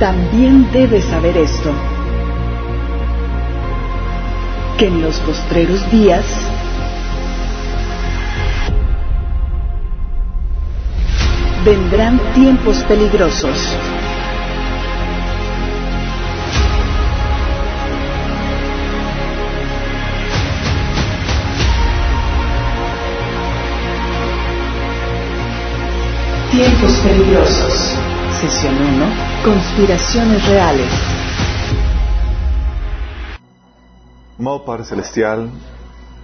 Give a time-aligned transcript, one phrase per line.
[0.00, 1.74] También debes saber esto,
[4.78, 6.24] que en los postreros días
[11.66, 13.76] vendrán tiempos peligrosos.
[26.52, 28.19] Tiempos peligrosos.
[28.40, 29.06] Sesión 1.
[29.44, 30.88] Conspiraciones reales.
[34.38, 35.50] Amado Padre Celestial,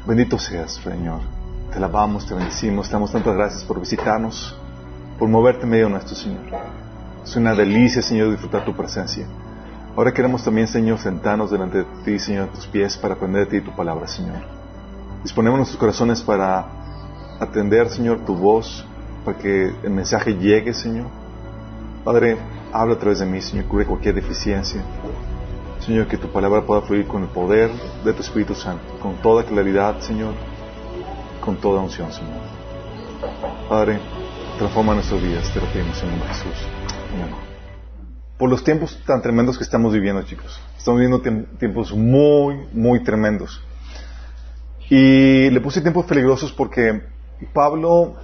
[0.06, 1.20] bendito seas, Señor.
[1.70, 4.56] Te alabamos, te bendecimos, te damos tantas gracias por visitarnos,
[5.18, 6.40] por moverte en medio nuestro Señor.
[7.22, 9.26] Es una delicia, Señor, disfrutar tu presencia.
[9.94, 13.60] Ahora queremos también, Señor, sentarnos delante de ti, Señor, a tus pies, para aprender de
[13.60, 14.40] ti tu palabra, Señor.
[15.22, 16.66] Disponemos nuestros corazones para
[17.38, 18.86] atender, Señor, tu voz,
[19.22, 21.25] para que el mensaje llegue, Señor.
[22.06, 22.38] Padre,
[22.72, 24.80] habla a través de mí, Señor, cubre cualquier deficiencia.
[25.80, 27.68] Señor, que tu palabra pueda fluir con el poder
[28.04, 30.34] de tu Espíritu Santo, con toda claridad, Señor,
[31.40, 32.38] con toda unción, Señor.
[33.68, 33.98] Padre,
[34.56, 36.54] transforma nuestros días, te lo pedimos en nombre de Jesús.
[37.12, 37.34] Amén.
[38.38, 40.60] Por los tiempos tan tremendos que estamos viviendo, chicos.
[40.78, 43.64] Estamos viviendo tiempos muy, muy tremendos.
[44.88, 47.02] Y le puse tiempos peligrosos porque
[47.52, 48.14] Pablo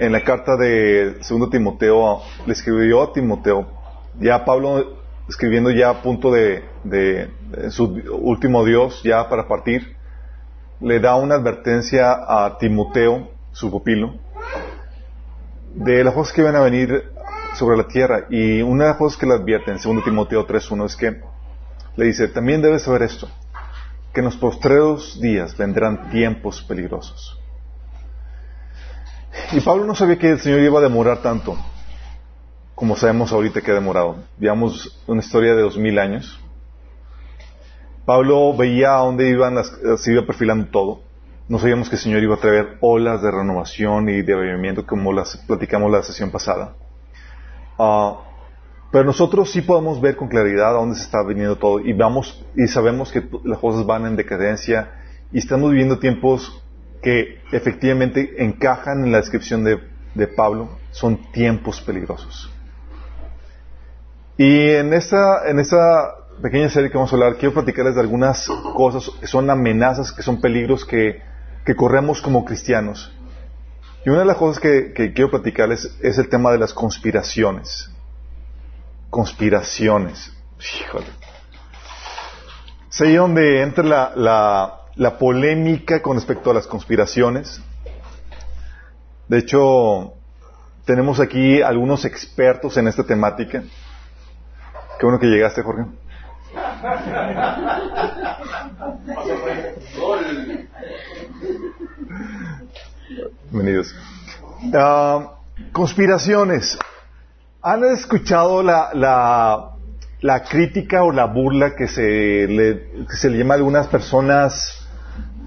[0.00, 3.66] en la carta de 2 Timoteo, le escribió a Timoteo,
[4.18, 4.96] ya Pablo
[5.28, 6.64] escribiendo ya a punto de,
[7.68, 9.94] su último Dios, ya para partir,
[10.80, 14.14] le da una advertencia a Timoteo, su pupilo,
[15.74, 17.12] de las cosas que van a venir
[17.54, 18.24] sobre la tierra.
[18.30, 21.20] Y una de las cosas que le advierte en 2 Timoteo 3.1 es que
[21.96, 23.28] le dice, también debes saber esto,
[24.14, 27.39] que en los postreros días vendrán tiempos peligrosos.
[29.52, 31.56] Y Pablo no sabía que el Señor iba a demorar tanto,
[32.74, 34.16] como sabemos ahorita que ha demorado.
[34.38, 36.40] Veamos una historia de dos mil años.
[38.04, 41.00] Pablo veía a dónde iban las, se iba perfilando todo.
[41.48, 45.12] No sabíamos que el Señor iba a traer olas de renovación y de avivamiento como
[45.12, 46.74] las platicamos la sesión pasada.
[47.78, 48.20] Ah,
[48.92, 52.44] pero nosotros sí podemos ver con claridad a dónde se está viniendo todo y vamos
[52.56, 54.90] y sabemos que las cosas van en decadencia
[55.32, 56.62] y estamos viviendo tiempos
[57.02, 62.50] que efectivamente encajan en la descripción de, Pablo, son tiempos peligrosos.
[64.36, 68.46] Y en esa, en esa pequeña serie que vamos a hablar, quiero platicarles de algunas
[68.74, 71.22] cosas que son amenazas, que son peligros que,
[71.64, 73.12] que corremos como cristianos.
[74.04, 77.90] Y una de las cosas que, quiero platicarles es el tema de las conspiraciones.
[79.10, 80.32] Conspiraciones.
[80.58, 81.06] Híjole.
[82.90, 84.79] Es ahí donde entra la
[85.18, 87.60] polémica con respecto a las conspiraciones.
[89.28, 90.14] De hecho,
[90.84, 93.62] tenemos aquí algunos expertos en esta temática.
[94.98, 95.84] Qué bueno que llegaste, Jorge.
[103.50, 103.94] Bienvenidos.
[104.74, 105.32] Ah,
[105.72, 106.78] conspiraciones.
[107.62, 109.70] ¿Han escuchado la, la,
[110.20, 114.79] la, crítica o la burla que se le, que se le llama a algunas personas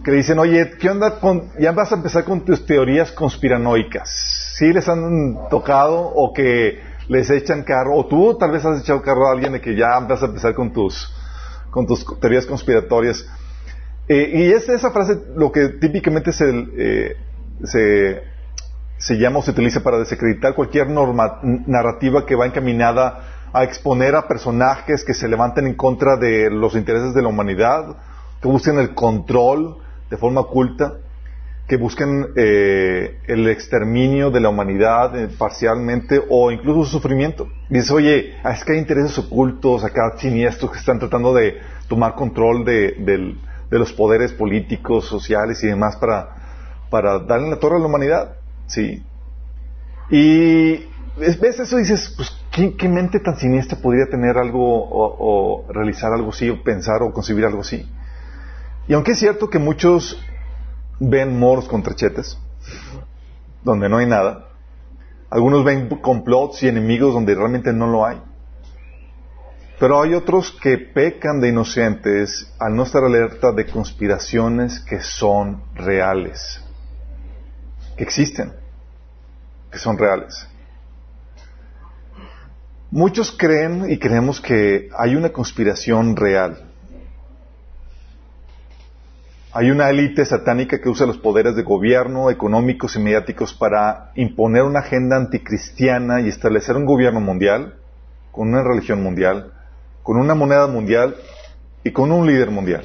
[0.03, 4.09] que dicen, oye, ¿qué onda con, ya vas a empezar con tus teorías conspiranoicas?
[4.57, 9.01] ¿Sí les han tocado o que les echan carro, o tú tal vez has echado
[9.01, 11.09] carro a alguien de que ya vas a empezar con tus,
[11.71, 13.25] con tus teorías conspiratorias?
[14.09, 17.17] Eh, y es esa frase lo que típicamente se, eh,
[17.63, 18.23] se,
[18.97, 24.27] se llama o se utiliza para desacreditar cualquier narrativa que va encaminada a exponer a
[24.27, 27.95] personajes que se levanten en contra de los intereses de la humanidad,
[28.41, 29.77] que busquen el control,
[30.13, 30.99] de forma oculta,
[31.67, 37.47] que busquen eh, el exterminio de la humanidad eh, parcialmente o incluso su sufrimiento.
[37.67, 41.57] Dices, oye, es que hay intereses ocultos acá siniestros que están tratando de
[41.87, 43.35] tomar control de,
[43.71, 46.35] los poderes políticos, sociales y demás para,
[46.91, 48.35] para darle la torre a la humanidad.
[48.67, 49.01] Sí.
[50.11, 50.73] Y
[51.17, 52.31] ves eso y dices, pues,
[52.77, 57.11] ¿qué, mente tan siniestra podría tener algo o, o realizar algo así o pensar o
[57.11, 57.83] concebir algo así?
[58.87, 60.19] Y aunque es cierto que muchos
[60.99, 62.37] ven moros con trechetes,
[63.63, 64.49] donde no hay nada,
[65.29, 68.21] algunos ven complots y enemigos donde realmente no lo hay.
[69.79, 75.63] Pero hay otros que pecan de inocentes al no estar alerta de conspiraciones que son
[75.75, 76.61] reales,
[77.97, 78.53] que existen,
[79.71, 80.47] que son reales.
[82.91, 86.72] Muchos creen y creemos que hay una conspiración real
[89.55, 94.63] hay una élite satánica que usa los poderes de gobierno, económicos y mediáticos para imponer
[94.63, 97.75] una agenda anticristiana y establecer un gobierno mundial.
[98.31, 99.53] con una religión mundial,
[100.01, 101.15] con una moneda mundial
[101.83, 102.83] y con un líder mundial.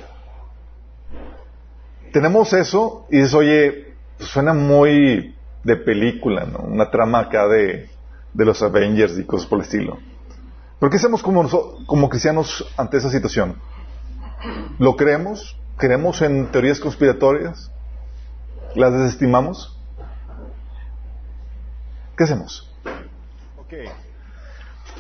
[2.13, 5.35] Tenemos eso y dices, oye, pues suena muy
[5.65, 6.59] de película, ¿no?
[6.59, 7.89] Una trama acá de,
[8.35, 9.97] de los Avengers y cosas por el estilo.
[10.79, 11.49] ¿Pero qué hacemos como,
[11.87, 13.57] como cristianos ante esa situación?
[14.79, 15.57] ¿Lo creemos?
[15.79, 17.71] ¿Creemos en teorías conspiratorias?
[18.75, 19.79] ¿Las desestimamos?
[22.17, 22.69] ¿Qué hacemos?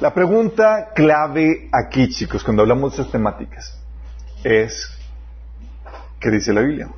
[0.01, 3.77] La pregunta clave aquí, chicos, cuando hablamos de estas temáticas,
[4.45, 4.97] es
[6.21, 6.89] ¿qué dice la Biblia?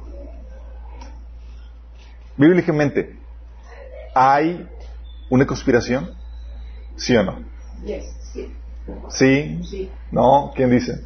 [2.36, 3.18] Bíblicamente,
[4.14, 4.68] ¿hay
[5.30, 6.10] una conspiración?
[6.96, 7.38] ¿Sí o no?
[9.08, 9.62] sí.
[9.64, 9.90] ¿Sí?
[10.10, 10.52] ¿No?
[10.54, 11.02] ¿Quién dice?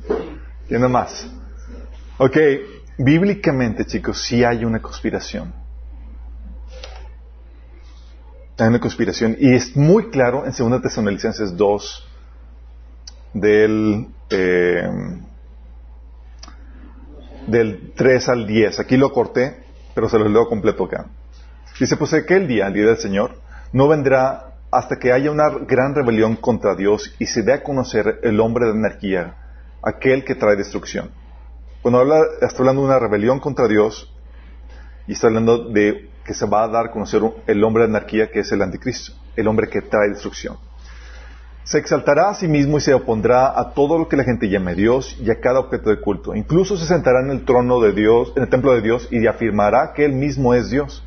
[0.66, 1.30] ¿Quién más?
[2.16, 2.36] Ok,
[2.96, 5.52] bíblicamente, chicos, sí hay una conspiración.
[8.56, 9.36] Hay una conspiración.
[9.40, 12.08] Y es muy claro en 2 Tesalonicenses 2,
[13.32, 14.88] del, eh,
[17.48, 18.78] del 3 al 10.
[18.78, 21.06] Aquí lo corté, pero se lo leo completo acá.
[21.80, 23.40] Dice, pues aquel día, el día del Señor,
[23.72, 28.20] no vendrá hasta que haya una gran rebelión contra Dios y se dé a conocer
[28.22, 29.34] el hombre de energía,
[29.82, 31.10] aquel que trae destrucción.
[31.84, 34.10] Cuando habla, está hablando de una rebelión contra Dios
[35.06, 38.30] y está hablando de que se va a dar a conocer el hombre de anarquía
[38.30, 40.56] que es el anticristo, el hombre que trae destrucción.
[41.64, 44.74] Se exaltará a sí mismo y se opondrá a todo lo que la gente llame
[44.74, 46.34] Dios y a cada objeto de culto.
[46.34, 49.92] Incluso se sentará en el trono de Dios, en el templo de Dios y afirmará
[49.92, 51.06] que él mismo es Dios.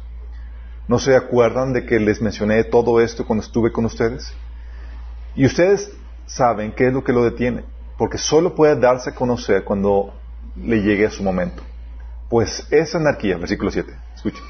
[0.88, 4.32] ¿No se acuerdan de que les mencioné todo esto cuando estuve con ustedes?
[5.36, 5.92] Y ustedes
[6.28, 7.64] saben qué es lo que lo detiene,
[7.98, 10.14] porque solo puede darse a conocer cuando
[10.62, 11.64] le llegue a su momento.
[12.30, 14.44] Pues esa anarquía, versículo 7, escuchen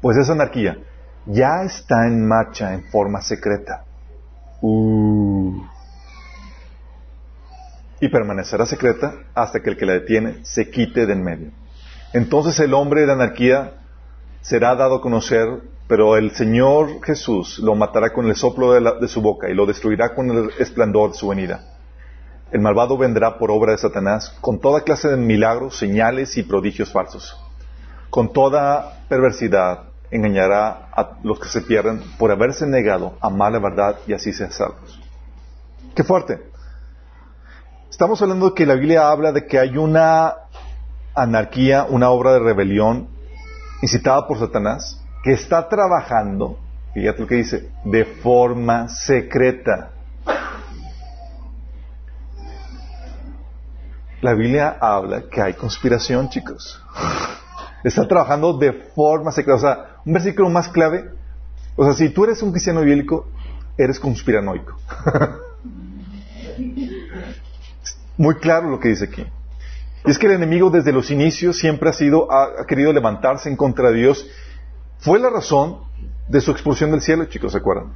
[0.00, 0.78] pues esa anarquía
[1.26, 3.84] ya está en marcha en forma secreta.
[4.60, 5.62] Uh.
[8.00, 11.50] Y permanecerá secreta hasta que el que la detiene se quite de en medio.
[12.12, 13.74] Entonces el hombre de anarquía
[14.40, 15.46] será dado a conocer,
[15.86, 19.66] pero el Señor Jesús lo matará con el soplo de, de su boca y lo
[19.66, 21.77] destruirá con el esplendor de su venida.
[22.50, 26.90] El malvado vendrá por obra de Satanás con toda clase de milagros, señales y prodigios
[26.90, 27.36] falsos,
[28.10, 33.58] con toda perversidad engañará a los que se pierden por haberse negado a amar la
[33.58, 34.98] verdad y así ser salvos.
[35.94, 36.40] Qué fuerte.
[37.90, 40.34] Estamos hablando de que la Biblia habla de que hay una
[41.14, 43.08] anarquía, una obra de rebelión
[43.82, 46.58] incitada por Satanás, que está trabajando,
[46.94, 49.90] fíjate lo que dice, de forma secreta.
[54.20, 56.82] La Biblia habla que hay conspiración, chicos.
[57.84, 59.56] Está trabajando de forma secreta.
[59.56, 61.10] O sea, un versículo más clave.
[61.76, 63.28] O sea, si tú eres un cristiano bíblico,
[63.76, 64.76] eres conspiranoico.
[68.16, 69.24] Muy claro lo que dice aquí.
[70.04, 73.56] Y es que el enemigo desde los inicios siempre ha sido, ha, querido levantarse en
[73.56, 74.26] contra de Dios.
[74.98, 75.78] Fue la razón
[76.28, 77.92] de su expulsión del cielo, chicos, ¿se acuerdan?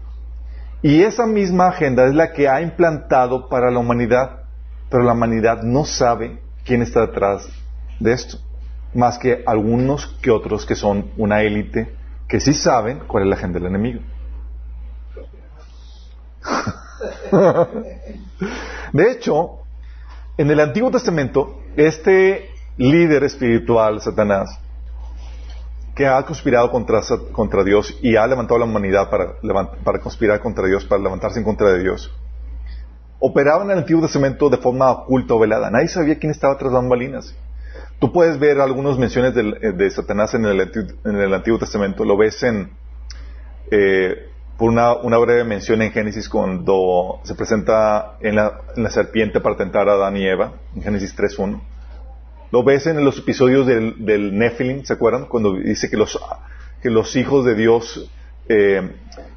[0.83, 4.42] Y esa misma agenda es la que ha implantado para la humanidad,
[4.93, 7.49] pero la humanidad no sabe quién está detrás
[7.99, 8.39] de esto
[8.95, 11.95] más que algunos que otros que son una élite
[12.29, 14.01] que sí saben cuál es la agenda del enemigo.
[18.93, 19.61] De hecho,
[20.37, 24.59] en el Antiguo Testamento, este líder espiritual, Satanás,
[25.95, 27.01] que ha conspirado contra,
[27.33, 29.35] contra Dios y ha levantado a la humanidad para,
[29.85, 32.11] para conspirar contra Dios, para levantarse en contra de Dios,
[33.23, 35.71] operaba en el Antiguo Testamento de forma oculta o velada.
[35.71, 37.35] Nadie sabía quién estaba tras bambalinas.
[38.01, 42.05] Tú puedes ver algunas menciones eh, de, Satanás en el, Antiguo Testamento.
[42.05, 42.71] Lo ves en,
[43.71, 44.27] eh,
[44.59, 48.61] por una, breve mención en Génesis cuando se presenta en la,
[48.91, 51.61] serpiente para tentar a Adán y Eva, en Génesis 3.1.
[52.51, 55.27] Lo ves en los episodios del, del Nephilim, ¿se acuerdan?
[55.27, 56.19] Cuando dice que los,
[56.83, 58.11] que los hijos de Dios
[58.53, 58.91] eh,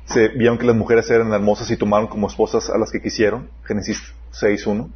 [0.06, 3.50] se vieron que las mujeres eran hermosas y tomaron como esposas a las que quisieron,
[3.64, 3.98] Génesis
[4.34, 4.90] 6.1.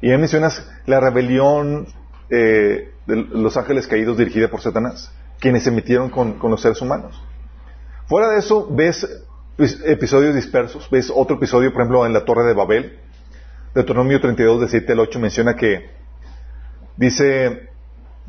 [0.00, 1.86] Y ahí mencionas la rebelión
[2.30, 7.22] eh, de los ángeles caídos dirigida por Satanás, quienes se metieron con, los seres humanos.
[8.06, 9.06] Fuera de eso, ves
[9.58, 12.98] episodios dispersos, ves otro episodio, por ejemplo, en la Torre de Babel,
[13.74, 15.90] Deuteronomio 32, de 7 al 8, menciona que
[16.96, 17.71] dice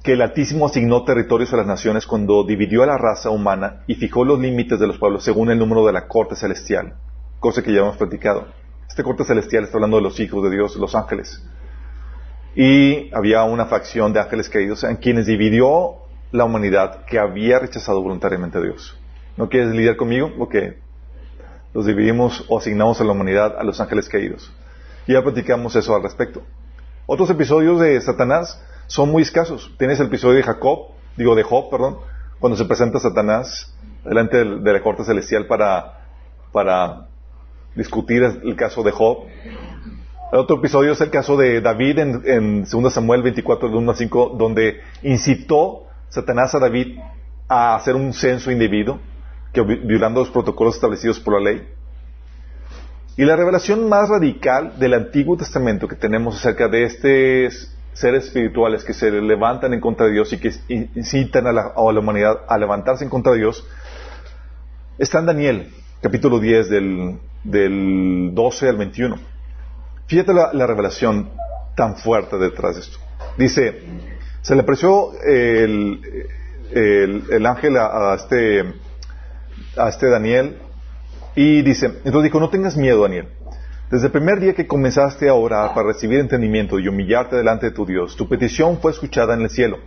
[0.03, 3.95] que el Altísimo asignó territorios a las naciones cuando dividió a la raza humana y
[3.95, 6.95] fijó los límites de los pueblos según el número de la corte celestial,
[7.39, 8.47] cosa que ya hemos platicado.
[8.87, 11.41] Este corte celestial está hablando de los hijos de Dios, los ángeles
[12.55, 15.95] y había una facción de ángeles caídos en quienes dividió
[16.31, 18.97] la humanidad que había rechazado voluntariamente a Dios.
[19.37, 20.31] ¿No quieres lidiar conmigo?
[20.39, 20.55] Ok.
[21.73, 24.51] los dividimos o asignamos a la humanidad a los ángeles caídos.
[25.07, 26.43] Y ya platicamos eso al respecto.
[27.07, 29.71] Otros episodios de Satanás son muy escasos.
[29.77, 31.97] Tienes el episodio de Jacob, digo de Job, perdón,
[32.39, 33.73] cuando se presenta Satanás
[34.03, 36.07] delante de la corte celestial para,
[36.51, 37.07] para
[37.75, 39.25] discutir el caso de Job.
[40.31, 43.95] El otro episodio es el caso de David en, 2 Samuel 24, de 1 a
[43.95, 46.97] 5, donde incitó Satanás a David
[47.47, 48.99] a hacer un censo indebido,
[49.53, 51.67] que, violando los protocolos establecidos por la ley.
[53.15, 58.83] Y la revelación más radical del Antiguo Testamento que tenemos acerca de estos seres espirituales
[58.83, 62.57] que se levantan en contra de Dios y que incitan a la, a humanidad a
[62.57, 63.67] levantarse en contra de Dios,
[64.97, 69.15] está en Daniel, capítulo 10, del, del 12 al 21.
[70.07, 71.29] Fíjate la, revelación
[71.75, 72.97] tan fuerte detrás de esto.
[73.37, 73.81] Dice,
[74.41, 76.01] se le apreció el,
[76.71, 78.73] el, ángel a, este,
[79.77, 80.57] a este Daniel
[81.35, 83.27] y dice, entonces dijo, no tengas miedo, Daniel.
[83.93, 87.73] Desde el primer día que comenzaste a orar para recibir entendimiento y humillarte delante de
[87.73, 89.77] tu Dios, tu petición fue escuchada en el cielo.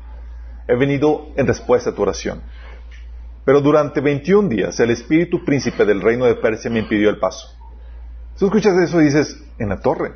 [0.68, 2.40] He venido en respuesta a tu oración.
[3.44, 7.48] Pero durante 21 días el espíritu príncipe del reino de Persia me impidió el paso.
[8.38, 10.12] Tú escuchas eso y dices, en la torre.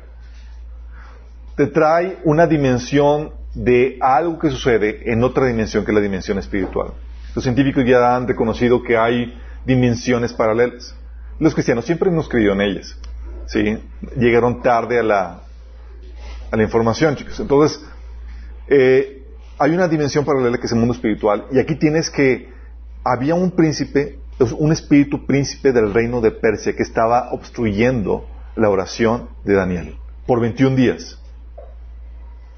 [1.57, 6.93] Te trae una dimensión de algo que sucede en otra dimensión que la dimensión espiritual.
[7.35, 10.95] Los científicos ya han reconocido que hay dimensiones paralelas.
[11.39, 12.97] Los cristianos siempre hemos creído en ellas.
[13.47, 13.77] ¿Sí?
[14.17, 15.41] Llegaron tarde a la,
[16.51, 17.39] a la información, chicos.
[17.39, 17.83] Entonces,
[18.67, 19.23] eh,
[19.57, 21.45] hay una dimensión paralela que es el mundo espiritual.
[21.51, 22.49] Y aquí tienes que,
[23.03, 24.19] había un príncipe,
[24.57, 30.39] un espíritu príncipe del reino de Persia que estaba obstruyendo la oración de Daniel por
[30.39, 31.19] 21 días.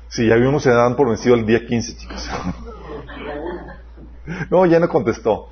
[0.10, 2.30] Sí, ya vimos se dan por vencido el día 15, chicos.
[4.52, 5.50] no, ya no contestó.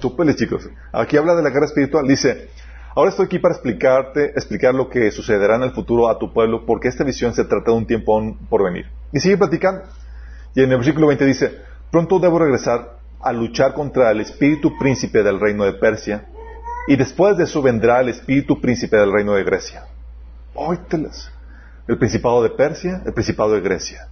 [0.00, 0.68] Súpeles, chicos.
[0.92, 2.08] Aquí habla de la guerra espiritual.
[2.08, 2.50] Dice,
[2.94, 6.64] ahora estoy aquí para explicarte, explicar lo que sucederá en el futuro a tu pueblo,
[6.66, 8.86] porque esta visión se trata de un tiempo por venir.
[9.12, 9.82] Y sigue platicando.
[10.54, 11.58] Y en el versículo 20 dice,
[11.90, 16.26] pronto debo regresar a luchar contra el espíritu príncipe del reino de Persia,
[16.88, 19.84] y después de eso vendrá el espíritu príncipe del reino de Grecia.
[20.54, 21.30] Óytelas.
[21.86, 24.08] El principado de Persia, el principado de Grecia.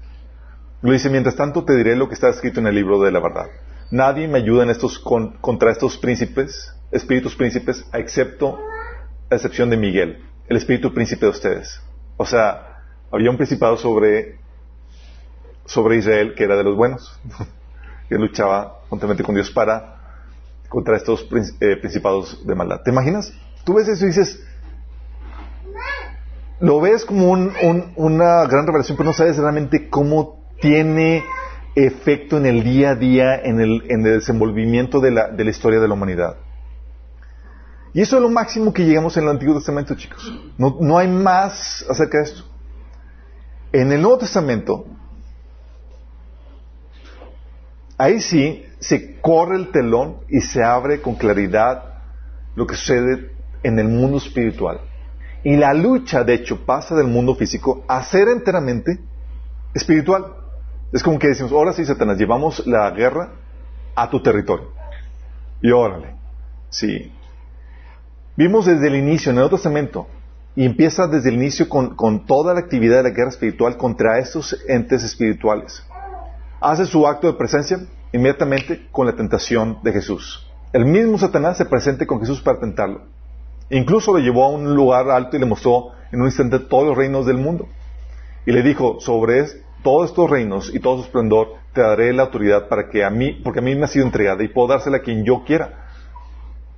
[0.82, 3.20] Lo dice, mientras tanto te diré lo que está escrito en el libro de la
[3.20, 3.46] verdad.
[3.90, 8.59] Nadie me ayuda en estos, contra estos príncipes, espíritus príncipes, excepto
[9.30, 11.80] a excepción de Miguel, el espíritu príncipe de ustedes.
[12.16, 14.38] O sea, había un principado sobre,
[15.64, 17.18] sobre Israel que era de los buenos,
[18.09, 19.97] que luchaba juntamente con Dios para
[20.68, 21.26] contra estos
[21.61, 22.80] eh, principados de maldad.
[22.85, 23.32] ¿Te imaginas?
[23.64, 24.40] Tú ves eso y dices,
[26.61, 31.25] lo ves como una gran revelación, pero no sabes realmente cómo tiene
[31.75, 36.37] efecto en el día a día, en el, desenvolvimiento de la, historia de la humanidad.
[37.92, 40.32] Y eso es lo máximo que llegamos en el Antiguo Testamento, chicos.
[40.56, 42.44] No, no hay más acerca de esto.
[43.73, 44.87] En el Nuevo Testamento,
[47.99, 52.02] ahí sí se corre el telón y se abre con claridad
[52.54, 53.32] lo que sucede
[53.62, 54.80] en el mundo espiritual.
[55.42, 59.00] Y la lucha, de hecho, pasa del mundo físico a ser enteramente
[59.75, 60.26] espiritual.
[60.92, 63.32] Es como que decimos, ahora sí, Satanás, llevamos la guerra
[63.94, 64.73] a tu territorio.
[65.62, 66.14] Y órale.
[66.68, 67.12] Sí.
[68.40, 70.06] Vimos desde el inicio, en el Nuevo Testamento,
[70.56, 74.56] y empieza desde el inicio con, toda la actividad de la guerra espiritual contra estos
[74.66, 75.85] entes espirituales.
[76.59, 77.80] Hace su acto de presencia
[78.14, 80.50] inmediatamente con la tentación de Jesús.
[80.73, 83.02] El mismo Satanás se presente con Jesús para tentarlo.
[83.68, 86.97] Incluso lo llevó a un lugar alto y le mostró en un instante todos los
[86.97, 87.68] reinos del mundo.
[88.47, 89.44] Y le dijo, sobre
[89.82, 93.32] todos estos reinos y todo su esplendor, te daré la autoridad para que a mí,
[93.44, 95.89] porque a mí me ha sido entregada y puedo dársela a quien yo quiera.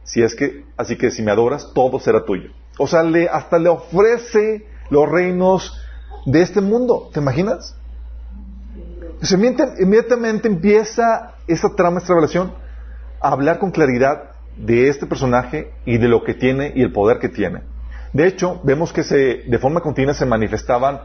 [0.05, 2.51] Si es que, así que si me adoras, todo será tuyo.
[2.79, 5.79] O sea, le, hasta le ofrece los reinos
[6.27, 7.11] de este mundo.
[7.13, 7.77] ¿Te imaginas?
[9.79, 12.53] inmediatamente empieza esa trama, esta revelación,
[13.21, 17.19] a hablar con claridad de este personaje y de lo que tiene y el poder
[17.19, 17.63] que tiene.
[18.13, 21.01] De hecho, vemos que se, de forma continua se manifestaban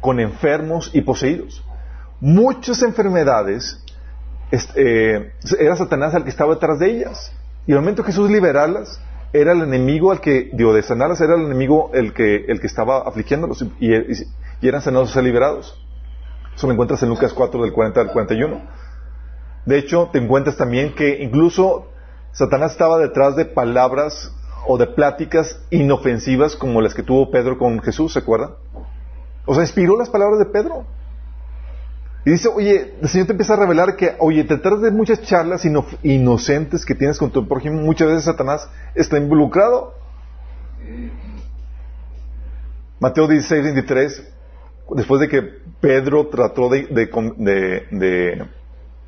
[0.00, 1.64] con enfermos y poseídos.
[2.20, 3.82] Muchas enfermedades
[4.76, 7.32] eh, era Satanás el que estaba detrás de ellas.
[7.66, 9.00] Y al momento Jesús liberarlas,
[9.32, 12.66] era el enemigo al que, digo, de sanarlas, era el enemigo el que, el que
[12.66, 15.78] estaba afligiéndolos y, y eran sanados y liberados.
[16.54, 18.60] Eso lo encuentras en Lucas 4 del 40 al 41.
[19.64, 21.88] De hecho, te encuentras también que incluso
[22.32, 24.32] Satanás estaba detrás de palabras
[24.66, 28.50] o de pláticas inofensivas como las que tuvo Pedro con Jesús, ¿se acuerdan?
[29.46, 30.84] O sea, inspiró las palabras de Pedro.
[32.24, 35.64] Y dice, oye, el Señor te empieza a revelar que, oye, detrás de muchas charlas
[36.02, 39.94] inocentes que tienes con tu prójimo, muchas veces Satanás está involucrado.
[43.00, 44.32] Mateo 16, 23,
[44.94, 45.42] después de que
[45.80, 46.86] Pedro trató de,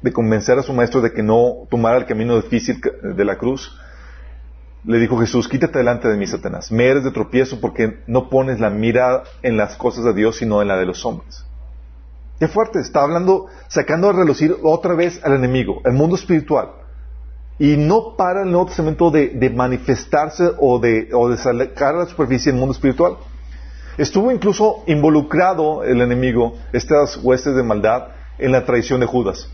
[0.03, 3.79] de, convencer a su maestro de que no tomara el camino difícil de la cruz,
[4.85, 6.73] le dijo Jesús, quítate delante de mí, Satanás.
[6.73, 10.61] Me eres de tropiezo porque no pones la mira en las cosas de Dios, sino
[10.61, 11.47] en la de los hombres.
[12.39, 16.71] Qué fuerte, está hablando, sacando a relucir otra vez al enemigo, el mundo espiritual.
[17.59, 22.07] Y no para el Nuevo Testamento de, manifestarse o de, o de sacar a la
[22.07, 23.17] superficie el mundo espiritual.
[23.97, 29.49] Estuvo incluso involucrado el enemigo, estas huestes de maldad, en la traición de Judas.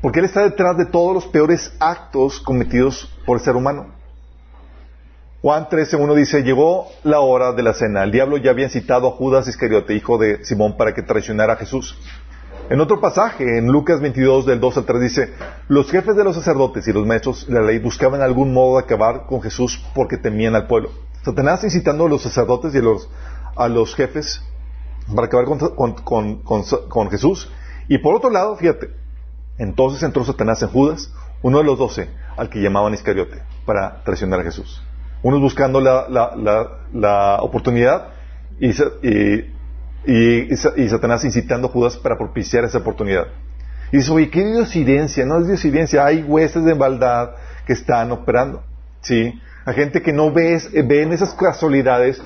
[0.00, 3.95] Porque él está detrás de todos los peores actos cometidos por el ser humano.
[5.42, 8.04] Juan 13.1 dice, llegó la hora de la cena.
[8.04, 11.56] El diablo ya había citado a Judas Iscariote, hijo de Simón, para que traicionara a
[11.56, 11.98] Jesús.
[12.68, 15.32] En otro pasaje, en Lucas 22, del 2 al 3, dice,
[15.68, 18.84] los jefes de los sacerdotes y los maestros de la ley buscaban algún modo de
[18.84, 20.90] acabar con Jesús porque temían al pueblo.
[21.22, 23.08] Satanás incitando a los sacerdotes y a los,
[23.54, 24.42] a los jefes
[25.14, 27.50] para acabar con, con, Jesús.
[27.88, 28.90] Y por otro lado, fíjate,
[29.58, 31.12] entonces entró Satanás en Judas,
[31.42, 34.82] uno de los doce, al que llamaban Iscariote, para traicionar a Jesús.
[35.22, 38.08] Unos buscando la, la, la, oportunidad
[38.60, 43.26] y, y, y, Satanás incitando a Judas para propiciar esa oportunidad.
[43.92, 47.30] Y dice, oye, qué diosidencia, no es diosidencia, hay huestes de maldad
[47.66, 48.62] que están operando.
[49.00, 49.40] ¿Sí?
[49.64, 52.22] Hay gente que no ve, ve en esas casualidades,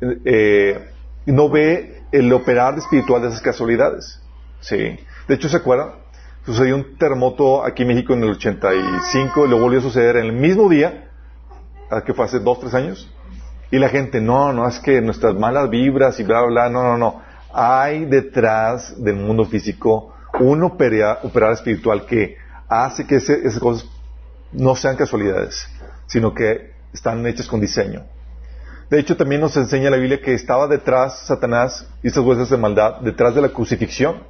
[0.00, 0.88] eh,
[1.26, 4.20] no ve el operar espiritual de esas casualidades.
[4.60, 4.98] ¿Sí?
[5.28, 5.90] De hecho, ¿se acuerdan?
[6.44, 10.26] Sucedió un terremoto aquí en México en el 85 y lo volvió a suceder en
[10.26, 11.10] el mismo día,
[12.00, 13.10] que fue hace dos, tres años.
[13.70, 16.98] Y la gente, no, no, es que nuestras malas vibras y bla, bla, no, no,
[16.98, 17.22] no.
[17.52, 21.20] Hay detrás del mundo físico un operar,
[21.52, 22.36] espiritual que
[22.68, 23.88] hace que esas cosas
[24.52, 25.66] no sean casualidades,
[26.06, 28.04] sino que están hechas con diseño.
[28.90, 32.58] De hecho, también nos enseña la Biblia que estaba detrás Satanás y esas huesas de
[32.58, 34.22] maldad, detrás de la crucifixión.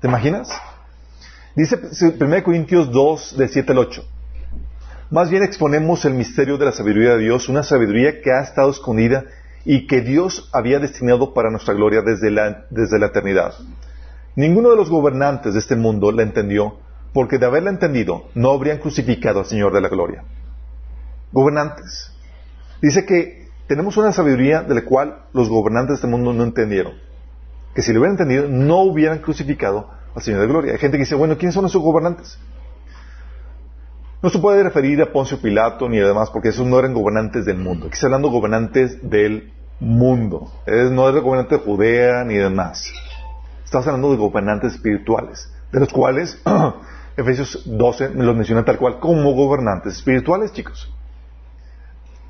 [0.00, 0.48] ¿Te imaginas?
[1.54, 1.78] Dice
[2.18, 4.04] 1 Corintios 2, de 7 al 8.
[5.14, 8.72] Más bien exponemos el misterio de la sabiduría de Dios, una sabiduría que ha estado
[8.72, 9.26] escondida
[9.64, 13.54] y que Dios había destinado para nuestra gloria desde la, desde la eternidad.
[14.34, 16.78] Ninguno de los gobernantes de este mundo la entendió,
[17.12, 20.24] porque de haberla entendido no habrían crucificado al Señor de la gloria
[21.30, 22.10] gobernantes.
[22.82, 26.94] Dice que tenemos una sabiduría de la cual los gobernantes de este mundo no entendieron.
[27.72, 30.72] Que si lo hubieran entendido, no hubieran crucificado al Señor de Gloria.
[30.72, 32.36] Hay gente que dice, bueno, ¿quiénes son esos gobernantes?
[34.24, 37.58] No se puede referir a Poncio Pilato ni demás, porque esos no eran gobernantes del
[37.58, 37.88] mundo.
[37.88, 40.50] Aquí está hablando gobernantes del mundo.
[40.66, 42.90] no es gobernante de Judea ni demás.
[43.66, 46.40] Estamos hablando de gobernantes espirituales, de los cuales
[47.18, 50.90] Efesios 12 los menciona tal cual como gobernantes espirituales, chicos.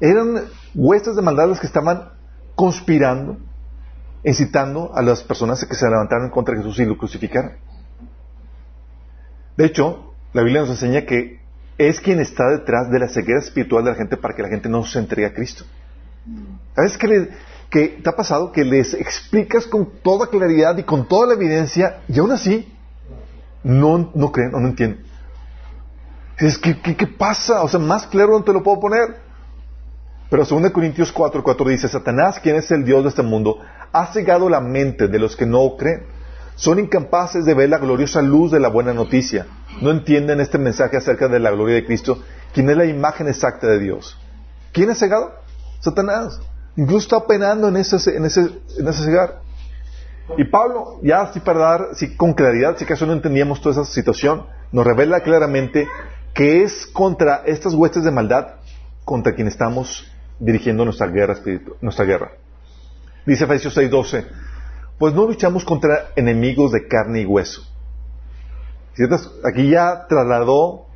[0.01, 2.09] Eran huestes de maldad que estaban
[2.57, 3.37] conspirando,
[4.25, 7.53] incitando a las personas a que se levantaran contra Jesús y lo crucificaran.
[9.57, 11.44] De hecho, la Biblia nos enseña que
[11.79, 14.69] es quien está detrás de la ceguera espiritual de la gente para que la gente
[14.69, 15.65] no se entregue a Cristo.
[16.75, 17.31] ¿Sabes qué,
[17.71, 18.53] que te ha pasado?
[18.53, 22.73] Que les explicas con toda claridad y con toda la evidencia y aún así
[23.63, 25.05] no, no creen o no entienden.
[26.39, 27.63] Es que, ¿qué, pasa?
[27.63, 29.23] O sea, más claro no te lo puedo poner.
[30.31, 33.61] Pero 2 Corintios 4, 4 dice, Satanás, quien es el Dios de este mundo,
[33.93, 36.07] ha cegado la mente de los que no creen.
[36.57, 39.47] Son incapaces de ver la gloriosa luz de la buena noticia.
[39.81, 43.67] No entienden este mensaje acerca de la gloria de Cristo, quien es la imagen exacta
[43.67, 44.19] de Dios.
[44.73, 45.33] ¿Quién es cegado?
[45.81, 46.41] Satanás.
[46.77, 48.41] Incluso está penando en ese, en ese,
[48.79, 49.41] en ese cegar.
[50.39, 53.93] Y Pablo, ya así para dar, si con claridad, si acaso no entendíamos toda esa
[53.93, 55.87] situación, nos revela claramente
[56.33, 58.57] que es contra estas huestes de maldad
[59.05, 60.11] contra quien estamos
[60.41, 61.37] dirigiendo nuestra guerra,
[61.81, 62.33] nuestra guerra.
[63.27, 64.27] Dice Efesios 6:12,
[64.99, 67.63] pues no luchamos contra enemigos de carne y hueso.
[69.45, 70.87] Aquí ya trasladó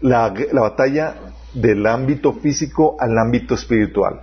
[0.00, 1.14] la, la batalla
[1.52, 4.22] del ámbito físico al ámbito espiritual,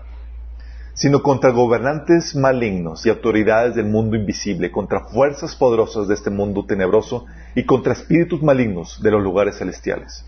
[0.94, 6.66] sino contra gobernantes malignos y autoridades del mundo invisible, contra fuerzas poderosas de este mundo
[6.66, 10.26] tenebroso y contra espíritus malignos de los lugares celestiales.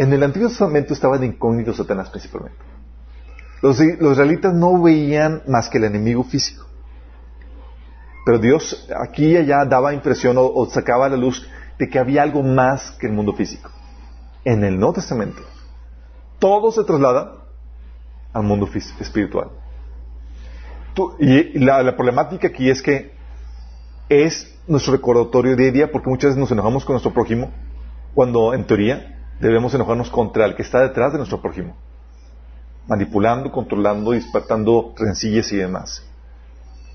[0.00, 2.58] En el Antiguo Testamento estaba de incógnito Satanás principalmente.
[3.60, 6.69] Los, israelitas no veían más que el enemigo físico.
[8.24, 12.22] Pero Dios aquí y allá daba impresión o, sacaba a la luz de que había
[12.22, 13.70] algo más que el mundo físico.
[14.44, 15.42] En el Nuevo Testamento,
[16.38, 17.44] todo se traslada
[18.32, 18.68] al mundo
[19.00, 19.48] espiritual.
[21.18, 23.12] y la, problemática aquí es que
[24.08, 27.50] es nuestro recordatorio de día porque muchas veces nos enojamos con nuestro prójimo
[28.14, 31.76] cuando en teoría debemos enojarnos contra el que está detrás de nuestro prójimo,
[32.86, 36.09] manipulando, controlando, despertando rencillas y demás.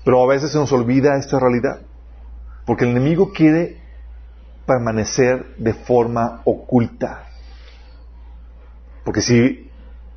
[0.06, 1.80] Pero a veces se nos olvida esta realidad,
[2.64, 3.82] porque el enemigo quiere
[4.64, 7.24] permanecer de forma oculta.
[9.04, 9.68] Porque si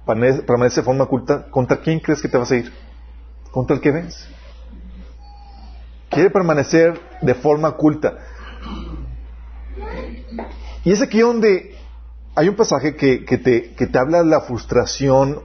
[0.05, 2.71] permanece de forma oculta, ¿contra quién crees que te vas a ir?
[3.49, 4.27] Contra el que ves.
[6.11, 8.19] Quiere permanecer de forma oculta.
[10.83, 11.75] Y es aquí donde
[12.35, 15.41] hay un pasaje que, te, que te habla de la frustración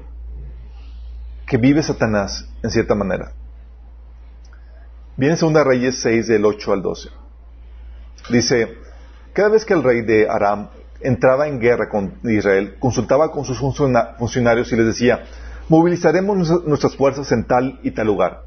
[1.46, 3.32] que vive Satanás en cierta manera.
[5.16, 7.08] Viene en 2 Reyes 6 del 8 al 12.
[8.30, 8.74] Dice,
[9.32, 13.58] cada vez que el rey de Aram entraba en guerra con Israel, consultaba con sus
[13.58, 15.24] funcionarios y les decía,
[15.68, 18.42] movilizaremos nuestras fuerzas en tal y tal lugar.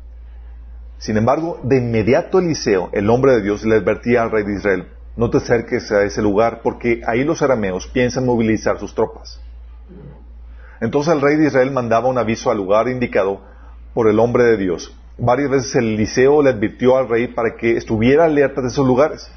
[0.98, 4.88] Sin embargo, de inmediato Eliseo, el hombre de Dios, le advertía al rey de Israel,
[5.16, 9.40] no te acerques a ese lugar porque ahí los arameos piensan movilizar sus tropas.
[10.82, 13.42] Entonces el rey de Israel mandaba un aviso al lugar indicado
[13.94, 14.96] por el hombre de Dios.
[15.18, 19.30] Varias veces Eliseo le advirtió al rey para que estuviera alerta de esos lugares.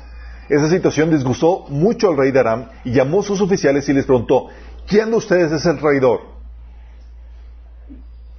[0.49, 4.05] Esa situación disgustó mucho al rey de Aram y llamó a sus oficiales y les
[4.05, 4.49] preguntó,
[4.87, 6.21] ¿quién de ustedes es el traidor?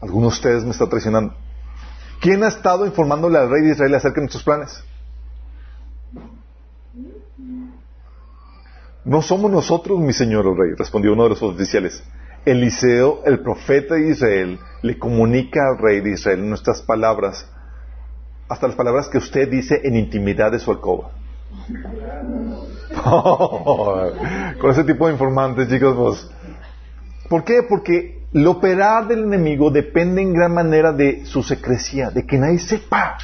[0.01, 1.33] Alguno de ustedes me está traicionando.
[2.19, 4.83] ¿Quién ha estado informándole al rey de Israel acerca de nuestros planes?
[9.03, 12.03] No somos nosotros, mi señor el rey, respondió uno de los oficiales.
[12.45, 17.47] Eliseo, el profeta de Israel, le comunica al rey de Israel nuestras palabras,
[18.49, 21.11] hasta las palabras que usted dice en intimidad de su alcoba.
[24.59, 26.31] con ese tipo de informantes, chicos, vos.
[27.29, 27.63] ¿Por qué?
[27.67, 32.59] Porque el operar del enemigo depende en gran manera de su secrecía, de que nadie
[32.59, 33.17] sepa.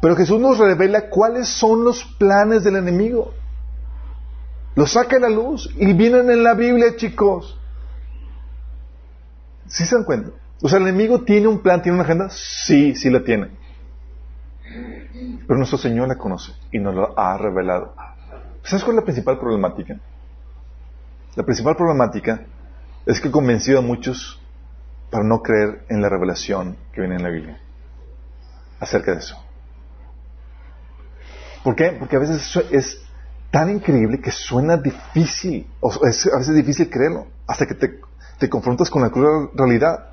[0.00, 3.32] Pero Jesús nos revela cuáles son los planes del enemigo.
[4.74, 7.58] Los saca a la luz y vienen en la Biblia, chicos.
[9.66, 10.30] ¿Sí se dan cuenta?
[10.62, 12.28] O sea, el enemigo tiene un plan, tiene una agenda.
[12.30, 13.48] Sí, sí la tiene.
[15.46, 17.94] Pero nuestro Señor la conoce y nos lo ha revelado.
[18.62, 19.98] ¿Sabes cuál es la principal problemática?
[21.34, 22.42] La principal problemática
[23.06, 24.40] es que he convencido a muchos
[25.10, 27.60] para no creer en la revelación que viene en la Biblia
[28.78, 29.36] acerca de eso.
[31.64, 31.96] ¿Por qué?
[31.98, 33.02] Porque a veces es
[33.50, 38.00] tan increíble que suena difícil, o es a veces difícil creerlo, hasta que te,
[38.38, 40.10] te confrontas con la cruel realidad.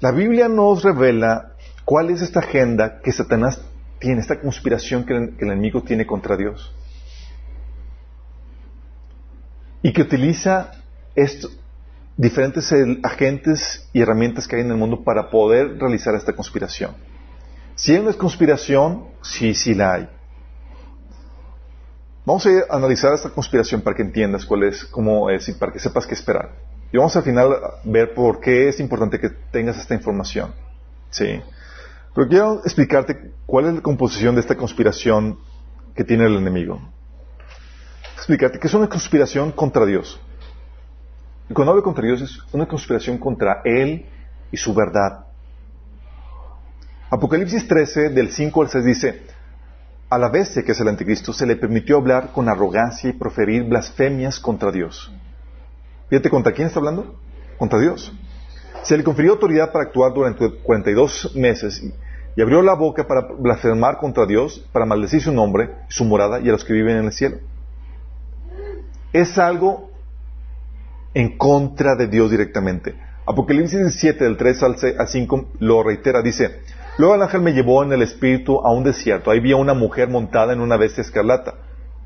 [0.00, 1.52] La Biblia nos revela
[1.84, 3.60] cuál es esta agenda que Satanás
[3.98, 6.72] tiene, esta conspiración que el, enemigo tiene contra Dios.
[9.82, 10.72] Y que utiliza
[11.14, 11.58] estos
[12.16, 12.72] diferentes
[13.02, 16.94] agentes y herramientas que hay en el mundo para poder realizar esta conspiración.
[17.74, 20.08] Si hay una conspiración, sí, sí la hay.
[22.24, 25.78] Vamos a analizar esta conspiración para que entiendas cuál es, cómo es y para que
[25.78, 26.50] sepas qué esperar.
[26.92, 30.52] Y vamos al final a ver por qué es importante que tengas esta información.
[31.10, 31.40] ¿Sí?
[32.14, 35.38] Pero quiero explicarte cuál es la composición de esta conspiración
[35.94, 36.80] que tiene el enemigo.
[38.16, 40.20] Explicarte que es una conspiración contra Dios.
[41.48, 44.06] Y cuando hablo contra Dios es una conspiración contra Él
[44.50, 45.26] y su verdad.
[47.10, 49.22] Apocalipsis 13, del 5 al 6 dice,
[50.10, 53.64] a la bestia que es el anticristo se le permitió hablar con arrogancia y proferir
[53.64, 55.12] blasfemias contra Dios.
[56.08, 57.16] Fíjate, ¿contra quién está hablando?
[57.58, 58.12] Contra Dios.
[58.82, 61.82] Se le confirió autoridad para actuar durante 42 meses
[62.36, 66.48] y abrió la boca para blasfemar contra Dios, para maldecir su nombre, su morada y
[66.48, 67.38] a los que viven en el cielo.
[69.12, 69.90] Es algo
[71.14, 72.94] en contra de Dios directamente.
[73.26, 76.60] Apocalipsis 7, del 3 al 5, lo reitera, dice,
[76.98, 79.30] Luego el ángel me llevó en el espíritu a un desierto.
[79.30, 81.54] Ahí vi a una mujer montada en una bestia escarlata.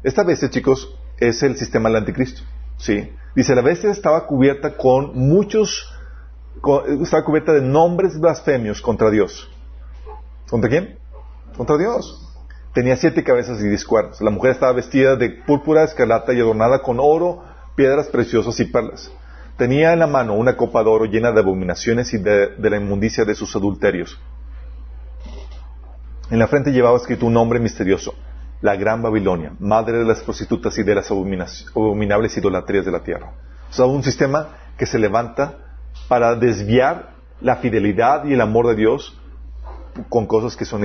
[0.03, 2.43] Esta bestia, chicos, es el sistema del anticristo.
[2.77, 3.11] ¿sí?
[3.35, 5.89] Dice, la bestia estaba cubierta con muchos,
[7.01, 9.51] estaba cubierta de nombres blasfemios contra Dios.
[10.51, 10.99] ¿Contra quién?
[11.57, 12.29] Contra Dios.
[12.75, 14.21] Tenía siete cabezas y diez cuernos.
[14.21, 17.43] La mujer estaba vestida de púrpura escarlata y adornada con oro,
[17.77, 19.11] piedras preciosas y perlas.
[19.57, 23.25] Tenía en la mano una copa de oro llena de abominaciones y de, la inmundicia
[23.25, 24.19] de sus adulterios.
[26.33, 28.15] En la frente llevaba escrito un nombre misterioso,
[28.63, 33.35] la Gran Babilonia, madre de las prostitutas y de las abominables idolatrías de la tierra.
[33.69, 35.59] O sea, un sistema que se levanta
[36.09, 39.21] para desviar la fidelidad y el amor de Dios
[40.09, 40.83] con cosas que son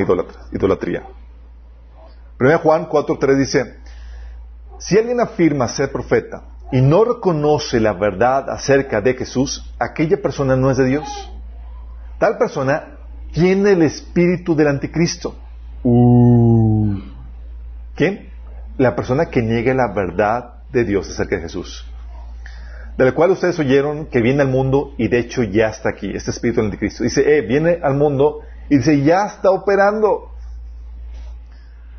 [0.52, 1.08] idolatría.
[2.42, 3.80] 1 Juan 4.3 dice,
[4.80, 10.58] si alguien afirma ser profeta y no reconoce la verdad acerca de Jesús, aquella persona
[10.58, 11.32] no es de Dios.
[12.20, 12.97] Tal persona
[13.32, 15.36] tiene el espíritu del anticristo.
[15.84, 17.00] Uh.
[17.96, 18.30] ¿Quién?
[18.78, 21.86] La persona que niegue la verdad de Dios acerca de Jesús,
[22.98, 26.12] de la cual ustedes oyeron que viene al mundo y de hecho ya está aquí,
[26.14, 27.04] este espíritu del anticristo.
[27.04, 30.32] Dice, eh, viene al mundo y dice, ya está operando.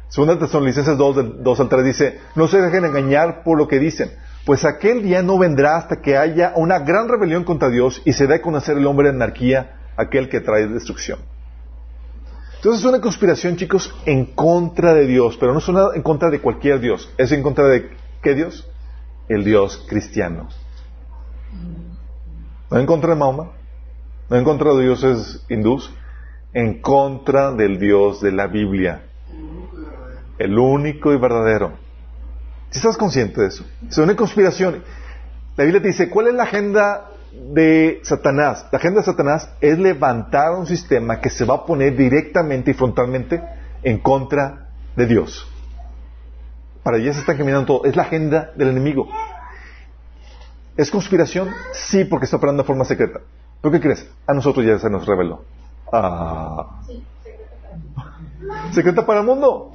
[0.08, 4.10] Segunda Tesalonicenses 2, 2 al 3 dice, no se dejen engañar por lo que dicen,
[4.44, 8.26] pues aquel día no vendrá hasta que haya una gran rebelión contra Dios y se
[8.26, 11.18] dé a conocer el hombre de anarquía, aquel que trae destrucción.
[12.56, 16.30] Entonces es una conspiración, chicos, en contra de Dios, pero no es una en contra
[16.30, 17.90] de cualquier Dios, es en contra de
[18.22, 18.68] ¿qué Dios?
[19.28, 20.48] El Dios cristiano.
[22.70, 23.50] No en contra de Mahoma,
[24.30, 25.92] no en contra de dioses hindús,
[26.52, 29.02] en contra del Dios de la Biblia,
[30.38, 31.72] el único y verdadero.
[32.70, 33.64] Si estás consciente de eso?
[33.88, 34.82] Es una conspiración.
[35.56, 38.66] La Biblia te dice, ¿cuál es la agenda de Satanás?
[38.72, 42.74] La agenda de Satanás es levantar un sistema que se va a poner directamente y
[42.74, 43.42] frontalmente
[43.82, 45.46] en contra de Dios.
[46.82, 47.84] Para allá se está caminando todo.
[47.84, 49.08] Es la agenda del enemigo.
[50.76, 51.50] ¿Es conspiración?
[51.72, 53.20] Sí, porque está operando de forma secreta.
[53.60, 54.08] ¿Pero qué crees?
[54.26, 55.42] A nosotros ya se nos reveló.
[55.92, 56.80] Ah.
[58.72, 59.74] Secreta para el mundo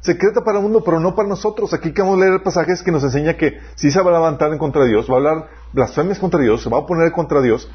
[0.00, 1.72] secreta para el mundo, pero no para nosotros.
[1.74, 4.82] Aquí a leer pasajes que nos enseña que si se va a levantar en contra
[4.84, 7.70] de Dios, va a hablar blasfemias contra Dios, se va a poner contra Dios,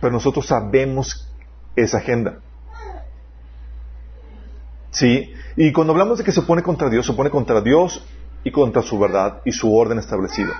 [0.00, 1.30] pero nosotros sabemos
[1.76, 2.40] esa agenda.
[4.90, 5.32] ¿Sí?
[5.56, 8.04] Y cuando hablamos de que se pone contra Dios, se pone contra Dios
[8.42, 10.52] y contra su verdad y su orden establecido.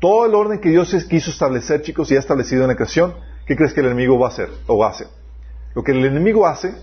[0.00, 3.14] Todo el orden que Dios quiso establecer, chicos, y ha establecido en la creación,
[3.46, 5.06] ¿qué crees que el enemigo va a hacer o hace?
[5.74, 6.74] Lo que el enemigo hace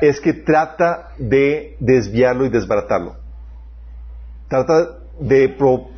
[0.00, 3.16] es que trata de desviarlo y desbaratarlo.
[4.48, 5.56] Trata de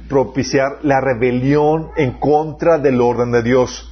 [0.09, 3.87] propiciar la rebelión en contra del orden de Dios.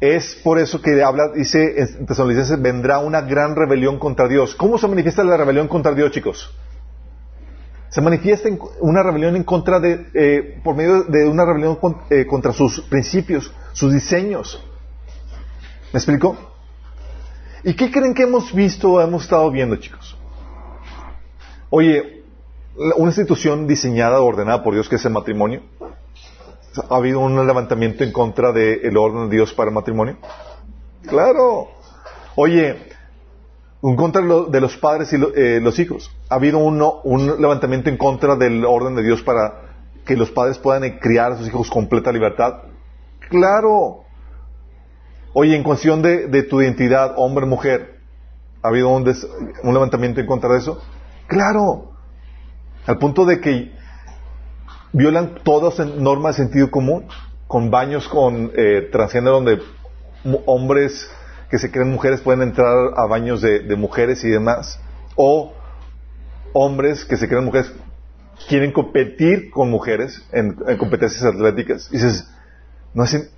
[0.00, 4.54] Es por eso que habla, dice en Tesalonicenses, vendrá una gran rebelión contra Dios.
[4.54, 6.56] ¿Cómo se manifiesta la rebelión contra Dios, chicos?
[7.88, 8.48] Se manifiesta
[8.80, 11.78] una rebelión en contra de, eh, por medio de una rebelión
[12.10, 14.62] eh, contra sus principios, sus diseños.
[15.92, 16.47] ¿Me explico?
[17.64, 20.16] ¿Y qué creen que hemos visto o hemos estado viendo, chicos?
[21.70, 22.22] Oye,
[22.96, 25.62] una institución diseñada, ordenada por Dios, que es el matrimonio.
[26.88, 30.16] ¿Ha habido un levantamiento en contra del orden de Dios para el matrimonio?
[31.06, 31.68] Claro.
[32.36, 32.76] Oye,
[33.82, 36.10] en contra de los padres y eh, los hijos.
[36.28, 39.68] ¿Ha habido un levantamiento en contra del orden de Dios para
[40.04, 42.62] que los padres puedan criar a sus hijos con completa libertad?
[43.28, 44.04] Claro.
[45.32, 47.98] Oye, en cuestión de, tu identidad, hombre, mujer,
[48.62, 49.04] ¿ha habido un,
[49.64, 50.82] levantamiento en contra de eso?
[51.26, 51.92] Claro,
[52.86, 53.72] al punto de que
[54.92, 57.06] violan todas normas de sentido común,
[57.46, 59.60] con baños con eh, transgénero donde
[60.46, 61.10] hombres
[61.50, 64.80] que se creen mujeres pueden entrar a baños de, mujeres y demás,
[65.14, 65.52] o
[66.52, 67.72] hombres que se creen mujeres
[68.48, 71.88] quieren competir con mujeres en, en competencias atléticas.
[71.90, 72.28] Y dices,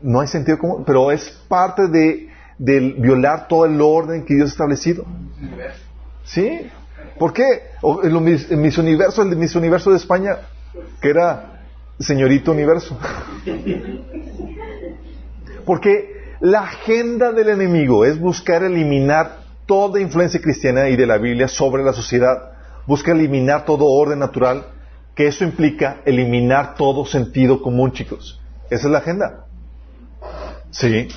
[0.03, 4.53] no hay, sentido común, pero es parte de, violar todo el orden que Dios ha
[4.53, 5.05] establecido.
[6.25, 6.70] ¿Sí?
[7.18, 7.42] ¿Por qué?
[8.03, 10.37] en, mis universos, el mis universo de España,
[11.01, 11.62] que era
[11.99, 12.99] señorito universo.
[15.66, 21.49] Porque la agenda del enemigo es buscar eliminar toda influencia cristiana y de la Biblia
[21.49, 22.53] sobre la sociedad.
[22.87, 24.64] Busca eliminar todo orden natural,
[25.14, 28.40] que eso implica eliminar todo sentido común, chicos.
[28.70, 29.46] Esa es la agenda.
[30.71, 31.09] Sí.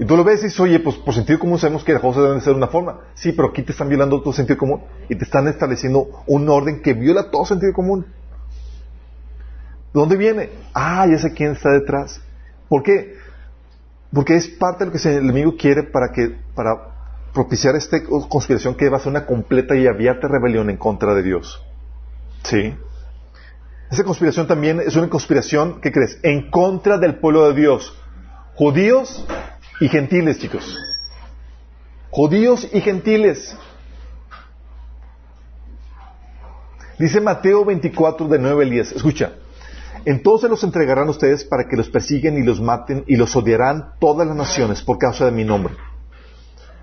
[0.00, 2.22] Y tú lo ves y dices, oye, pues por sentido común sabemos que las cosas
[2.22, 3.00] deben ser de una forma.
[3.14, 6.82] Sí, pero aquí te están violando tu sentido común y te están estableciendo un orden
[6.82, 8.06] que viola todo sentido común.
[9.92, 10.50] ¿De dónde viene?
[10.72, 12.20] Ah, ya sé quién está detrás.
[12.68, 13.16] ¿Por qué?
[14.12, 16.98] Porque es parte de lo que el enemigo quiere para que, para
[17.32, 21.22] propiciar esta conspiración que va a ser una completa y abierta rebelión en contra de
[21.22, 21.62] Dios.
[22.44, 22.74] ¿Sí?
[23.90, 26.18] Esa conspiración también es una conspiración, ¿qué crees?
[26.22, 27.96] En contra del pueblo de Dios.
[28.58, 29.24] Judíos
[29.80, 30.76] y gentiles, chicos.
[32.10, 33.56] Judíos y gentiles.
[36.98, 38.92] Dice Mateo 24 de 9 al 10.
[38.96, 39.34] Escucha.
[40.04, 44.26] Entonces los entregarán ustedes para que los persiguen y los maten y los odiarán todas
[44.26, 45.74] las naciones por causa de mi nombre.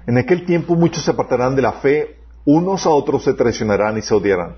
[0.07, 4.01] En aquel tiempo muchos se apartarán de la fe, unos a otros se traicionarán y
[4.01, 4.55] se odiarán.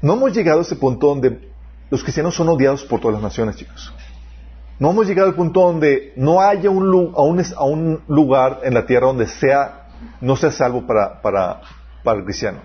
[0.00, 1.50] No hemos llegado a ese punto donde
[1.90, 3.92] los cristianos son odiados por todas las naciones, chicos.
[4.78, 9.06] No hemos llegado al punto donde no haya un, a un, lugar en la tierra
[9.06, 9.88] donde sea,
[10.20, 11.62] no sea salvo para, para,
[12.04, 12.58] para el cristiano.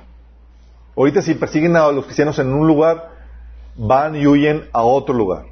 [0.96, 3.12] Ahorita si persiguen a los cristianos en un lugar,
[3.78, 5.46] van y huyen a otro lugar.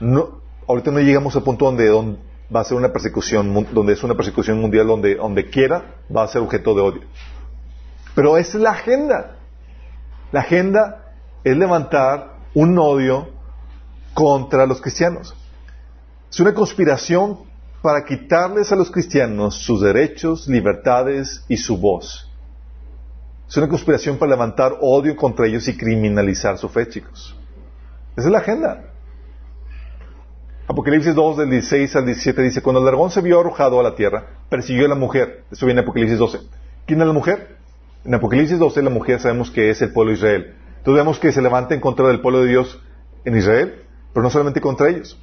[0.00, 2.18] No, ahorita no llegamos al punto donde, donde,
[2.54, 6.28] va a ser una persecución, donde es una persecución mundial, donde, donde quiera va a
[6.28, 7.02] ser objeto de odio.
[8.14, 9.36] Pero esa es la agenda.
[10.32, 11.12] La agenda
[11.44, 13.28] es levantar un odio
[14.18, 15.32] contra los cristianos.
[16.28, 17.38] Es una conspiración
[17.80, 22.28] para quitarles a los cristianos sus derechos, libertades y su voz.
[23.48, 27.36] Es una conspiración para levantar odio contra ellos y criminalizar su fe, chicos.
[28.16, 28.86] Esa es la agenda.
[30.66, 33.94] Apocalipsis 2, del 16 al 17 dice, cuando el dragón se vio arrojado a la
[33.94, 35.44] tierra, persiguió a la mujer.
[35.52, 36.40] Eso viene en Apocalipsis 12.
[36.86, 37.56] ¿Quién es la mujer?
[38.04, 40.54] En Apocalipsis 12 la mujer sabemos que es el pueblo de Israel.
[40.78, 42.80] Entonces vemos que se levanta en contra del pueblo de Dios
[43.24, 43.84] en Israel,
[44.18, 45.16] pero no solamente contra ellos.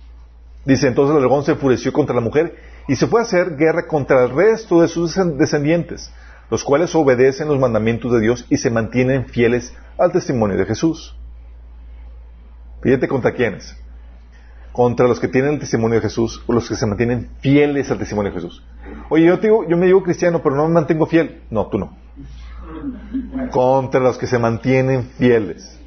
[0.63, 2.55] Dice, entonces el dragón se enfureció contra la mujer
[2.87, 6.13] y se fue a hacer guerra contra el resto de sus descendientes,
[6.49, 11.13] los cuales obedecen los mandamientos de Dios y se mantienen fieles al testimonio de Jesús.
[12.83, 13.75] Fíjate contra quiénes.
[14.71, 17.97] Contra los que tienen el testimonio de Jesús o los que se mantienen fieles al
[17.97, 18.63] testimonio de Jesús.
[19.09, 21.41] Oye, yo, digo, yo me digo cristiano, pero no me mantengo fiel.
[21.49, 21.97] No, tú no.
[23.51, 25.77] Contra los que se mantienen fieles.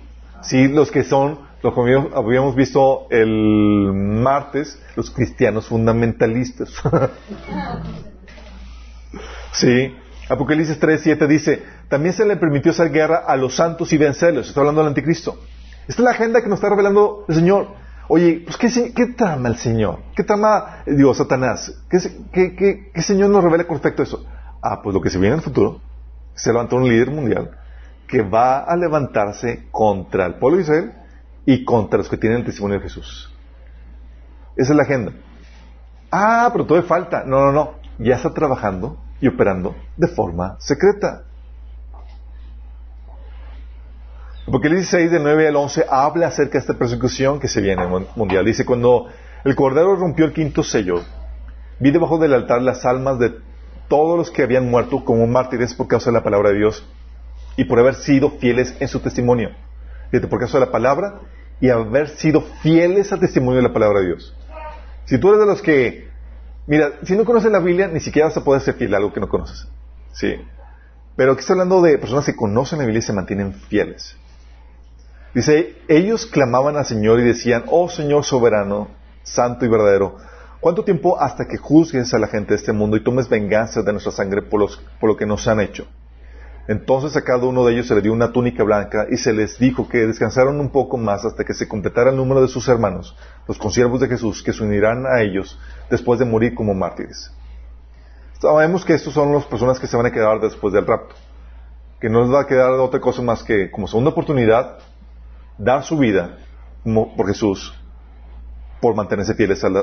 [0.42, 1.81] Sí, los que son lo que
[2.14, 6.73] habíamos visto el martes, los cristianos fundamentalistas.
[9.53, 9.94] sí,
[10.29, 14.49] Apocalipsis 3, 7 dice, también se le permitió hacer guerra a los santos y vencerlos.
[14.49, 15.38] Está hablando del anticristo.
[15.88, 17.68] Esta es la agenda que nos está revelando el Señor.
[18.09, 20.01] Oye, pues ¿qué, qué trama el Señor?
[20.14, 21.83] ¿Qué trama, Dios, Satanás?
[21.90, 24.25] ¿Qué, qué, Señor nos revela con respecto a eso?
[24.62, 25.81] Ah, pues lo que se viene en el futuro,
[26.35, 27.51] se levantó un líder mundial
[28.07, 30.92] que va a levantarse contra el pueblo de Israel
[31.51, 33.33] y contra los que tienen el testimonio de Jesús.
[34.55, 35.13] Esa es la agenda.
[36.11, 37.25] Ah, pero todavía falta.
[37.25, 37.75] No, no, no.
[37.99, 41.23] Ya está trabajando y operando de forma secreta.
[44.45, 47.87] Porque el 16 del 9 al 11 habla acerca de esta persecución que se viene
[48.15, 48.45] mundial.
[48.45, 49.07] Dice, cuando
[49.43, 51.03] el Cordero rompió el quinto sello,
[51.81, 53.35] vi debajo del altar las almas de
[53.89, 56.87] todos los que habían muerto como mártires por causa de la palabra de Dios
[57.57, 59.49] y por haber sido fieles en su testimonio.
[60.11, 61.21] Fíjate, por causa de la palabra
[61.61, 64.35] y haber sido fieles al testimonio de la palabra de Dios.
[65.07, 66.09] Si tú eres de los que,
[66.66, 69.12] mira, si no conoces la Biblia, ni siquiera vas a poder ser fiel a algo
[69.12, 69.66] que no conoces.
[70.12, 70.37] Sí.
[71.16, 74.16] Pero aquí está hablando de personas que conocen la Biblia y se mantienen fieles.
[75.35, 78.88] Dice, ellos clamaban al Señor y decían, oh Señor soberano,
[79.23, 80.16] santo y verdadero,
[80.61, 83.92] ¿cuánto tiempo hasta que juzgues a la gente de este mundo y tomes venganza de
[83.92, 85.87] nuestra sangre por, los, por lo que nos han hecho?
[86.68, 89.59] Entonces a cada uno de ellos se le dio una túnica blanca y se les
[89.59, 93.16] dijo que descansaron un poco más hasta que se completara el número de sus hermanos,
[93.48, 97.33] los consiervos de Jesús, que se unirán a ellos después de morir como mártires.
[98.38, 101.14] Sabemos que estos son las personas que se van a quedar después del rapto,
[102.02, 104.78] que no les va a quedar otra cosa más que como segunda oportunidad
[105.57, 106.37] dar su vida
[106.85, 107.74] por Jesús,
[108.83, 109.74] por mantenerse fieles al,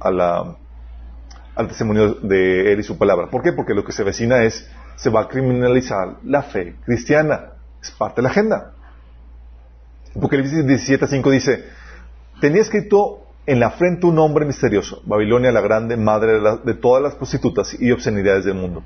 [0.00, 3.28] al testimonio de Él y su palabra.
[3.30, 3.52] ¿Por qué?
[3.52, 7.52] Porque lo que se vecina es se va a criminalizar la fe cristiana.
[7.82, 8.72] Es parte de la agenda.
[10.16, 11.64] Apocalipsis 17.5 dice,
[12.40, 17.14] tenía escrito en la frente un nombre misterioso, Babilonia la grande, madre de, todas las
[17.14, 18.84] prostitutas y obscenidades del mundo.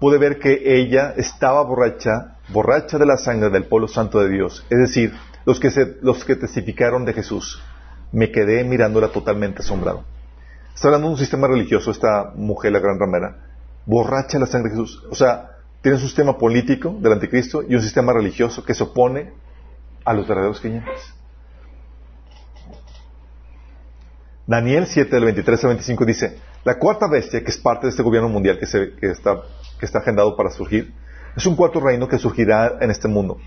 [0.00, 4.66] Pude ver que ella estaba borracha, borracha de la sangre del pueblo santo de Dios,
[4.70, 5.12] es decir,
[5.44, 7.62] los que, los que testificaron de Jesús.
[8.10, 10.04] Me quedé mirándola totalmente asombrado.
[10.74, 13.51] Está hablando de un sistema religioso esta mujer, la gran ramera,
[13.86, 15.02] borracha la sangre de Jesús.
[15.10, 19.32] O sea, tiene un sistema político del anticristo y un sistema religioso que se opone
[20.04, 21.14] a los verdaderos creyentes.
[24.46, 28.02] Daniel 7, del 23 al 25 dice, la cuarta bestia, que es parte de este
[28.02, 29.40] gobierno mundial que, se, está,
[29.78, 30.92] que está agendado para surgir,
[31.36, 33.38] es un cuarto reino que surgirá en este mundo.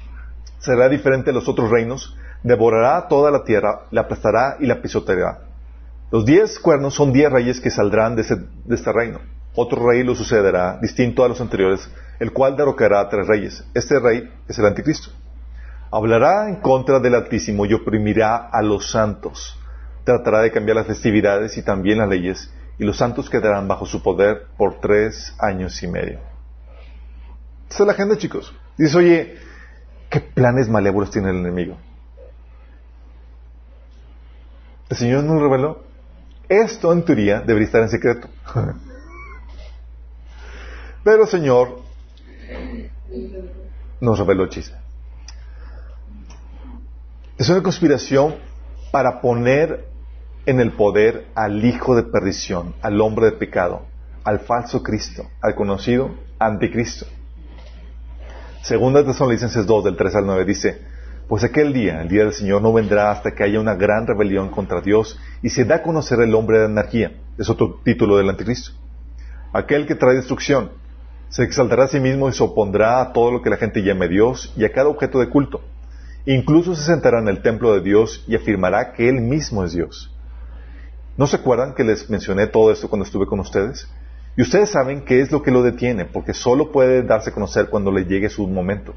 [0.60, 5.42] Será diferente a los otros reinos, devorará toda la tierra, la aplastará y la pisoteará.
[6.12, 9.20] Los diez cuernos son diez reyes que saldrán de, de este reino.
[9.56, 11.90] Otro rey lo sucederá, distinto a los anteriores,
[12.20, 13.64] el cual derrocará a tres reyes.
[13.74, 15.12] Este rey es el anticristo.
[15.92, 19.58] Hablará en contra del Altísimo y oprimirá a los santos.
[20.04, 24.04] Tratará de cambiar las festividades y también las leyes, y los santos quedarán bajo su
[24.04, 26.20] poder por tres años y medio.
[27.70, 28.54] Esa es la agenda, chicos.
[28.78, 29.36] Dice, oye,
[30.10, 31.78] ¿qué planes malévolos tiene el enemigo?
[34.90, 35.84] El Señor nos reveló.
[36.50, 38.28] Esto, en teoría, debería estar en secreto.
[41.06, 41.82] Pero Señor
[44.02, 44.76] nos reveló el.
[47.38, 48.34] Es una conspiración
[48.92, 49.86] para poner
[50.48, 53.84] en el poder al hijo de perdición, al hombre de pecado,
[54.24, 57.06] al falso Cristo, al conocido anticristo.
[58.64, 60.82] Segunda Tesalonicenses 2, del 3 al 9, dice,
[61.28, 64.50] pues aquel día, el día del Señor, no vendrá hasta que haya una gran rebelión
[64.50, 67.12] contra Dios y se da a conocer el hombre de anarquía.
[67.38, 68.72] Es otro título del anticristo.
[69.54, 70.84] Aquel que trae destrucción
[71.36, 74.08] se exaltará a sí mismo y se opondrá a todo lo que la gente llame
[74.08, 75.60] Dios y a cada objeto de culto.
[76.26, 80.16] Incluso se sentará en el templo de Dios y afirmará que Él mismo es Dios.
[81.18, 83.86] ¿No se acuerdan que les mencioné todo esto cuando estuve con ustedes?
[84.38, 87.68] Y ustedes saben qué es lo que lo detiene, porque solo puede darse a conocer
[87.68, 88.94] cuando le llegue su momento.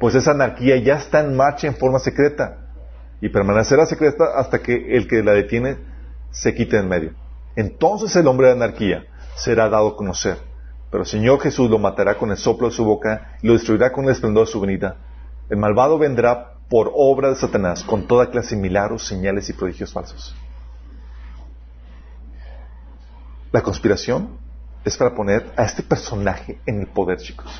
[0.00, 2.56] Pues esa anarquía ya está en marcha en forma secreta
[3.20, 5.76] y permanecerá secreta hasta que el que la detiene
[6.30, 7.12] se quite en medio.
[7.54, 9.04] Entonces el hombre de anarquía
[9.34, 10.38] será dado a conocer,
[10.90, 13.92] pero el Señor Jesús lo matará con el soplo de su boca y lo destruirá
[13.92, 14.96] con el esplendor de su venida.
[15.50, 19.92] El malvado vendrá por obra de Satanás con toda clase de milagros, señales y prodigios
[19.92, 20.34] falsos.
[23.52, 24.38] La conspiración
[24.84, 27.50] es para poner a este personaje en el poder, chicos.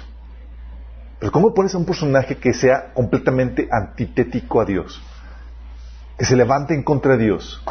[1.18, 5.00] Pero ¿cómo pones a un personaje que sea completamente antitético a Dios?
[6.18, 7.62] Que se levante en contra de Dios.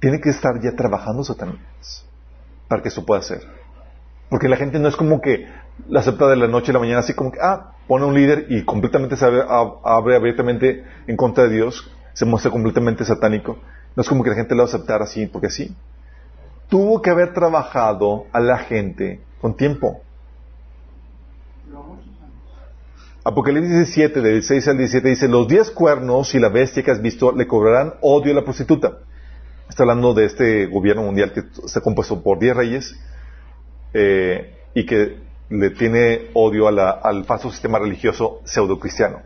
[0.00, 2.04] Tiene que estar ya trabajando Satanás
[2.68, 3.42] para que eso pueda ser.
[4.30, 5.46] Porque la gente no es como que
[5.88, 8.46] la acepta de la noche a la mañana, así como que, ah, pone un líder
[8.48, 13.58] y completamente se abre, abre abiertamente en contra de Dios, se muestra completamente satánico.
[13.96, 15.74] No es como que la gente lo va a aceptar así, porque sí
[16.68, 20.00] tuvo que haber trabajado a la gente con tiempo.
[23.22, 27.00] Apocalipsis 17, del 6 al 17, dice, los diez cuernos y la bestia que has
[27.00, 28.98] visto le cobrarán odio a la prostituta.
[29.68, 32.96] Está hablando de este gobierno mundial que está compuesto por diez reyes
[33.92, 35.18] eh, y que
[35.50, 39.22] le tiene odio al falso sistema religioso pseudo-cristiano.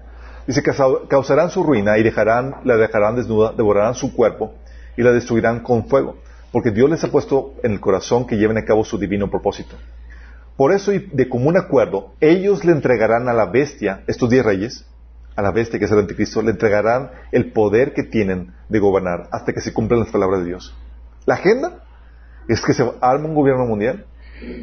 [0.46, 0.72] Dice que
[1.08, 4.54] causarán su ruina y dejarán, la dejarán desnuda, devorarán su cuerpo
[4.96, 6.16] y la destruirán con fuego
[6.52, 9.76] porque Dios les ha puesto en el corazón que lleven a cabo su divino propósito.
[10.56, 14.86] Por eso, y de común acuerdo, ellos le entregarán a la bestia, estos diez reyes,
[15.38, 19.28] a la bestia que es el anticristo, le entregarán el poder que tienen de gobernar
[19.30, 20.74] hasta que se cumplan las palabras de Dios.
[21.26, 21.84] La agenda
[22.48, 24.04] es que se arme un gobierno mundial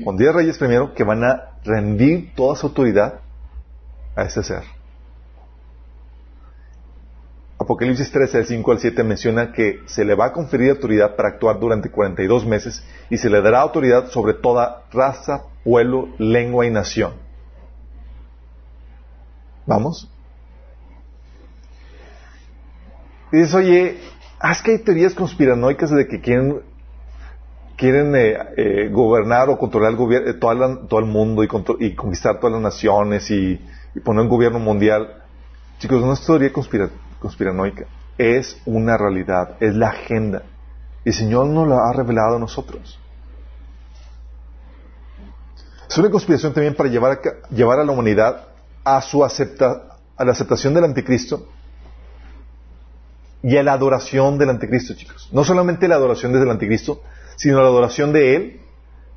[0.03, 3.21] con diez reyes primero que van a rendir toda su autoridad
[4.17, 4.63] a ese ser.
[7.57, 11.29] Apocalipsis 13, del 5 al 7 menciona que se le va a conferir autoridad para
[11.29, 16.71] actuar durante 42 meses y se le dará autoridad sobre toda raza, pueblo, lengua y
[16.71, 17.13] nación.
[19.65, 20.11] ¿Vamos?
[23.35, 23.99] Y dices, oye,
[24.49, 26.61] ¿es que hay teorías conspiranoicas de que quieren,
[27.75, 31.47] quieren eh, eh, gobernar o controlar el eh, todo, el mundo y,
[31.95, 33.59] conquistar todas las naciones y,
[34.05, 35.21] poner un gobierno mundial?
[35.79, 40.43] Chicos, no es teoría conspiranoica conspiranoica, es una realidad, es la agenda.
[41.03, 42.97] Y el Señor nos la ha revelado a nosotros.
[45.89, 48.47] Es una conspiración también para llevar a, llevar a la humanidad
[48.85, 51.49] a su acepta, a la aceptación del anticristo
[53.45, 55.29] y a la adoración del anticristo, chicos.
[55.31, 57.01] No solamente la adoración desde el anticristo,
[57.35, 58.61] sino la adoración de él,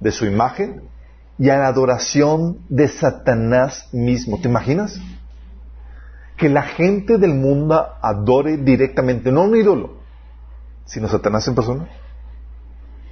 [0.00, 0.82] de su imagen,
[1.38, 4.40] y a la adoración de Satanás mismo.
[4.40, 5.00] ¿Te imaginas?
[6.38, 9.98] que la gente del mundo adore directamente, no un ídolo,
[10.86, 11.88] sino Satanás en persona.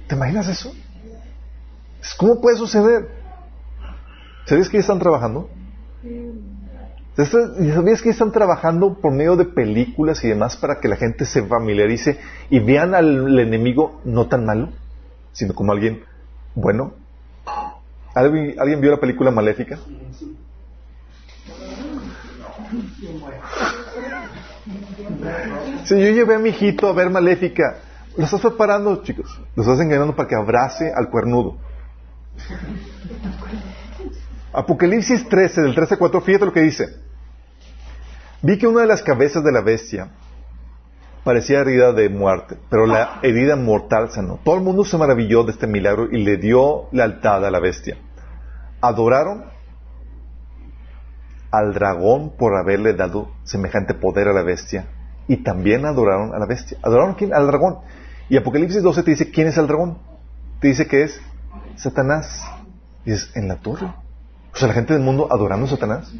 [0.07, 0.73] ¿Te imaginas eso?
[2.17, 3.09] ¿Cómo puede suceder?
[4.45, 5.49] ¿Sabías que ya están trabajando?
[7.25, 11.41] ¿Sabías que están trabajando por medio de películas y demás para que la gente se
[11.43, 12.19] familiarice
[12.51, 14.69] y vean al enemigo no tan malo,
[15.31, 16.03] sino como alguien
[16.53, 16.93] bueno?
[18.13, 19.79] ¿Alguien, ¿alguien vio la película Maléfica?
[25.85, 27.77] Si yo llevé a mi hijito a ver Maléfica,
[28.15, 29.41] lo estás preparando, chicos.
[29.55, 31.57] Lo estás engañando para que abrace al cuernudo.
[34.53, 37.06] Apocalipsis 13, del 13 a 4, fíjate lo que dice.
[38.41, 40.09] Vi que una de las cabezas de la bestia
[41.23, 44.39] parecía herida de muerte, pero la herida mortal sanó.
[44.43, 47.97] Todo el mundo se maravilló de este milagro y le dio lealtad a la bestia.
[48.79, 49.45] Adoraron
[51.51, 54.87] al dragón por haberle dado semejante poder a la bestia
[55.27, 56.77] y también adoraron a la bestia.
[56.81, 57.33] ¿Adoraron quién?
[57.33, 57.79] Al dragón.
[58.29, 59.97] Y Apocalipsis 12 te dice quién es el dragón.
[60.59, 61.19] Te dice que es
[61.75, 62.43] Satanás.
[63.05, 63.87] Y dices, en la torre.
[64.53, 66.13] O sea, la gente del mundo adorando a Satanás.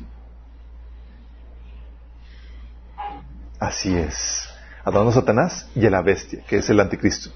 [3.59, 4.47] Así es.
[4.83, 7.31] Adorando a Satanás y a la bestia, que es el anticristo.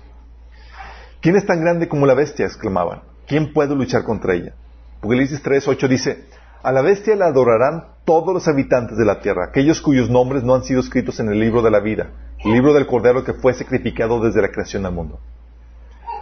[1.22, 2.46] ¿Quién es tan grande como la bestia?
[2.46, 3.02] exclamaban.
[3.28, 4.54] ¿Quién puede luchar contra ella?
[5.00, 6.26] Apocalipsis 3, 8 dice,
[6.64, 10.54] a la bestia la adorarán todos los habitantes de la tierra, aquellos cuyos nombres no
[10.54, 12.12] han sido escritos en el libro de la vida,
[12.44, 15.20] el libro del Cordero que fue sacrificado desde la creación del mundo.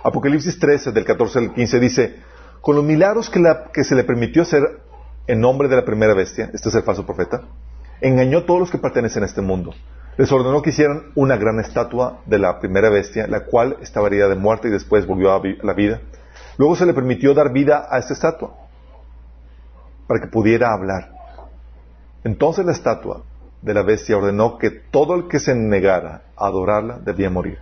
[0.04, 2.16] Apocalipsis 13, del 14 al 15, dice,
[2.62, 3.44] con los milagros que,
[3.74, 4.64] que se le permitió hacer
[5.28, 7.42] en nombre de la primera bestia, este es el falso profeta,
[8.02, 9.74] engañó a todos los que pertenecen a este mundo.
[10.18, 14.28] Les ordenó que hicieran una gran estatua de la primera bestia, la cual estaba herida
[14.28, 16.02] de muerte y después volvió a la vida.
[16.58, 18.54] Luego se le permitió dar vida a esta estatua
[20.08, 21.12] para que pudiera hablar.
[22.24, 23.24] Entonces la estatua
[23.62, 27.60] de la bestia ordenó que todo el que se negara a adorarla debía morir.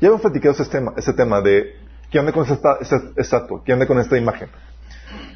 [0.00, 1.74] Ya hemos platicado este tema, este tema de
[2.10, 2.78] qué onda con esta,
[3.16, 4.48] estatua, qué onda con esta imagen.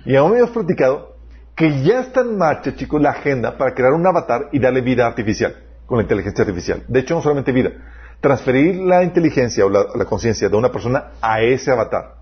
[0.04, 1.16] Y aún hemos platicado
[1.60, 5.06] que ya está en marcha, chicos, la agenda para crear un avatar y darle vida
[5.06, 5.54] artificial
[5.84, 6.84] con la inteligencia artificial.
[6.88, 7.72] De hecho, no solamente vida,
[8.18, 12.14] transferir la inteligencia o la, conciencia de una persona a ese avatar.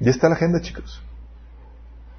[0.00, 1.00] Ya está la agenda, chicos.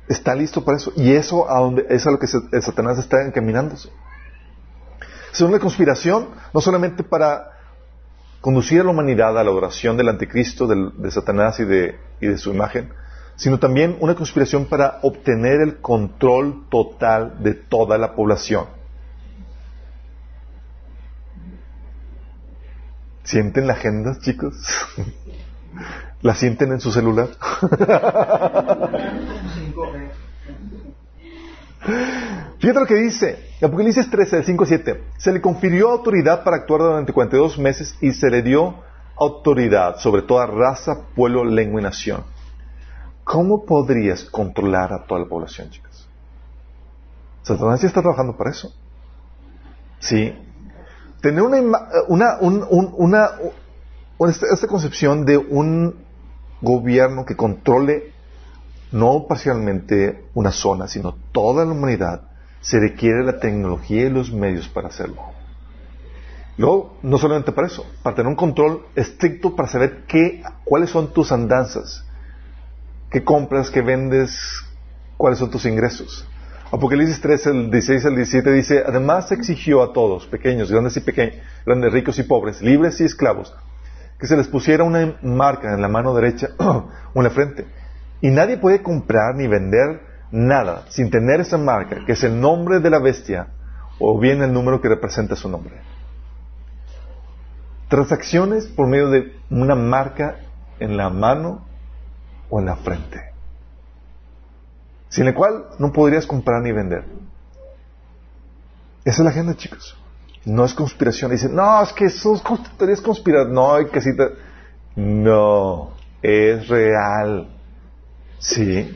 [0.07, 0.93] Está listo para eso.
[0.95, 3.89] Y eso a donde, es a lo que Satanás está encaminándose.
[5.33, 7.59] Es una conspiración, no solamente para
[8.39, 12.37] conducir a la humanidad a la oración del anticristo, de Satanás y de, y de
[12.37, 12.93] su imagen,
[13.41, 18.67] sino también una conspiración para obtener el control total de toda la población.
[23.23, 24.53] ¿Sienten la agenda, chicos?
[26.21, 27.29] ¿La sienten en su celular?
[32.59, 35.03] Fíjate lo que dice, Apocalipsis 13, 5 7.
[35.17, 38.75] Se le confirió autoridad para actuar durante 42 meses y se le dio
[39.17, 42.23] autoridad sobre toda raza, pueblo, lengua y nación.
[43.23, 46.07] ¿Cómo podrías controlar a toda la población, chicos?
[47.43, 48.73] Satanás ya está trabajando para eso.
[49.99, 50.33] Sí.
[51.21, 51.59] Tener una,
[52.07, 53.29] una, una,
[54.27, 55.95] esta concepción de un
[56.61, 58.13] gobierno que controle
[58.91, 62.23] no parcialmente una zona, sino toda la humanidad,
[62.59, 65.21] se requiere la tecnología y los medios para hacerlo.
[66.57, 71.13] Luego, no solamente para eso, para tener un control estricto para saber qué, cuáles son
[71.13, 72.05] tus andanzas,
[73.11, 74.35] qué compras, qué vendes,
[75.17, 76.27] cuáles son tus ingresos.
[76.71, 81.35] Apocalipsis 3, el 16 al 17 dice, además exigió a todos, pequeños, grandes y pequeños,
[81.65, 83.53] grandes, ricos y pobres, libres y esclavos,
[84.17, 87.67] que se les pusiera una marca en la mano derecha o en la frente
[88.21, 90.01] y nadie puede comprar ni vender
[90.31, 93.47] nada sin tener esa marca, que es el nombre de la bestia
[93.99, 95.81] o bien el número que representa su nombre.
[97.89, 100.37] Transacciones por medio de una marca
[100.79, 101.65] en la mano
[102.51, 103.19] o en la frente,
[105.09, 107.05] sin la cual no podrías comprar ni vender.
[109.03, 109.97] Esa es la agenda, chicos.
[110.45, 111.31] No es conspiración.
[111.31, 112.39] Dicen, no, es que son
[112.77, 113.47] teorías conspirar.
[113.47, 113.99] No, hay que
[114.95, 115.91] No,
[116.21, 117.47] es real.
[118.37, 118.95] Sí.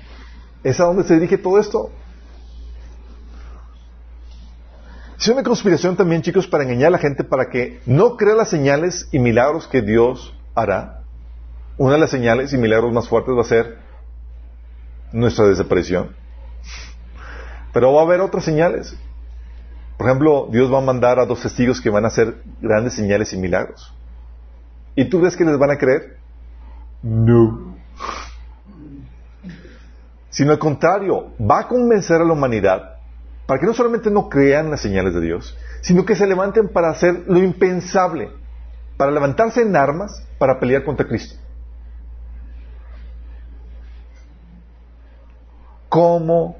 [0.64, 1.92] ¿Es a dónde se dirige todo esto?
[5.20, 8.50] Es una conspiración también, chicos, para engañar a la gente para que no crea las
[8.50, 11.05] señales y milagros que Dios hará.
[11.78, 13.78] Una de las señales y milagros más fuertes va a ser
[15.12, 16.16] nuestra desaparición.
[17.74, 18.96] Pero va a haber otras señales.
[19.98, 23.34] Por ejemplo, Dios va a mandar a dos testigos que van a hacer grandes señales
[23.34, 23.94] y milagros.
[24.96, 26.18] ¿Y tú crees que les van a creer?
[27.02, 27.76] No
[30.36, 32.98] sino al contrario, va a convencer a la humanidad
[33.46, 36.90] para que no solamente no crean las señales de Dios, sino que se levanten para
[36.90, 38.32] hacer lo impensable,
[38.98, 41.40] para levantarse en armas para pelear contra Cristo.
[45.90, 46.58] ¿Cómo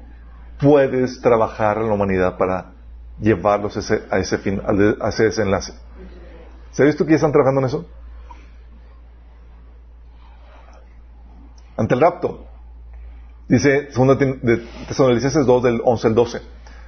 [0.60, 2.72] puedes trabajar en la humanidad para
[3.20, 4.62] llevarlos a ese, a ese, fin,
[5.00, 5.74] a ese desenlace?
[6.70, 7.86] ¿Se ha visto que ya están trabajando en eso?
[11.76, 12.46] Ante el rapto,
[13.48, 14.18] Dice 2
[14.88, 16.40] Tesalonicenses 2 del 11 al 12.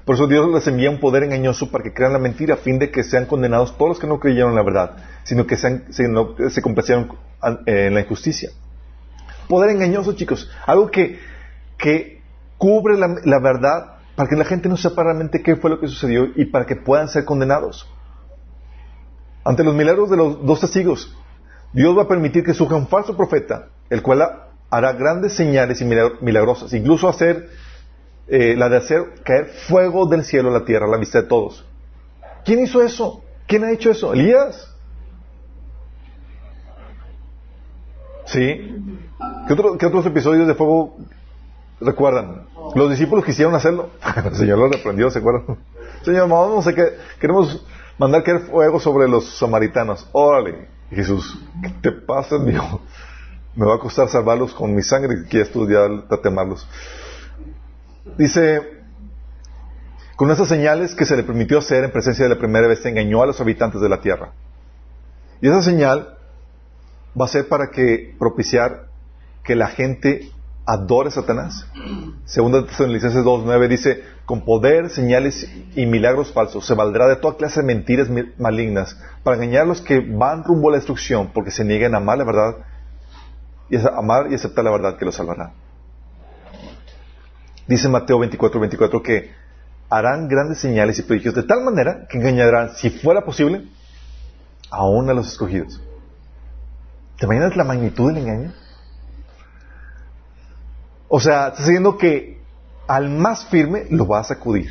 [0.04, 2.78] Por eso Dios les envía un poder engañoso para que crean la mentira, a fin
[2.78, 6.62] de que sean condenados todos los que no creyeron la verdad, sino que sean, se,
[6.62, 7.12] complacieron
[7.66, 8.50] en la injusticia.
[9.48, 10.50] Poder engañoso, chicos.
[10.66, 11.20] Algo que,
[11.76, 12.17] que
[12.58, 16.26] cubre la, verdad para que la gente no sepa realmente qué fue lo que sucedió
[16.34, 17.88] y para que puedan ser condenados.
[19.44, 21.16] Ante los milagros de los dos testigos,
[21.72, 25.84] Dios va a permitir que surja un falso profeta, el cual hará grandes señales y
[25.84, 27.48] milagrosas, incluso hacer
[28.26, 31.28] eh, la de hacer caer fuego del cielo a la tierra a la vista de
[31.28, 31.64] todos.
[32.44, 33.22] ¿Quién hizo eso?
[33.46, 34.12] ¿Quién ha hecho eso?
[34.12, 34.74] ¿Elías?
[38.26, 38.74] ¿Sí?
[39.46, 39.54] ¿Qué,
[39.86, 40.98] otros episodios de fuego
[41.80, 42.46] recuerdan?
[42.74, 43.90] Los discípulos quisieron hacerlo.
[44.24, 45.58] El Señor los reprendió, ¿se acuerdan?
[46.02, 47.64] Señor, vamos a que queremos
[47.98, 50.08] mandar caer fuego sobre los samaritanos.
[50.12, 52.64] Órale, Jesús, ¿qué te pasa, Dios?
[53.58, 56.64] me va a costar salvarlos con mi sangre que estudiar tatemarlos.
[58.16, 58.62] Dice,
[60.14, 62.88] con esas señales que se le permitió hacer en presencia de la primera vez, se
[62.88, 64.30] engañó a los habitantes de la tierra.
[65.40, 66.16] Y esa señal
[67.20, 68.86] va a ser para que propiciar
[69.42, 70.30] que la gente
[70.68, 71.66] adore a Satanás.
[72.26, 77.60] Segunda Tesalonicenses 2.9 dice, con poder, señales y milagros falsos se valdrá de toda clase
[77.60, 81.64] de mentiras malignas para engañar a los que van rumbo a la destrucción porque se
[81.64, 82.56] niegan a amar la verdad
[83.70, 85.52] y amar y aceptar la verdad que lo salvará.
[87.66, 89.30] Dice Mateo 24, 24 que
[89.88, 93.64] harán grandes señales y prodigios de tal manera que engañarán, si fuera posible,
[94.70, 95.80] aún a los escogidos.
[97.16, 98.52] ¿Te imaginas la magnitud del engaño?
[101.08, 102.40] O sea, está diciendo que
[102.86, 104.70] al más firme lo va a sacudir.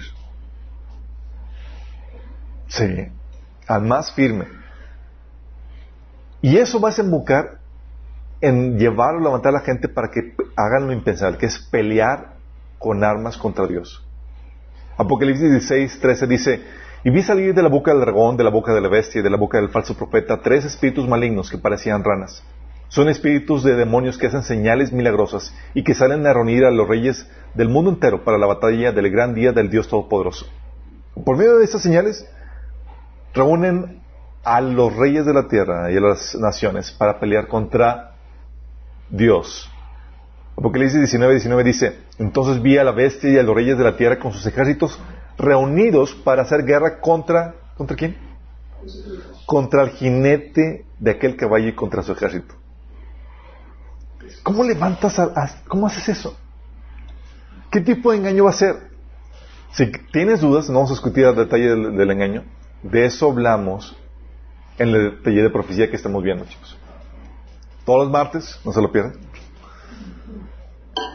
[2.67, 3.07] Sí,
[3.67, 4.45] al más firme.
[6.41, 7.59] Y eso va a desembocar
[8.41, 12.35] en llevar o levantar a la gente para que hagan lo impensable, que es pelear
[12.77, 14.05] con armas contra Dios.
[14.97, 16.61] Apocalipsis 16, 13 dice,
[17.03, 19.23] y vi salir de la boca del dragón, de la boca de la bestia y
[19.23, 22.43] de la boca del falso profeta tres espíritus malignos que parecían ranas.
[22.89, 26.87] Son espíritus de demonios que hacen señales milagrosas y que salen a reunir a los
[26.87, 30.45] reyes del mundo entero para la batalla del gran día del Dios Todopoderoso.
[31.25, 32.25] Por medio de estas señales,
[33.33, 34.01] reúnen
[34.43, 38.15] a los reyes de la tierra y a las naciones para pelear contra
[39.09, 39.69] Dios.
[40.57, 43.97] Apocalipsis 19, 19 dice, entonces vi a la bestia y a los reyes de la
[43.97, 44.99] tierra con sus ejércitos
[45.37, 48.17] reunidos para hacer guerra contra, ¿contra quién?
[49.45, 52.55] Contra el jinete de aquel caballo y contra su ejército.
[54.43, 55.19] ¿Cómo levantas,
[55.67, 56.37] cómo haces eso?
[57.71, 58.75] ¿Qué tipo de engaño va a ser?
[59.73, 62.43] Si tienes dudas, no vamos a discutir el detalle del, engaño.
[62.83, 63.95] De eso hablamos
[64.77, 66.77] en el taller de profecía que estamos viendo, chicos.
[67.85, 69.13] Todos los martes, no se lo pierdan.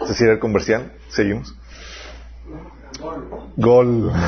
[0.07, 1.55] Se cierra el comercial, seguimos.
[3.57, 4.13] Gol.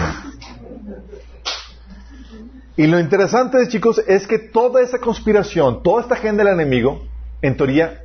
[2.77, 7.07] Y lo interesante, chicos, es que toda esa conspiración, toda esta agenda del enemigo,
[7.41, 8.03] en teoría,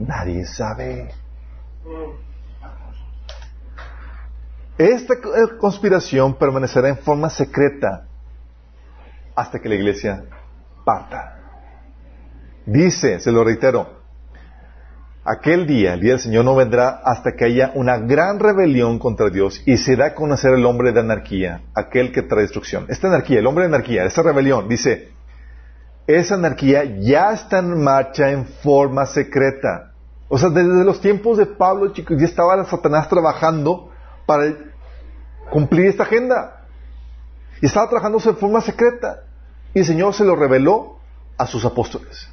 [0.00, 1.10] nadie sabe.
[4.76, 5.14] Esta
[5.58, 8.06] conspiración permanecerá en forma secreta
[9.34, 10.24] hasta que la iglesia
[10.84, 11.36] parta.
[12.64, 14.00] Dice, se lo reitero,
[15.24, 19.28] aquel día, el día del Señor no vendrá hasta que haya una gran rebelión contra
[19.28, 22.86] Dios y se da a conocer el hombre de anarquía, aquel que trae destrucción.
[22.88, 25.10] Esta anarquía, el hombre de anarquía, esta rebelión, dice,
[26.06, 29.89] esa anarquía ya está en marcha en forma secreta.
[30.32, 33.90] O sea, desde los tiempos de Pablo, chicos, ya estaba Satanás trabajando
[34.26, 34.54] para
[35.50, 36.68] cumplir esta agenda.
[37.60, 39.24] Y estaba trabajando en forma secreta.
[39.74, 40.98] Y el Señor se lo reveló
[41.36, 42.28] a sus apóstoles.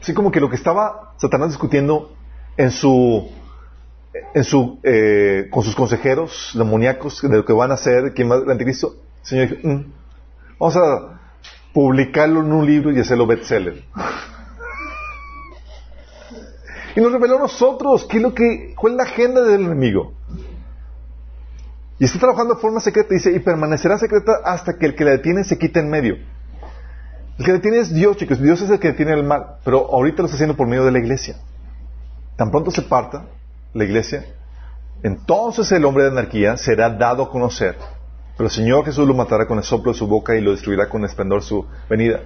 [0.00, 2.10] Así como que lo que estaba Satanás discutiendo
[2.56, 3.30] en su,
[4.32, 8.36] en su, eh, con sus consejeros demoníacos de lo que van a hacer, quién va
[8.36, 9.92] el anticristo, el Señor dijo, mm,
[10.58, 11.20] vamos a
[11.74, 13.84] publicarlo en un libro y hacerlo bestseller.
[16.96, 20.12] Y nos reveló a nosotros qué es lo que, cuál es la agenda del enemigo.
[21.98, 25.10] Y está trabajando de forma secreta, dice, y permanecerá secreta hasta que el que la
[25.12, 26.16] detiene se quite en medio.
[27.38, 28.40] El que detiene es Dios, chicos.
[28.40, 29.58] Dios es el que detiene el mal.
[29.64, 31.36] Pero ahorita lo está haciendo por medio de la iglesia.
[32.36, 33.26] Tan pronto se parta
[33.74, 34.24] la iglesia,
[35.02, 37.76] entonces el hombre de anarquía será dado a conocer.
[38.36, 40.88] Pero el Señor Jesús lo matará con el soplo de su boca y lo destruirá
[40.88, 42.20] con esplendor su venida.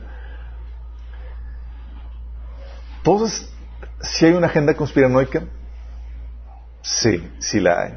[2.98, 3.52] Entonces,
[4.04, 5.44] si hay una agenda conspiranoica,
[6.82, 7.94] sí, sí la hay.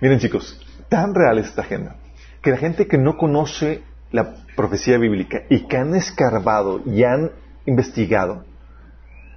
[0.00, 1.96] Miren chicos, tan real es esta agenda,
[2.42, 7.30] que la gente que no conoce la profecía bíblica y que han escarbado y han
[7.66, 8.44] investigado,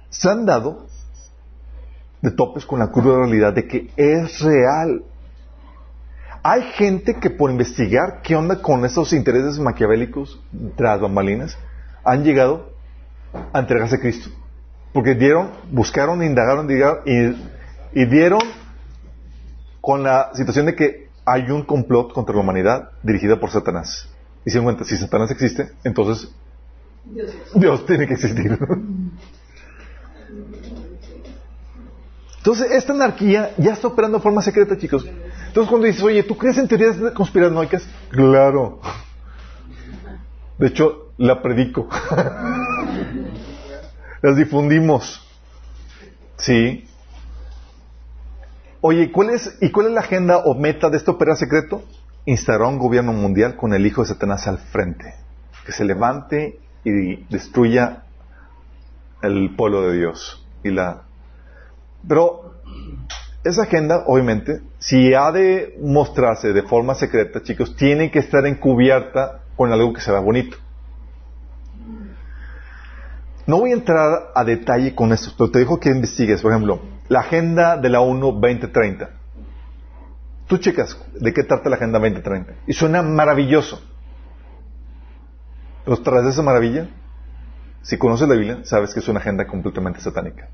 [0.08, 0.86] se han dado
[2.20, 5.04] de topes con la cruda realidad de que es real.
[6.42, 10.42] Hay gente que por investigar qué onda con esos intereses maquiavélicos
[10.76, 11.58] tras bambalinas,
[12.04, 12.72] han llegado
[13.52, 14.30] a entregarse a Cristo.
[14.94, 18.40] Porque dieron, buscaron, indagaron y, y dieron
[19.82, 24.08] con la situación de que hay un complot contra la humanidad dirigida por Satanás.
[24.46, 26.30] Y se cuenta, si Satanás existe, entonces
[27.54, 28.58] Dios, tiene que existir.
[32.38, 35.06] Entonces, esta anarquía ya está operando de forma secreta, chicos.
[35.46, 37.88] Entonces, cuando dices, oye, ¿tú crees en teorías conspiranoicas?
[38.10, 38.80] Claro.
[40.58, 41.88] De hecho, la predico.
[44.24, 45.20] Las difundimos.
[46.38, 46.88] Sí.
[48.80, 51.84] Oye, ¿cuál es, ¿y cuál es la agenda o meta de este operar secreto?
[52.24, 55.12] instauró un gobierno mundial con el hijo de Satanás al frente,
[55.66, 58.04] que se levante y destruya
[59.20, 60.42] el pueblo de Dios.
[60.62, 61.02] Y la...
[62.08, 62.54] Pero
[63.44, 69.42] esa agenda, obviamente, si ha de mostrarse de forma secreta, chicos, tiene que estar encubierta
[69.54, 70.56] con algo que se vea bonito.
[73.46, 76.80] No voy a entrar a detalle con esto, pero te dejo que investigues, por ejemplo,
[77.08, 79.24] la agenda de la ONU 2030
[80.46, 83.80] Tú checas de qué trata la Agenda 2030 y suena maravilloso.
[85.84, 86.88] Pero tras de esa maravilla,
[87.82, 90.48] si conoces la Biblia, sabes que es una agenda completamente satánica.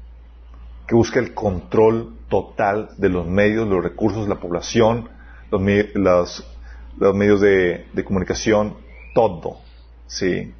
[0.86, 5.08] que busca el control total de los medios, los recursos, la población,
[5.52, 6.44] los,
[7.14, 8.76] medios de, comunicación,
[9.14, 9.58] todo.
[10.08, 10.52] ¿sí?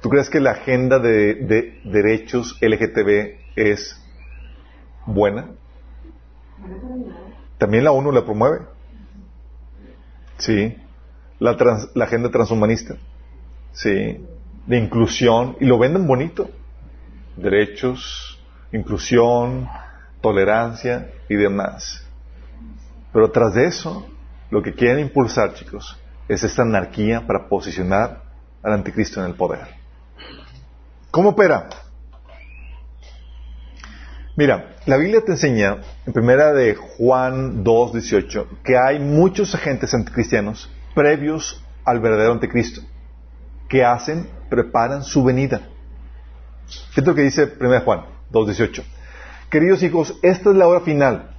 [0.00, 4.02] ¿Tú crees que la agenda de, derechos LGTB es
[5.04, 5.50] buena?
[7.58, 8.64] También la ONU la promueve.
[10.38, 10.74] Sí.
[11.38, 11.56] La,
[11.94, 12.96] la agenda transhumanista.
[13.72, 14.24] Sí.
[14.66, 15.56] De inclusión.
[15.60, 16.50] Y lo venden bonito.
[17.36, 18.42] Derechos,
[18.72, 19.68] inclusión,
[20.22, 22.06] tolerancia y demás.
[23.12, 24.06] Pero tras de eso,
[24.50, 25.98] lo que quieren impulsar, chicos,
[26.28, 28.22] es esta anarquía para posicionar
[28.62, 29.79] al anticristo en el poder.
[31.10, 31.68] ¿Cómo opera?
[34.36, 39.92] Mira, la Biblia te enseña, en primera de Juan 2, 18, que hay muchos agentes
[39.92, 42.82] anticristianos previos al verdadero anticristo,
[43.68, 45.68] que hacen, preparan su venida.
[46.90, 48.84] Fíjate lo que dice primera Juan 2, 18.
[49.50, 51.34] Queridos hijos, esta es la hora final.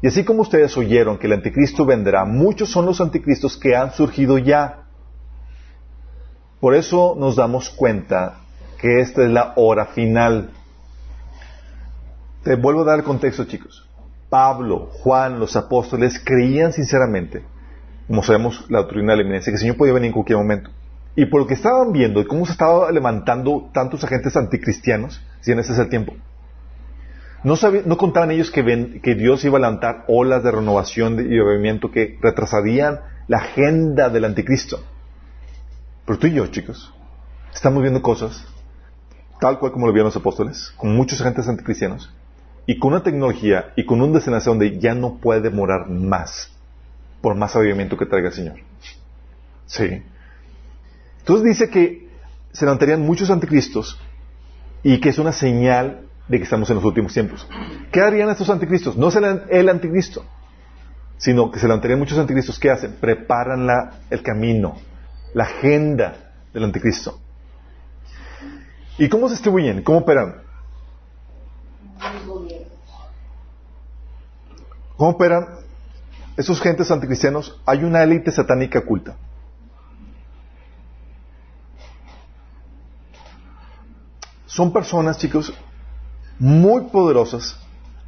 [0.00, 3.92] Y así como ustedes oyeron que el anticristo vendrá, muchos son los anticristos que han
[3.92, 4.86] surgido ya.
[6.60, 8.38] Por eso nos damos cuenta
[8.80, 10.50] que esta es la hora final.
[12.42, 13.86] Te vuelvo a dar el contexto, chicos.
[14.30, 17.42] Pablo, Juan, los apóstoles creían sinceramente,
[18.06, 20.70] como sabemos la doctrina de la eminencia, que el Señor podía venir en cualquier momento.
[21.16, 25.52] Y por lo que estaban viendo y cómo se estaba levantando tantos agentes anticristianos, si
[25.52, 26.14] en ese es el tiempo,
[27.42, 27.54] no,
[27.84, 31.90] no contaban ellos que, que, Dios iba a levantar olas de renovación y de movimiento
[31.90, 34.78] que retrasarían la agenda del anticristo.
[36.06, 36.94] Pero tú y yo, chicos,
[37.52, 38.46] estamos viendo cosas
[39.40, 42.12] tal cual como lo vieron los apóstoles, con muchos agentes anticristianos,
[42.66, 46.52] y con una tecnología y con un desenlace donde ya no puede demorar más,
[47.20, 48.56] por más avivamiento que traiga el Señor.
[49.66, 50.02] Sí.
[51.18, 52.08] Entonces dice que
[52.52, 53.98] se levantarían muchos anticristos
[54.82, 57.46] y que es una señal de que estamos en los últimos tiempos.
[57.90, 58.96] ¿Qué harían estos anticristos?
[58.96, 60.24] No serán el anticristo,
[61.18, 62.58] sino que se levantarían muchos anticristos.
[62.58, 62.96] ¿Qué hacen?
[63.00, 63.68] Preparan
[64.10, 64.76] el camino,
[65.34, 67.18] la agenda del anticristo.
[68.98, 69.82] ¿Y cómo se distribuyen?
[69.82, 70.42] ¿Cómo operan?
[74.96, 75.46] ¿Cómo operan
[76.36, 77.58] esos gentes anticristianos?
[77.64, 79.16] Hay una élite satánica oculta.
[84.44, 85.54] Son personas, chicos,
[86.38, 87.56] muy poderosas,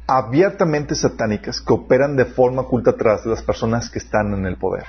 [0.05, 4.57] abiertamente satánicas, que operan de forma oculta atrás de las personas que están en el
[4.57, 4.85] poder.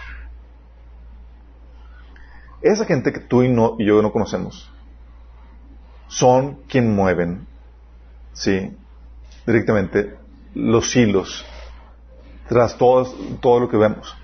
[2.61, 4.71] Esa gente que tú y, no, y yo no conocemos,
[6.15, 7.47] son quien mueven,
[8.33, 8.77] ¿sí?
[9.47, 10.17] Directamente
[10.55, 11.45] los hilos
[12.49, 14.17] tras todo, todo lo que vemos.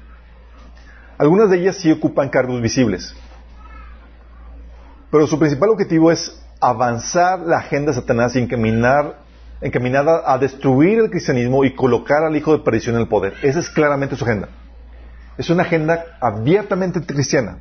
[1.19, 3.15] Algunas de ellas sí ocupan cargos visibles,
[5.11, 9.19] pero su principal objetivo es avanzar la agenda Satanás y encaminar,
[9.61, 13.35] encaminada a destruir el cristianismo y colocar al hijo de perdición en el poder.
[13.43, 14.49] Esa es claramente su agenda.
[15.37, 17.59] Es una agenda abiertamente cristiana.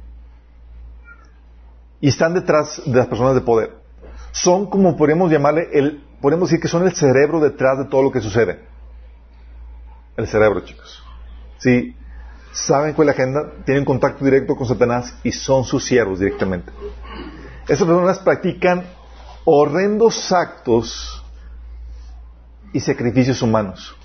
[2.00, 3.79] Y están detrás de las personas de poder
[4.32, 8.12] son como podemos llamarle, el, podemos decir que son el cerebro detrás de todo lo
[8.12, 8.60] que sucede.
[10.18, 11.04] El cerebro, chicos.
[11.58, 11.96] Sí,
[12.52, 16.72] saben cuál es la agenda, tienen contacto directo con Satanás y son sus siervos directamente.
[17.68, 18.86] Esas personas practican
[19.46, 21.24] horrendos actos
[22.74, 23.96] y sacrificios humanos.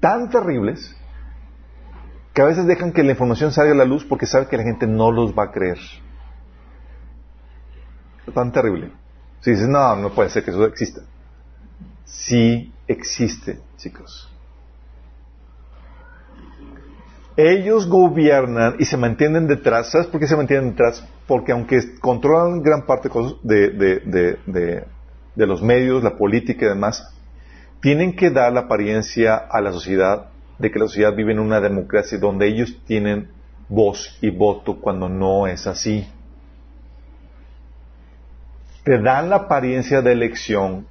[0.00, 0.94] Tan terribles
[2.32, 4.62] que a veces dejan que la información salga a la luz porque saben que la
[4.62, 5.78] gente no los va a creer
[8.32, 8.90] tan terrible.
[9.40, 11.02] Si dices, no, no puede ser que eso exista.
[12.04, 14.30] Sí existe, chicos.
[17.36, 19.90] Ellos gobiernan y se mantienen detrás.
[19.90, 21.06] ¿Sabes por qué se mantienen detrás?
[21.26, 23.10] Porque aunque controlan gran parte
[23.42, 24.86] de,
[25.36, 27.12] los medios, la política y demás,
[27.80, 31.60] tienen que dar la apariencia a la sociedad de que la sociedad vive en una
[31.60, 33.28] democracia donde ellos tienen
[33.68, 36.06] voz y voto cuando no es así
[38.86, 40.86] te dan la apariencia de elección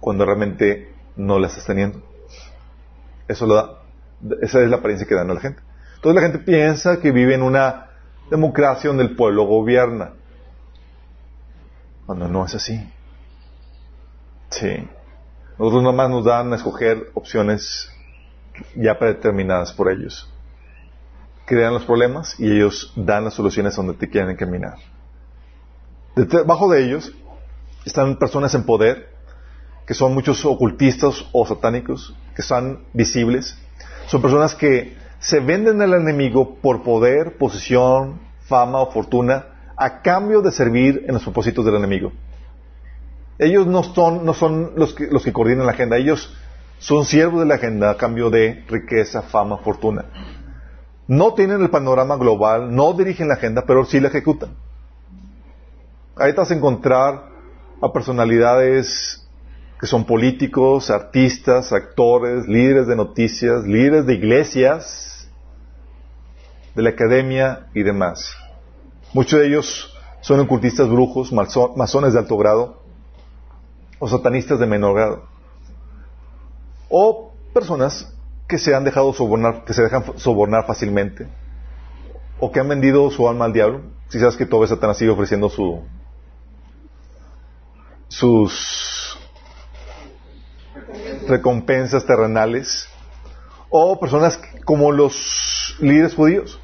[0.00, 2.02] cuando realmente no la estás teniendo.
[3.28, 3.82] Eso lo da,
[4.42, 5.62] esa es la apariencia que dan a la gente.
[5.94, 7.86] Entonces la gente piensa que vive en una
[8.28, 10.14] democracia donde el pueblo gobierna.
[12.04, 12.84] Cuando no es así.
[14.50, 14.88] Sí.
[15.56, 17.92] Nosotros nomás nos dan a escoger opciones
[18.74, 20.28] ya predeterminadas por ellos.
[21.46, 24.78] Crean los problemas y ellos dan las soluciones donde te quieren encaminar.
[26.16, 27.12] Debajo de ellos
[27.84, 29.08] están personas en poder,
[29.86, 33.58] que son muchos ocultistas o satánicos, que están visibles.
[34.06, 39.46] Son personas que se venden al enemigo por poder, posición, fama o fortuna,
[39.76, 42.12] a cambio de servir en los propósitos del enemigo.
[43.38, 46.32] Ellos no son, no son los, que, los que coordinan la agenda, ellos
[46.78, 50.04] son siervos de la agenda a cambio de riqueza, fama, fortuna.
[51.08, 54.50] No tienen el panorama global, no dirigen la agenda, pero sí la ejecutan.
[56.16, 57.28] Ahí te vas a encontrar
[57.80, 59.28] a personalidades
[59.80, 65.28] que son políticos, artistas, actores, líderes de noticias, líderes de iglesias,
[66.76, 68.36] de la academia y demás.
[69.12, 72.82] Muchos de ellos son ocultistas brujos, masones de alto grado
[73.98, 75.24] o satanistas de menor grado.
[76.88, 78.14] O personas
[78.48, 81.26] que se han dejado sobornar, que se dejan sobornar fácilmente
[82.38, 83.80] o que han vendido su alma al diablo.
[84.08, 85.82] Si sabes que todo Satanás sigue ofreciendo su,
[88.08, 89.18] sus
[91.26, 92.88] recompensas terrenales,
[93.70, 96.60] o personas como los líderes judíos,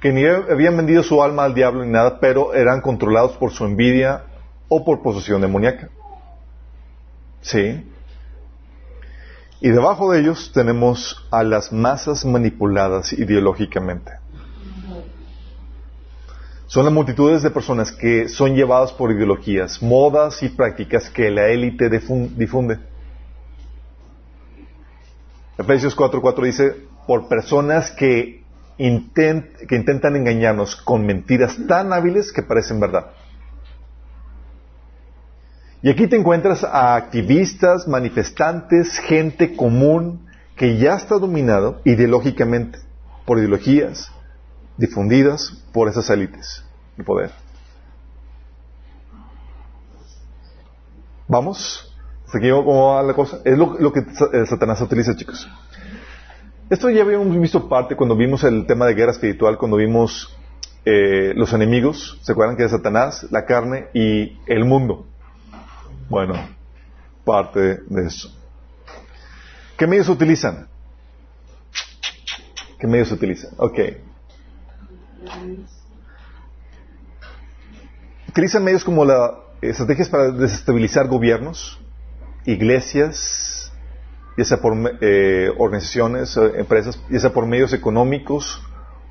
[0.00, 3.64] que ni habían vendido su alma al diablo ni nada, pero eran controlados por su
[3.64, 4.24] envidia
[4.68, 5.88] o por posesión demoníaca.
[7.40, 7.84] ¿Sí?
[9.60, 14.12] Y debajo de ellos tenemos a las masas manipuladas ideológicamente.
[16.66, 21.46] Son las multitudes de personas que son llevadas por ideologías, modas y prácticas que la
[21.46, 22.78] élite difunde.
[25.56, 28.42] Efesios 4:4 dice, por personas que,
[28.76, 33.12] que intentan engañarnos con mentiras tan hábiles que parecen verdad.
[35.82, 42.80] Y aquí te encuentras a activistas, manifestantes, gente común que ya está dominado ideológicamente
[43.24, 44.10] por ideologías,
[44.76, 46.64] difundidas por esas élites
[46.96, 47.30] de poder.
[51.28, 51.92] ¿Vamos?
[52.34, 53.40] aquí cómo va la cosa?
[53.44, 55.48] Es lo, que eh, Satanás utiliza, chicos.
[56.68, 60.36] Esto ya habíamos visto parte cuando vimos el tema de guerra espiritual, cuando vimos
[60.84, 65.06] eh, los enemigos, ¿se acuerdan que es Satanás, la carne y el mundo?
[66.08, 66.34] Bueno,
[67.24, 68.32] parte de eso.
[69.76, 70.68] ¿Qué medios utilizan?
[72.78, 73.52] ¿Qué medios utilizan?
[73.58, 73.78] Ok.
[78.28, 79.30] Utilizan medios como las
[79.62, 81.80] estrategias para desestabilizar gobiernos,
[82.44, 83.72] iglesias,
[84.36, 88.62] ya sea por eh, organizaciones, eh, empresas, ya sea por medios económicos,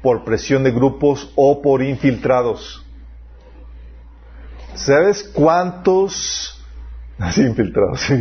[0.03, 2.85] por presión de grupos o por infiltrados.
[4.75, 6.63] ¿Sabes cuántos
[7.17, 8.01] así infiltrados?
[8.01, 8.13] Sí,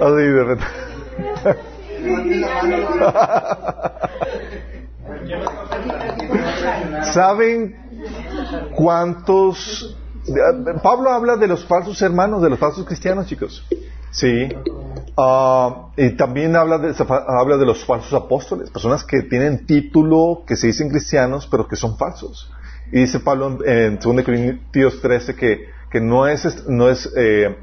[0.00, 0.64] así de repente.
[7.12, 7.76] ¿Saben
[8.74, 9.96] cuántos...
[10.82, 13.64] Pablo habla de los falsos hermanos, de los falsos cristianos, chicos.
[14.10, 14.48] Sí.
[15.16, 16.94] Ah, y también habla de,
[17.28, 21.76] habla de los falsos apóstoles, personas que tienen título, que se dicen cristianos, pero que
[21.76, 22.50] son falsos.
[22.92, 27.56] Y dice Pablo en 2 Corintios 13 que, que no es, no es, eh,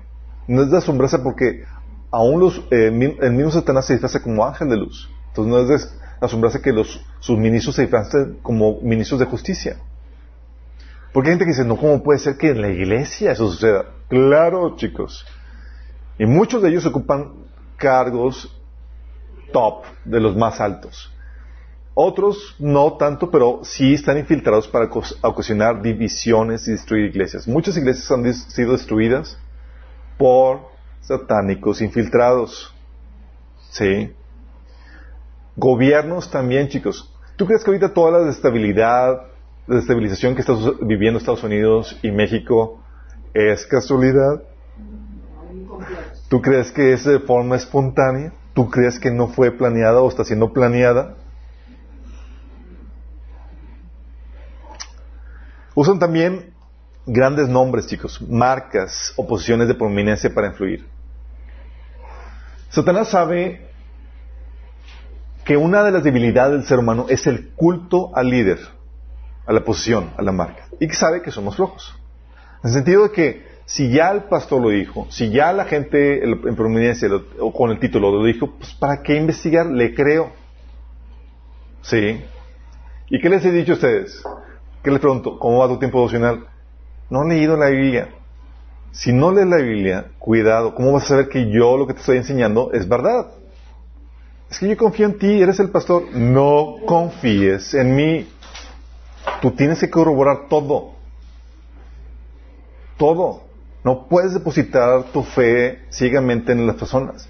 [0.47, 1.63] no es de asombrarse porque
[2.11, 5.09] aún los, eh, el mismo Satanás se disfraza como ángel de luz.
[5.27, 9.77] Entonces no es de asombrarse que los, sus ministros se disfracen como ministros de justicia.
[11.13, 13.85] Porque hay gente que dice, no, ¿cómo puede ser que en la iglesia eso suceda?
[14.09, 15.25] Claro, chicos.
[16.17, 17.33] Y muchos de ellos ocupan
[17.77, 18.55] cargos
[19.51, 21.11] top, de los más altos.
[21.93, 24.89] Otros no tanto, pero sí están infiltrados para
[25.21, 27.47] ocasionar divisiones y destruir iglesias.
[27.47, 29.37] Muchas iglesias han sido destruidas
[30.17, 30.69] por
[31.01, 32.73] satánicos infiltrados.
[33.71, 34.13] ¿Sí?
[35.55, 37.13] Gobiernos también, chicos.
[37.35, 39.27] ¿Tú crees que ahorita toda la desestabilidad,
[39.67, 42.81] la desestabilización que está viviendo Estados Unidos y México
[43.33, 44.43] es casualidad?
[46.29, 48.33] ¿Tú crees que es de forma espontánea?
[48.53, 51.15] ¿Tú crees que no fue planeada o está siendo planeada?
[55.75, 56.53] Usan también
[57.11, 60.85] grandes nombres, chicos, marcas o posiciones de prominencia para influir.
[62.69, 63.67] Satanás sabe
[65.43, 68.59] que una de las debilidades del ser humano es el culto al líder,
[69.47, 71.95] a la posición, a la marca, y que sabe que somos flojos.
[72.63, 76.23] En el sentido de que si ya el pastor lo dijo, si ya la gente
[76.23, 79.65] en prominencia o con el título lo dijo, pues ¿para qué investigar?
[79.67, 80.31] Le creo.
[81.81, 82.21] ¿Sí?
[83.09, 84.23] ¿Y qué les he dicho a ustedes?
[84.83, 85.39] ¿Qué les pregunto?
[85.39, 86.45] ¿Cómo va tu tiempo devocional?
[87.09, 88.09] No he leído la Biblia.
[88.91, 91.99] Si no lees la Biblia, cuidado, ¿cómo vas a saber que yo lo que te
[91.99, 93.27] estoy enseñando es verdad?
[94.49, 96.11] Es que yo confío en ti, eres el pastor.
[96.13, 98.27] No confíes en mí.
[99.41, 100.93] Tú tienes que corroborar todo.
[102.97, 103.43] Todo.
[103.83, 107.29] No puedes depositar tu fe ciegamente en las personas.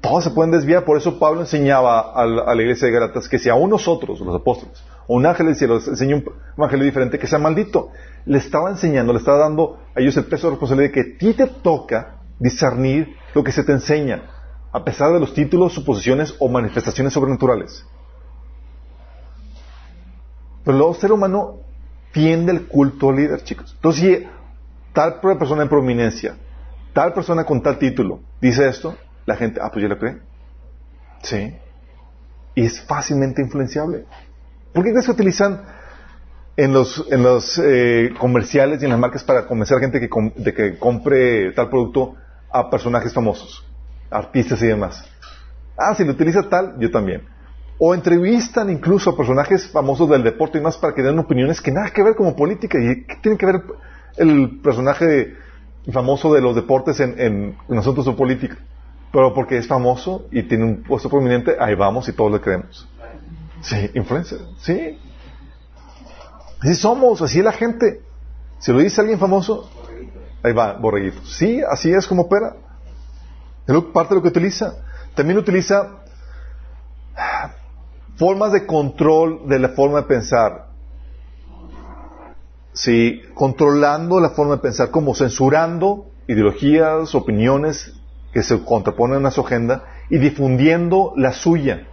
[0.00, 0.84] Todos se pueden desviar.
[0.84, 4.82] Por eso Pablo enseñaba a la, iglesia de Galatas que si aún nosotros, los apóstoles,
[5.06, 6.24] o un ángel del cielo les enseña un
[6.56, 7.90] evangelio diferente, que sea maldito.
[8.26, 11.18] Le estaba enseñando, le estaba dando a ellos el peso de responsabilidad de que a
[11.18, 14.22] ti te toca discernir lo que se te enseña,
[14.72, 17.84] a pesar de los títulos, suposiciones o manifestaciones sobrenaturales.
[20.64, 21.60] Pero el ser humano
[22.12, 23.72] tiende el culto al líder, chicos.
[23.74, 24.26] Entonces, si
[24.92, 26.36] tal persona en prominencia,
[26.92, 28.96] tal persona con tal título, dice esto,
[29.26, 30.18] la gente, ah, pues ya lo cree.
[31.22, 31.54] Sí.
[32.54, 34.06] Y es fácilmente influenciable.
[34.74, 35.62] ¿Por qué crees utilizan
[36.56, 40.08] en los, en los eh, comerciales y en las marcas para convencer a gente que
[40.34, 42.16] de que compre tal producto
[42.52, 43.64] a personajes famosos,
[44.10, 45.08] artistas y demás?
[45.78, 47.22] Ah, si lo utiliza tal, yo también.
[47.78, 51.70] O entrevistan incluso a personajes famosos del deporte y más para que den opiniones que
[51.70, 52.76] nada que ver como política.
[52.76, 53.62] ¿Y qué tiene que ver
[54.16, 55.34] el personaje
[55.92, 58.56] famoso de los deportes en, en, en asuntos de política?
[59.12, 62.88] Pero porque es famoso y tiene un puesto prominente, ahí vamos y todos le creemos.
[63.64, 64.98] Sí, influencer, sí.
[66.60, 68.02] Así somos, así es la gente.
[68.58, 69.70] Si lo dice alguien famoso,
[70.42, 71.24] ahí va, borreguito.
[71.24, 72.56] Sí, así es como opera.
[73.66, 74.76] Es parte de lo que utiliza.
[75.14, 76.02] También utiliza
[78.16, 80.66] formas de control de la forma de pensar.
[82.74, 87.94] Sí, controlando la forma de pensar, como censurando ideologías, opiniones
[88.32, 91.86] que se contraponen a su agenda y difundiendo la suya.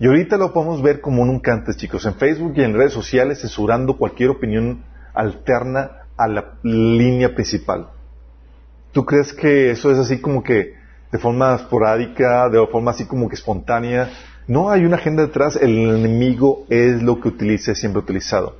[0.00, 3.42] Y ahorita lo podemos ver como nunca antes, chicos, en Facebook y en redes sociales
[3.42, 4.82] censurando cualquier opinión
[5.12, 7.90] alterna a la línea principal.
[8.92, 10.72] ¿Tú crees que eso es así como que
[11.12, 14.10] de forma esporádica, de forma así como que espontánea?
[14.46, 18.56] No hay una agenda detrás, el enemigo es lo que utiliza, siempre utilizado.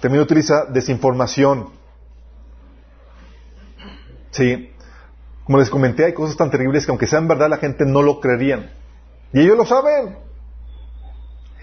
[0.00, 1.68] También utiliza desinformación.
[4.30, 4.70] Sí.
[5.44, 8.20] Como les comenté, hay cosas tan terribles que aunque sean verdad, la gente no lo
[8.20, 8.70] creerían.
[9.36, 10.16] Y ellos lo saben.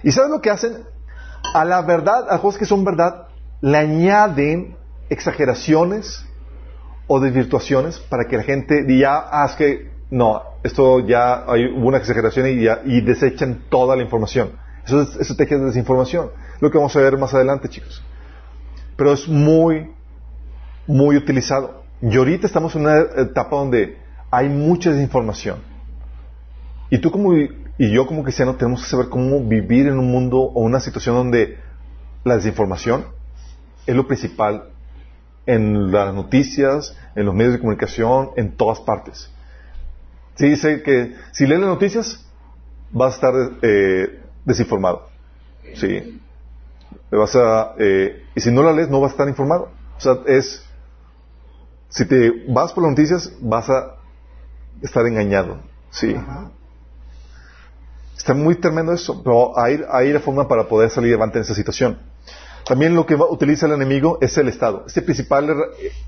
[0.03, 0.83] ¿Y saben lo que hacen?
[1.55, 3.29] A la verdad, a cosas que son verdad,
[3.61, 4.77] le añaden
[5.09, 6.23] exageraciones
[7.07, 11.97] o desvirtuaciones para que la gente diga, ah, es que no, esto ya hay, una
[11.97, 14.51] exageración y, ya, y desechan toda la información.
[14.85, 16.29] Eso es estrategia de desinformación.
[16.59, 18.03] Lo que vamos a ver más adelante, chicos.
[18.95, 19.91] Pero es muy,
[20.85, 21.85] muy utilizado.
[22.03, 23.97] Y ahorita estamos en una etapa donde
[24.29, 25.57] hay mucha desinformación.
[26.91, 27.33] Y tú como
[27.77, 31.15] y yo como cristiano tenemos que saber cómo vivir en un mundo o una situación
[31.15, 31.57] donde
[32.23, 33.05] la desinformación
[33.85, 34.69] es lo principal
[35.45, 39.29] en las noticias, en los medios de comunicación, en todas partes.
[40.35, 42.25] Se dice que si lees las noticias
[42.91, 45.09] vas a estar eh, desinformado.
[45.75, 46.21] Sí.
[47.11, 49.69] Vas a, eh, y si no la lees no vas a estar informado.
[49.97, 50.65] O sea, es
[51.89, 53.95] si te vas por las noticias, vas a
[54.81, 55.59] estar engañado.
[55.91, 56.15] Sí.
[58.23, 61.53] Está muy tremendo eso, pero hay, hay la forma para poder salir adelante en esa
[61.53, 61.97] situación.
[62.65, 64.85] También lo que utiliza el enemigo es el Estado.
[64.87, 65.53] Este principal,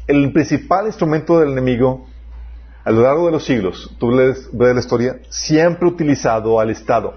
[0.07, 2.07] el principal instrumento del enemigo
[2.85, 7.15] a lo largo de los siglos, tú ves la historia, siempre utilizado al Estado.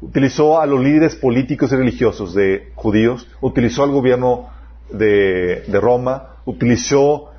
[0.00, 4.48] Utilizó a los líderes políticos y religiosos de judíos, utilizó al gobierno
[4.90, 7.32] de, de Roma, utilizó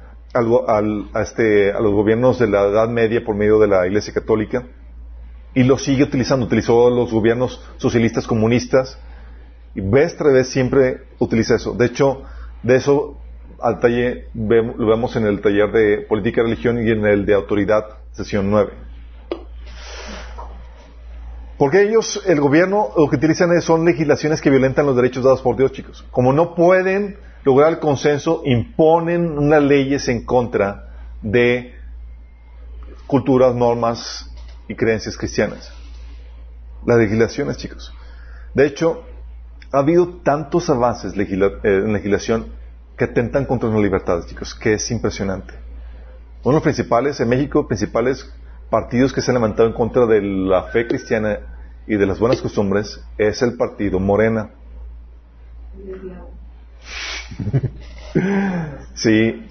[1.19, 4.63] este, a los gobiernos de la Edad Media por medio de la Iglesia Católica
[5.53, 6.45] y lo sigue utilizando.
[6.45, 8.97] Utilizó los gobiernos socialistas comunistas
[9.75, 11.73] y vez tras vez siempre utiliza eso.
[11.73, 12.23] De hecho,
[12.63, 13.17] de eso
[13.61, 17.33] al taller, lo vemos en el taller de política y religión y en el de
[17.33, 18.71] autoridad, sesión 9.
[21.57, 25.57] Porque ellos, el gobierno, lo que utilizan son legislaciones que violentan los derechos dados por
[25.57, 26.05] Dios, chicos.
[26.09, 30.87] Como no pueden lograr el consenso, imponen unas leyes en contra
[31.21, 31.73] de
[33.07, 34.28] culturas, normas
[34.69, 35.69] y creencias cristianas.
[36.85, 37.93] Las legislaciones, chicos.
[38.53, 39.03] De hecho,
[39.71, 42.47] ha habido tantos avances eh, en legislación
[42.97, 45.53] que atentan contra las libertades, chicos, que es impresionante.
[46.43, 48.31] Uno de los principales, en México, principales
[48.69, 51.39] partidos que se han levantado en contra de la fe cristiana
[51.87, 54.51] y de las buenas costumbres es el partido Morena.
[58.93, 59.47] sí,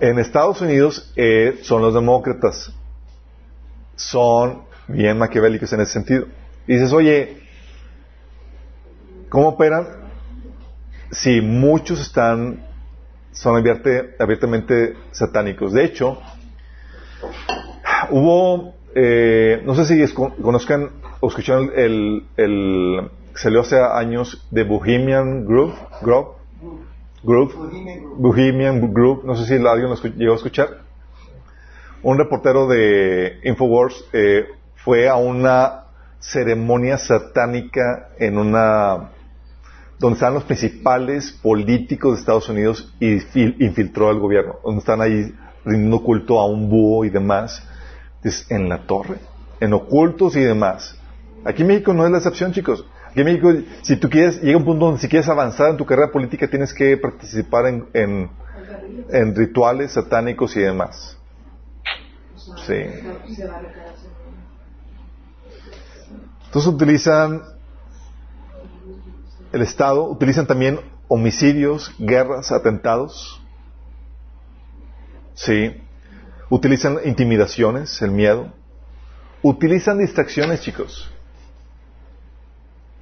[0.00, 2.72] en Estados Unidos eh, son los demócratas.
[4.00, 6.26] Son bien maquiavélicos en ese sentido.
[6.66, 7.42] Y dices, oye,
[9.28, 9.86] ¿cómo operan?
[11.10, 12.64] Si muchos están,
[13.32, 15.72] son abiertamente satánicos.
[15.72, 16.18] De hecho,
[18.10, 20.90] hubo, eh, no sé si conozcan
[21.20, 26.40] o escucharon el, el, salió hace años de Bohemian Group, Group
[27.22, 27.52] Group,
[28.16, 30.89] Bohemian Group, no sé si alguien lo llegó a escuchar.
[32.02, 34.46] Un reportero de Infowars eh,
[34.76, 35.84] fue a una
[36.18, 39.10] ceremonia satánica en una
[39.98, 43.18] donde están los principales políticos de Estados Unidos y
[43.62, 45.34] infiltró al gobierno, donde están ahí
[45.64, 47.62] rindiendo culto a un búho y demás,
[48.48, 49.18] en la torre,
[49.60, 50.98] en ocultos y demás.
[51.44, 52.86] Aquí México no es la excepción, chicos.
[53.10, 55.84] Aquí en México, si tú quieres, llega un punto donde si quieres avanzar en tu
[55.84, 61.19] carrera política, tienes que participar en, en, rituales satánicos y demás.
[62.66, 62.74] Sí.
[66.46, 67.42] Entonces utilizan
[69.52, 73.40] el Estado, utilizan también homicidios, guerras, atentados.
[75.34, 75.80] Sí.
[76.48, 78.52] Utilizan intimidaciones, el miedo.
[79.42, 81.10] Utilizan distracciones, chicos.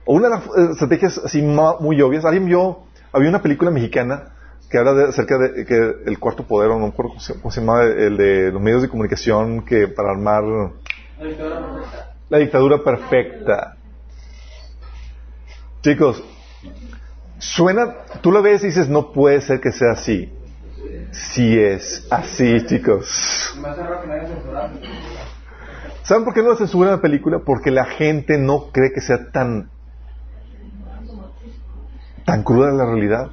[0.04, 2.80] Una de las eh, estrategias así muy obvias, alguien vio,
[3.12, 4.34] había una película mexicana
[4.68, 7.84] que habla de, acerca de que el cuarto poder, o no recuerdo cómo se llama,
[7.84, 10.44] el de los medios de comunicación que para armar
[12.28, 13.76] la dictadura perfecta.
[15.82, 16.22] Chicos,
[17.38, 20.32] suena, tú lo ves y dices, no puede ser que sea así.
[21.12, 23.56] Si es así, chicos.
[26.02, 27.40] ¿Saben por qué no censuran la película?
[27.44, 29.70] Porque la gente no cree que sea tan
[32.28, 33.30] tan cruda la realidad.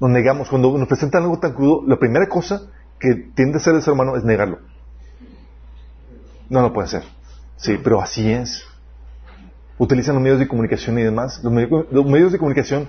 [0.00, 0.48] Nos negamos.
[0.48, 2.62] Cuando nos presentan algo tan crudo, la primera cosa
[2.98, 4.58] que tiende a hacer el ser humano es negarlo.
[6.48, 7.02] No lo puede ser.
[7.56, 8.64] Sí, pero así es.
[9.78, 11.42] Utilizan los medios de comunicación y demás.
[11.42, 11.52] Los,
[12.06, 12.88] medios de comunicación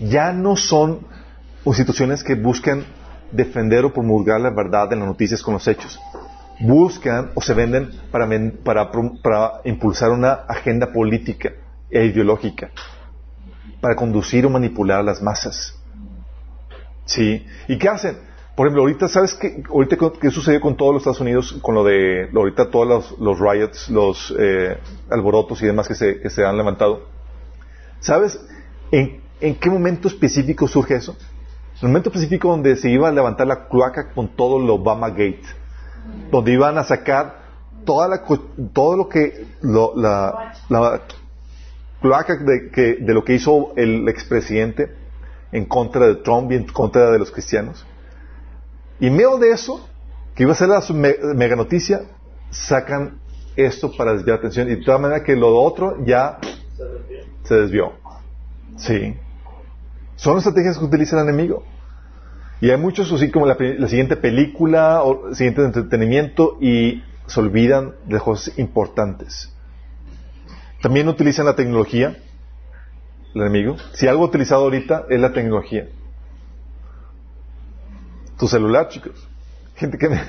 [0.00, 1.06] ya no son
[1.64, 2.84] instituciones que buscan
[3.32, 5.98] defender o promulgar la verdad de las noticias con los hechos.
[6.60, 8.28] Buscan o se venden para,
[8.64, 8.90] para,
[9.22, 11.52] para impulsar una agenda política
[11.90, 12.70] e ideológica
[13.80, 15.77] para conducir o manipular a las masas.
[17.08, 17.46] ¿Sí?
[17.68, 18.18] ¿Y qué hacen?
[18.54, 21.58] Por ejemplo, ahorita, ¿sabes qué, ahorita qué sucedió con todos los Estados Unidos?
[21.62, 24.76] Con lo de, ahorita todos los, riots, los eh,
[25.10, 27.06] alborotos y demás que se, que se han levantado.
[28.00, 28.38] ¿Sabes
[28.90, 31.16] en, en qué momento específico surge eso?
[31.76, 35.08] En el momento específico donde se iba a levantar la cloaca con todo el Obama
[35.10, 35.44] Gate.
[36.30, 37.42] Donde iban a sacar
[37.84, 38.22] toda la,
[38.74, 41.02] todo lo que, la, la
[42.02, 44.97] cloaca de, que, de lo que hizo el expresidente
[45.52, 47.86] en contra de Trump y en contra de los cristianos.
[49.00, 49.88] Y medio de eso,
[50.34, 50.82] que iba a ser la
[51.34, 52.02] mega noticia,
[52.50, 53.18] sacan
[53.56, 56.38] esto para desviar atención y de todas manera que lo otro ya
[57.44, 57.92] se desvió.
[58.76, 59.16] Sí.
[60.16, 61.64] Son estrategias que utiliza el enemigo.
[62.60, 67.94] Y hay muchos así como la, la siguiente película o siguiente entretenimiento y se olvidan
[68.06, 69.52] de cosas importantes.
[70.80, 72.16] También utilizan la tecnología,
[73.34, 73.76] el enemigo.
[73.92, 75.88] Si algo utilizado ahorita es la tecnología.
[78.38, 79.28] Tu celular, chicos.
[79.76, 80.20] Gente que me...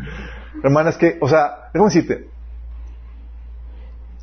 [0.62, 2.28] Hermanas, que, o sea, déjame decirte,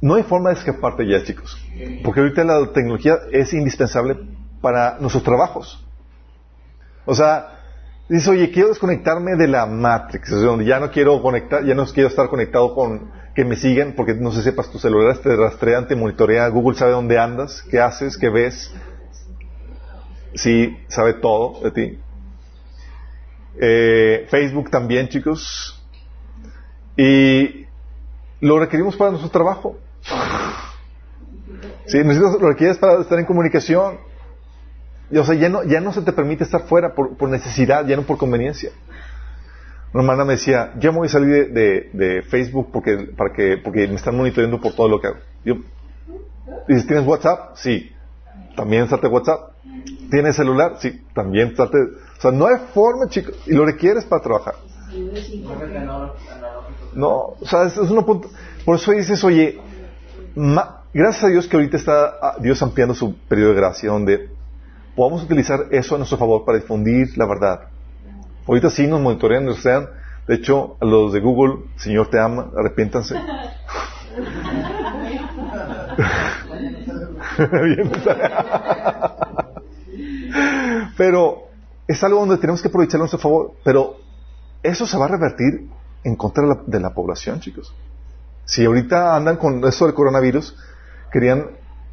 [0.01, 1.57] no hay forma de escaparte ya, chicos.
[2.03, 4.17] Porque ahorita la tecnología es indispensable
[4.61, 5.83] para nuestros trabajos.
[7.05, 7.59] O sea,
[8.09, 12.09] dices, oye, quiero desconectarme de la Matrix, donde ya no quiero conectar, ya no quiero
[12.09, 15.95] estar conectado con que me siguen, porque no sé sepas, tu celular te rastrean, te
[15.95, 18.73] monitorea, Google sabe dónde andas, qué haces, qué ves.
[20.33, 21.99] Sí, sabe todo de ti.
[23.59, 25.83] Eh, Facebook también, chicos.
[26.95, 27.65] Y
[28.39, 29.77] lo requerimos para nuestro trabajo.
[31.87, 33.97] Sí, lo requieres para estar en comunicación.
[35.11, 37.97] Y, o sea, ya no, ya no se te permite estar fuera por necesidad, ya
[37.97, 38.71] no por conveniencia.
[39.93, 43.87] Una hermana me decía, ya me voy a salir de, Facebook porque, para que, porque
[43.87, 45.17] me están monitoreando por todo lo que hago.
[45.43, 45.55] Yo,
[46.67, 47.55] dices, ¿tienes WhatsApp?
[47.55, 47.91] Sí.
[48.55, 49.51] ¿También salte WhatsApp?
[50.09, 50.77] ¿Tienes celular?
[50.79, 51.01] Sí.
[51.13, 51.77] También salte...
[51.77, 53.35] O sea, no hay forma, chicos.
[53.45, 54.55] Y lo requieres para trabajar.
[56.93, 58.29] No, o sea, es, es punto.
[58.63, 59.59] Por eso dices, oye,
[60.93, 64.29] gracias a Dios que ahorita está ah, Dios ampliando su periodo de gracia, donde
[64.95, 67.67] podamos utilizar eso a nuestro favor para difundir la verdad.
[68.47, 69.89] Ahorita sí nos monitorean, nos sean.
[70.27, 73.15] De hecho, a los de Google, Señor te ama, arrepiéntanse.
[80.97, 81.49] pero
[81.87, 83.53] es algo donde tenemos que aprovechar a nuestro favor.
[83.63, 83.97] Pero
[84.63, 85.69] eso se va a revertir
[86.03, 87.73] en contra de la, de la población, chicos.
[88.45, 90.55] Si ahorita andan con eso del coronavirus,
[91.11, 91.49] querían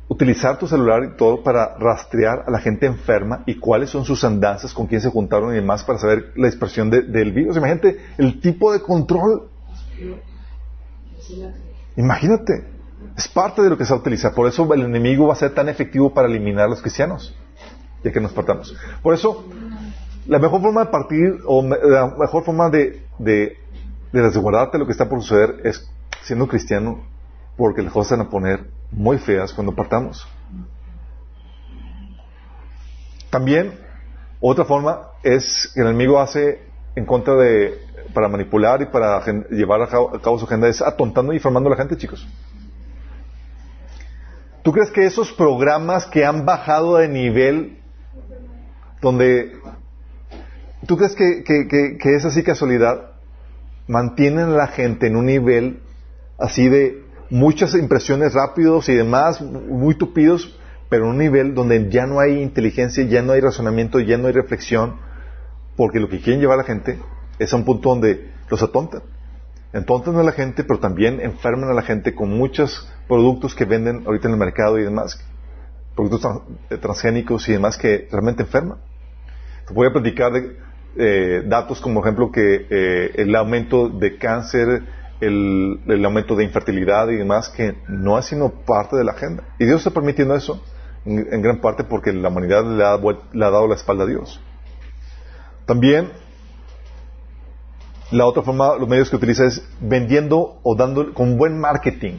[0.09, 4.23] utilizar tu celular y todo para rastrear a la gente enferma y cuáles son sus
[4.24, 7.57] andanzas, con quién se juntaron y demás para saber la dispersión del virus.
[7.57, 9.49] Imagínate el tipo de control.
[11.97, 12.65] Imagínate.
[13.16, 14.35] Es parte de lo que se va a utilizar.
[14.35, 17.35] Por eso el enemigo va a ser tan efectivo para eliminar a los cristianos,
[18.05, 18.74] ya que nos partamos.
[19.03, 19.45] Por eso,
[20.27, 23.57] la mejor forma de partir, o la mejor forma de, de,
[24.12, 25.91] de resguardarte lo que está por suceder es
[26.23, 27.03] siendo cristiano
[27.57, 30.27] porque las cosas a poner muy feas cuando partamos.
[33.31, 33.78] También,
[34.40, 36.60] otra forma es que el enemigo hace
[36.94, 37.78] en contra de,
[38.12, 41.77] para manipular y para llevar a cabo, su agenda, es atontando y formando a la
[41.77, 42.27] gente, chicos.
[44.62, 47.78] ¿Tú crees que esos programas que han bajado de nivel,
[49.01, 49.52] donde,
[50.86, 53.12] ¿tú crees que, que es así casualidad?
[53.89, 55.81] Mantienen a la gente en un nivel
[56.39, 57.02] así de
[57.33, 60.55] muchas impresiones rápidos y demás, muy tupidos,
[60.91, 64.27] pero en un nivel donde ya no hay inteligencia, ya no hay razonamiento, ya no
[64.27, 64.97] hay reflexión,
[65.75, 66.99] porque lo que quieren llevar a la gente
[67.39, 69.01] es a un punto donde los atontan.
[69.73, 74.03] Entontan a la gente, pero también enferman a la gente con muchos productos que venden
[74.05, 75.19] ahorita en el mercado y demás,
[75.97, 78.77] productos eh, transgénicos y demás que realmente enferman.
[79.67, 80.57] Te voy a platicar de
[80.97, 84.83] eh, datos como ejemplo que eh, el aumento de cáncer,
[85.23, 89.44] el, aumento de infertilidad y demás, que no ha sido parte de la agenda.
[89.59, 90.62] Y Dios está permitiendo eso
[91.05, 94.40] en, gran parte porque la humanidad le ha, le ha dado la espalda a Dios.
[95.66, 96.11] También
[98.11, 102.19] la otra forma, los medios que utiliza es vendiendo o dando con buen marketing.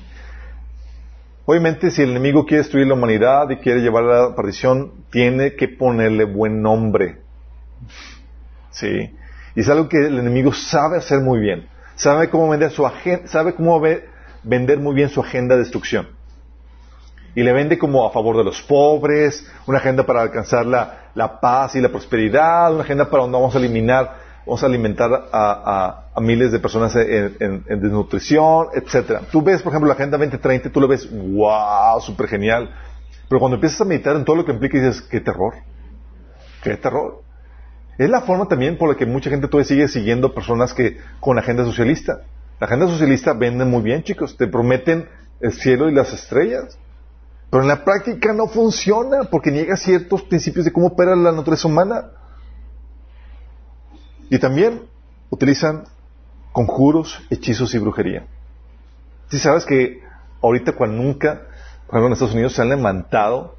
[1.45, 5.55] Obviamente, si el enemigo quiere destruir la humanidad y quiere llevar a la perdición, tiene
[5.55, 7.21] que ponerle buen nombre.
[8.71, 9.11] Sí.
[9.55, 11.67] Y es algo que el enemigo sabe hacer muy bien.
[11.95, 13.81] Sabe cómo vender su agenda, sabe cómo
[14.43, 16.07] vender muy bien su agenda de destrucción.
[17.35, 21.39] Y le vende como a favor de los pobres, una agenda para alcanzar la, la
[21.39, 25.99] paz y la prosperidad, una agenda para donde vamos a eliminar vamos a alimentar a,
[26.21, 29.21] miles de personas en, desnutrición, etcétera.
[29.31, 32.69] Tú ves, por ejemplo, la Agenda 2030, tú lo ves, wow, súper genial.
[33.27, 35.53] Pero cuando empiezas a meditar en todo lo que implica, dices, qué terror,
[36.61, 37.22] qué terror.
[37.97, 41.37] Es la forma también por la que mucha gente todavía sigue siguiendo personas que con
[41.37, 42.21] agenda socialista.
[42.59, 44.35] La agenda socialista vende muy bien, chicos.
[44.37, 45.07] Te prometen
[45.39, 46.77] el cielo y las estrellas.
[47.49, 51.67] Pero en la práctica no funciona porque niega ciertos principios de cómo opera la naturaleza
[51.67, 52.11] humana.
[54.29, 54.81] Y también
[55.29, 55.83] utilizan
[56.51, 58.25] conjuros, hechizos y brujería.
[59.29, 60.01] Si sabes que
[60.41, 61.41] ahorita cuando nunca,
[61.87, 63.55] por ejemplo en Estados Unidos se han levantado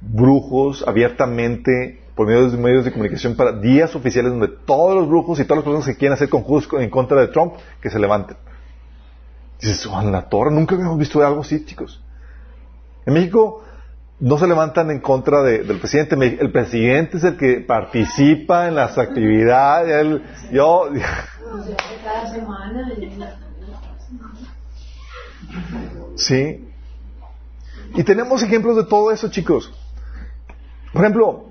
[0.00, 5.38] brujos abiertamente por medio de medios de comunicación para días oficiales donde todos los brujos
[5.38, 8.38] y todas las personas que quieren hacer conjuros en contra de Trump, que se levanten.
[9.60, 12.02] Dices, oh, en la torre, nunca habíamos visto algo así, chicos.
[13.04, 13.62] En México
[14.18, 16.16] no se levantan en contra del presidente.
[16.40, 20.22] El presidente es el que participa en las actividades.
[20.50, 20.88] yo.
[26.16, 26.68] Sí.
[27.94, 29.72] Y tenemos ejemplos de todo eso, chicos.
[30.92, 31.46] Por ejemplo,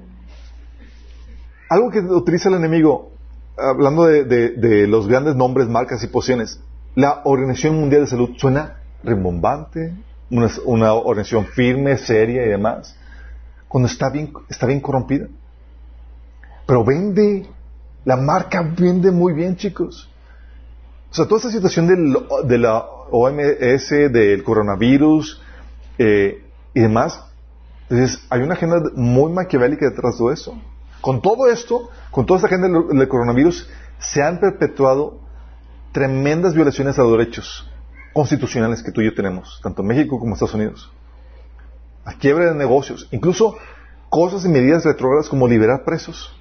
[1.70, 3.12] algo que utiliza el enemigo,
[3.58, 6.60] hablando de, los grandes nombres, marcas y pociones,
[6.96, 9.94] la Organización Mundial de Salud suena rimbombante,
[10.30, 12.96] una, organización firme, seria y demás,
[13.68, 15.28] cuando está bien, está bien corrompida.
[16.66, 17.46] Pero vende,
[18.06, 20.10] la marca vende muy bien, chicos.
[21.12, 25.42] O sea, toda esta situación de la OMS, del coronavirus
[25.98, 26.44] eh,
[26.74, 27.22] y demás,
[27.90, 30.60] entonces hay una agenda muy maquiavélica detrás de eso.
[31.06, 33.70] Con todo esto, con toda esta agenda del coronavirus,
[34.00, 35.20] se han perpetuado
[35.92, 37.70] tremendas violaciones a los derechos
[38.12, 40.92] constitucionales que tú y yo tenemos, tanto México como Estados Unidos.
[42.06, 43.56] A quiebre de negocios, incluso
[44.10, 46.36] cosas y medidas retrógradas como liberar presos.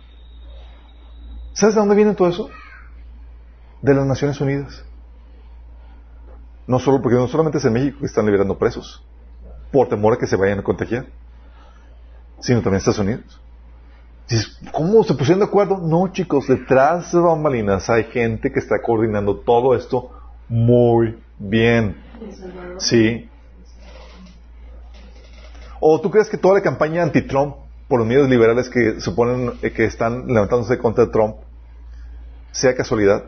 [1.52, 2.48] ¿Sabes de dónde viene todo eso?
[3.82, 4.82] De las Naciones Unidas.
[6.66, 9.04] No solo, porque no solamente es en México que están liberando presos,
[9.70, 11.04] por temor a que se vayan a contagiar,
[12.40, 13.43] sino también en Estados Unidos.
[14.72, 15.78] ¿Cómo se pusieron de acuerdo?
[15.78, 20.10] No, chicos, detrás de bambalinas hay gente que está coordinando todo esto
[20.48, 21.96] muy bien.
[22.78, 23.28] Sí.
[25.80, 27.56] ¿O tú crees que toda la campaña anti-Trump
[27.88, 31.36] por los medios liberales que suponen eh, que están levantándose contra Trump
[32.50, 33.24] sea casualidad?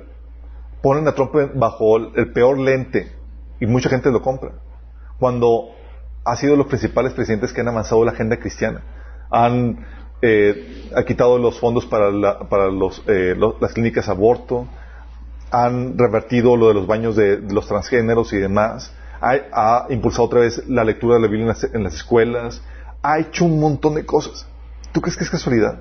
[0.83, 3.13] Ponen a Trump bajo el peor lente
[3.61, 4.53] y mucha gente lo compra.
[5.19, 5.71] Cuando
[6.25, 8.83] ha sido los principales presidentes que han avanzado la agenda cristiana.
[9.31, 9.87] Han
[10.23, 12.11] eh, quitado los fondos para,
[12.49, 14.67] para los, eh, las clínicas aborto,
[15.51, 20.67] han revertido lo de los baños de, los transgéneros y demás, ha, impulsado otra vez
[20.69, 22.63] la lectura de la Biblia en las, escuelas,
[23.03, 24.47] ha hecho un montón de cosas.
[24.93, 25.81] ¿Tú crees que es casualidad?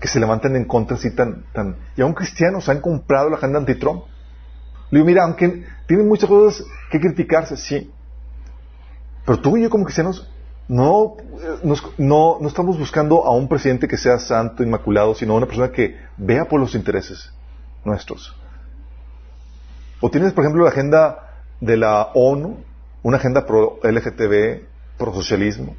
[0.00, 1.76] Que se levanten en contra así tan, tan...
[1.96, 4.04] Y aún cristianos han comprado la agenda anti-Trump.
[4.90, 7.90] Le digo, mira, aunque tienen muchas cosas que criticarse, sí.
[9.24, 10.30] Pero tú y yo como cristianos
[10.68, 11.16] no,
[11.96, 15.72] no, no estamos buscando a un presidente que sea santo, inmaculado, sino a una persona
[15.72, 17.32] que vea por los intereses
[17.84, 18.36] nuestros.
[20.00, 22.58] O tienes, por ejemplo, la agenda de la ONU,
[23.02, 24.62] una agenda pro LGTB,
[24.98, 25.74] pro socialismo,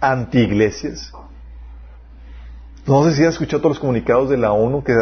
[0.00, 1.12] anti iglesias.
[2.86, 4.94] No sé si has escuchado todos los comunicados de la ONU que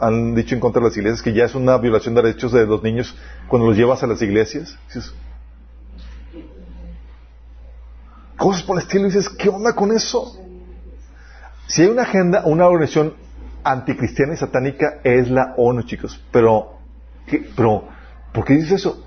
[0.00, 2.66] han dicho en contra de las iglesias que ya es una violación de derechos de
[2.66, 3.14] los niños
[3.48, 4.78] cuando los llevas a las iglesias.
[8.44, 10.36] Cosas por el estilo y dices, ¿qué onda con eso?
[11.66, 13.14] Si hay una agenda, una organización
[13.62, 16.22] anticristiana y satánica es la ONU, chicos.
[16.30, 16.74] Pero,
[17.56, 17.88] pero
[18.34, 19.02] ¿por qué dices eso?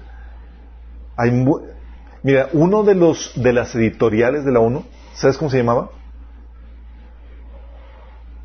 [1.15, 1.29] Hay
[2.23, 4.83] Mira, uno de los de las editoriales de la ONU,
[5.13, 5.91] ¿sabes cómo se llamaba?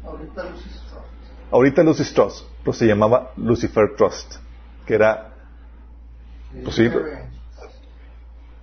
[0.04, 1.52] Ahorita Lucy Trust.
[1.52, 4.34] Ahorita Lucy Trust, pero se llamaba Lucifer Trust,
[4.84, 5.32] que era,
[6.62, 6.78] pues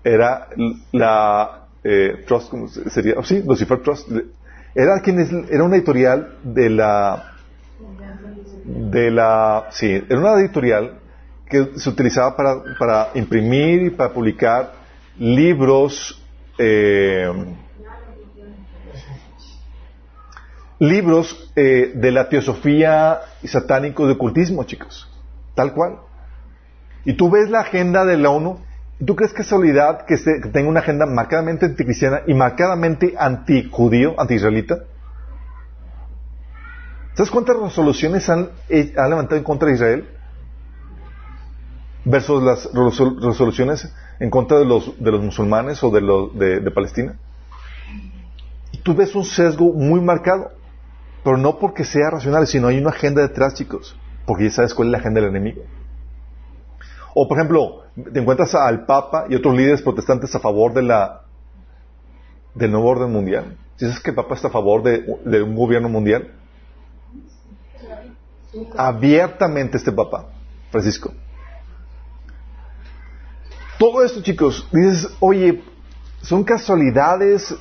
[0.04, 0.48] era
[0.92, 3.16] la eh, Trust, ¿cómo sería?
[3.24, 4.10] Sí, Lucifer Trust.
[4.76, 7.34] Era quien era una editorial de la
[8.66, 11.00] de la sí, era una editorial
[11.48, 14.74] que se utilizaba para, para imprimir y para publicar
[15.18, 16.24] libros
[16.60, 17.32] eh,
[20.80, 25.10] libros eh, de la teosofía satánico de ocultismo, chicos.
[25.54, 26.00] Tal cual.
[27.06, 28.60] Y tú ves la agenda de la ONU,
[29.06, 30.18] tú crees que es casualidad que,
[30.52, 34.80] tenga una agenda marcadamente anticristiana y marcadamente antijudío, anti-israelita.
[37.16, 40.08] ¿Sabes cuántas resoluciones han, levantado en contra de Israel?
[42.06, 47.16] versus las resoluciones en contra de los, de los musulmanes o de, los, de, Palestina.
[48.84, 50.52] Tú ves un sesgo muy marcado,
[51.24, 53.96] pero no porque sea racional, sino hay una agenda detrás, chicos,
[54.26, 55.62] porque ya sabes cuál es la agenda del enemigo.
[57.22, 57.84] O, por ejemplo,
[58.14, 61.24] te encuentras al Papa y otros líderes protestantes a favor de la,
[62.56, 63.58] del nuevo orden mundial.
[63.76, 66.32] Sabes que el Papa está a favor de, de un gobierno mundial,
[68.78, 70.28] abiertamente este Papa,
[70.72, 71.12] Francisco.
[73.78, 75.62] Todo esto, chicos, dices, oye,
[76.22, 77.54] son casualidades,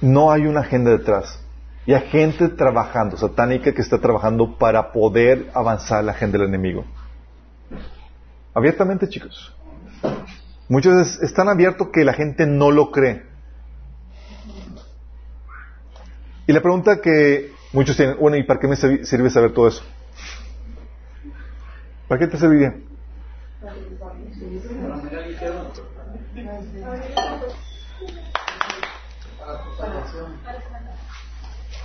[0.00, 1.36] no hay una agenda detrás.
[1.84, 6.84] Y hay gente trabajando, satánica, que está trabajando para poder avanzar la agenda del enemigo.
[8.54, 9.54] Abiertamente, chicos.
[10.68, 13.22] Muchas veces es tan abierto que la gente no lo cree.
[16.46, 19.82] Y la pregunta que muchos tienen, bueno, ¿y para qué me sirve saber todo eso?
[22.08, 22.74] ¿Para qué te serviría?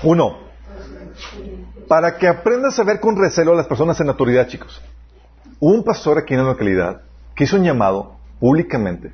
[0.03, 0.38] Uno,
[1.88, 4.81] para que aprendas a ver con recelo a las personas en autoridad, chicos.
[5.60, 7.02] Un pastor aquí en la localidad
[7.36, 9.14] que hizo un llamado públicamente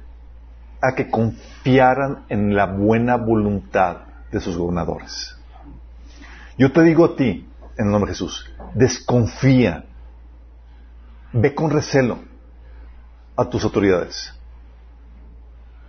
[0.81, 3.97] a que confiaran en la buena voluntad
[4.31, 5.37] de sus gobernadores.
[6.57, 7.47] Yo te digo a ti,
[7.77, 9.85] en el nombre de Jesús, desconfía,
[11.31, 12.19] ve con recelo
[13.35, 14.33] a tus autoridades.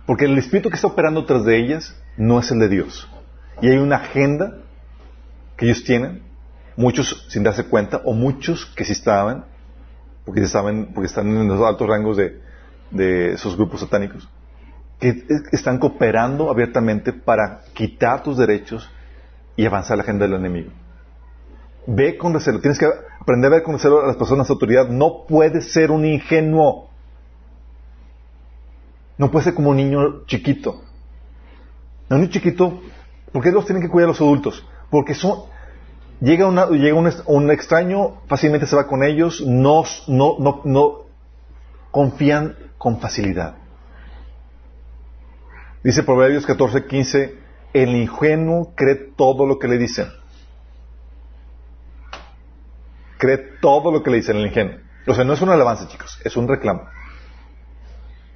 [0.05, 3.09] Porque el espíritu que está operando tras de ellas no es el de Dios.
[3.61, 4.57] Y hay una agenda
[5.57, 6.23] que ellos tienen,
[6.77, 9.45] muchos sin darse cuenta, o muchos que sí estaban,
[10.25, 12.39] porque, saben, porque están en los altos rangos de,
[12.91, 14.27] de esos grupos satánicos,
[14.99, 18.89] que están cooperando abiertamente para quitar tus derechos
[19.55, 20.71] y avanzar la agenda del enemigo.
[21.87, 22.87] Ve con recelo, tienes que
[23.19, 24.87] aprender a ver con recelo a las personas de autoridad.
[24.89, 26.89] No puedes ser un ingenuo.
[29.17, 30.81] No puede ser como un niño chiquito.
[32.09, 32.81] Un niño chiquito,
[33.31, 34.65] ¿por qué los tienen que cuidar los adultos?
[34.89, 35.43] Porque son,
[36.25, 36.65] llega, una,
[37.25, 41.05] un, extraño, fácilmente se va con ellos, no, no,
[41.91, 43.55] confían con facilidad.
[45.83, 47.35] Dice Proverbios 14, 15,
[47.73, 50.07] el ingenuo cree todo lo que le dicen.
[53.17, 54.77] Cree todo lo que le dicen el ingenuo.
[55.07, 56.87] O sea, no es un alabanza, chicos, es un reclamo.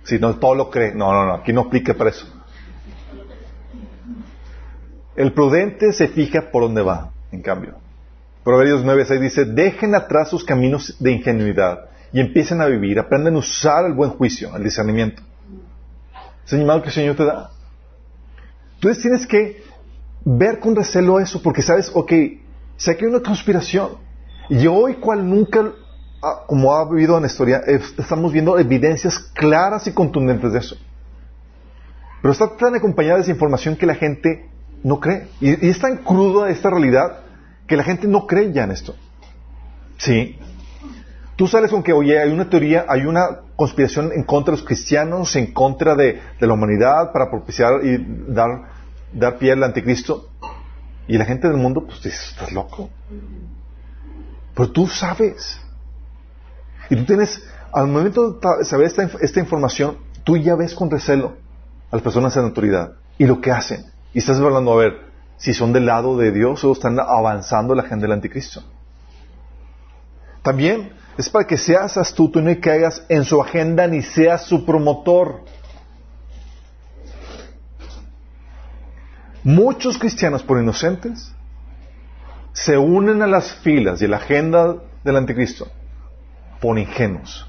[0.03, 0.93] Si no, todo lo cree.
[0.93, 2.27] No, no, no, aquí no aplica para eso.
[5.15, 7.75] El prudente se fija por dónde va, en cambio.
[8.43, 13.39] Proverbios 9.6 dice, dejen atrás sus caminos de ingenuidad y empiecen a vivir, aprenden a
[13.39, 15.21] usar el buen juicio, el discernimiento.
[16.45, 17.51] Es el que el Señor te da.
[18.75, 19.63] Entonces tienes que
[20.25, 22.11] ver con recelo eso, porque sabes, ok,
[22.77, 23.97] sé que hay una conspiración.
[24.49, 25.73] Y hoy, cual nunca
[26.21, 30.75] Ah, como ha habido en la historia, estamos viendo evidencias claras y contundentes de eso.
[32.21, 34.49] Pero está tan acompañada de esa información que la gente
[34.83, 35.27] no cree.
[35.41, 37.19] Y, es tan cruda esta realidad
[37.67, 38.95] que la gente no cree ya en esto.
[39.97, 40.37] Sí.
[41.35, 44.65] Tú sales con que, oye, hay una teoría, hay una conspiración en contra de los
[44.65, 47.97] cristianos, en contra de, la humanidad, para propiciar y
[48.27, 48.49] dar,
[49.13, 50.29] dar pie al anticristo.
[51.07, 52.89] Y la gente del mundo, pues dice, estás loco.
[54.55, 55.59] Pero tú sabes.
[56.89, 57.41] Y tú tienes,
[57.71, 61.37] al momento de saber esta, información, tú ya ves con recelo
[61.91, 63.85] a las personas en autoridad y lo que hacen.
[64.13, 67.83] Y estás hablando a ver si son del lado de Dios o están avanzando la
[67.83, 68.63] agenda del anticristo.
[70.41, 74.65] También es para que seas astuto y no caigas en su agenda ni seas su
[74.65, 75.43] promotor.
[79.43, 81.33] Muchos cristianos, por inocentes,
[82.53, 85.67] se unen a las filas y a la agenda del anticristo
[86.59, 87.45] por ingenuos.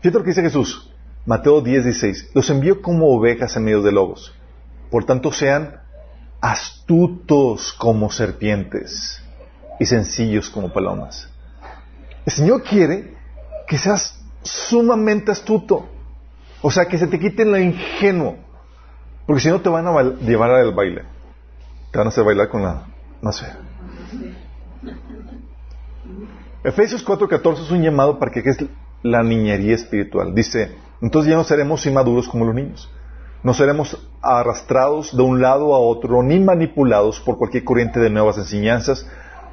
[0.00, 0.89] Fíjate lo que dice Jesús,
[1.26, 2.30] Mateo 10, 16.
[2.34, 4.34] Los envío como ovejas en medio de lobos.
[4.90, 5.80] Por tanto, sean
[6.40, 9.22] astutos como serpientes
[9.78, 11.28] y sencillos como palomas.
[12.26, 13.14] El Señor quiere
[13.66, 15.88] que seas sumamente astuto.
[16.62, 18.36] O sea, que se te quite lo ingenuo.
[19.26, 21.02] Porque si no te van a llevar al baile.
[21.92, 22.86] Te van a hacer bailar con la
[23.22, 23.46] no sé.
[26.64, 28.64] Efesios 4:14 es un llamado para que es
[29.02, 30.34] la niñería espiritual.
[30.34, 32.90] Dice, entonces ya no seremos inmaduros como los niños.
[33.42, 38.36] No seremos arrastrados de un lado a otro ni manipulados por cualquier corriente de nuevas
[38.36, 39.06] enseñanzas.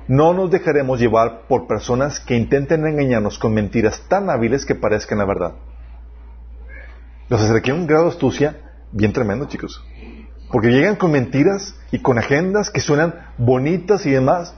[0.10, 5.20] No nos dejaremos llevar por personas que intenten engañarnos con mentiras tan hábiles que parezcan
[5.20, 5.54] la verdad.
[7.30, 8.58] Los requiere un grado de astucia
[8.92, 9.84] bien tremendo, chicos.
[10.52, 14.56] Porque llegan con mentiras y con agendas que suenan bonitas y demás.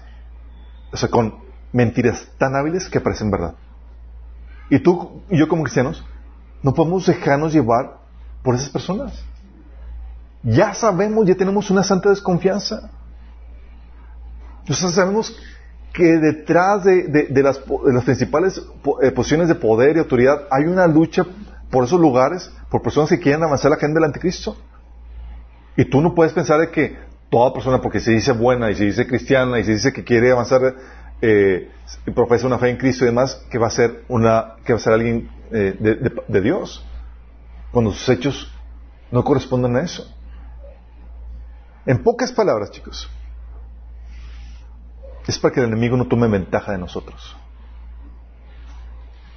[0.92, 1.36] O sea, con
[1.72, 3.56] mentiras tan hábiles que parecen verdad.
[4.70, 6.06] Y tú y yo como cristianos
[6.62, 7.98] no podemos dejarnos llevar
[8.44, 9.24] por esas personas.
[10.44, 12.90] Ya sabemos, ya tenemos una santa desconfianza.
[14.68, 15.36] Nosotros sabemos
[15.94, 18.62] que detrás de, las, las, principales
[19.02, 21.26] eh, posiciones de poder y autoridad hay una lucha
[21.72, 24.56] por esos lugares, por personas que quieren avanzar la agenda del anticristo.
[25.76, 26.98] Y tú no puedes pensar de que
[27.30, 30.32] toda persona, porque se dice buena y se dice cristiana y se dice que quiere
[30.32, 30.76] avanzar,
[31.22, 31.70] eh,
[32.16, 34.82] profesa una fe en Cristo y demás, que va a ser una, que va a
[34.82, 36.86] ser alguien eh, de, Dios,
[37.72, 38.52] cuando sus hechos
[39.12, 40.08] no corresponden a eso.
[41.86, 43.10] En pocas palabras, chicos,
[45.28, 47.36] es para que el enemigo no tome ventaja de nosotros.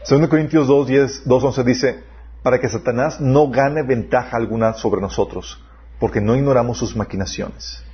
[0.09, 2.05] 2 Corintios 2, 10, 2, 11 dice,
[2.43, 5.63] para que Satanás no gane ventaja alguna sobre nosotros,
[6.01, 7.85] porque no ignoramos sus maquinaciones.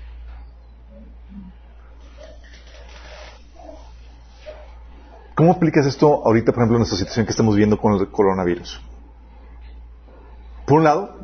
[5.39, 8.81] ¿Cómo aplicas esto ahorita, por ejemplo, en esta situación que estamos viendo con el coronavirus?
[10.67, 11.15] Por un lado,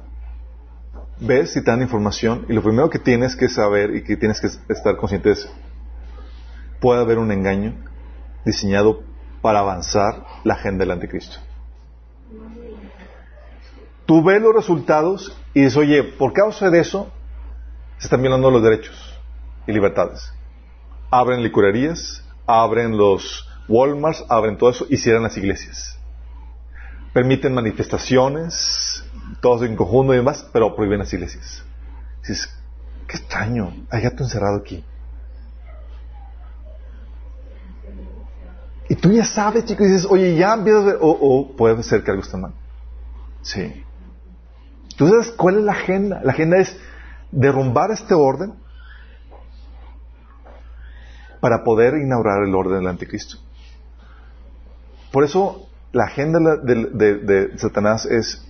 [1.18, 4.40] ves si te dan información y lo primero que tienes que saber y que tienes
[4.40, 5.50] que estar consciente es,
[6.80, 7.74] puede haber un engaño
[8.44, 9.02] diseñado
[9.42, 11.38] para avanzar la agenda del anticristo.
[14.06, 17.10] Tú ves los resultados y dices, oye, por causa de eso,
[17.98, 19.18] se están violando los derechos
[19.66, 20.32] y libertades.
[21.10, 25.98] Abren licorerías, abren los Walmart, abren todo eso y cierran las iglesias.
[27.12, 29.04] Permiten manifestaciones,
[29.40, 31.64] todos en conjunto y demás, pero prohíben las iglesias.
[32.20, 32.48] Dices,
[33.06, 34.84] qué extraño, hay gato encerrado aquí.
[38.88, 42.22] Y tú ya sabes, chicos, dices, oye, ya empiezas o, o puede ser que algo
[42.22, 42.52] esté mal.
[43.42, 43.84] Sí.
[44.96, 46.20] ¿Tú sabes cuál es la agenda?
[46.22, 46.76] La agenda es
[47.30, 48.54] derrumbar este orden
[51.40, 53.38] para poder inaugurar el orden del anticristo.
[55.14, 58.44] Por eso la agenda de, Satanás es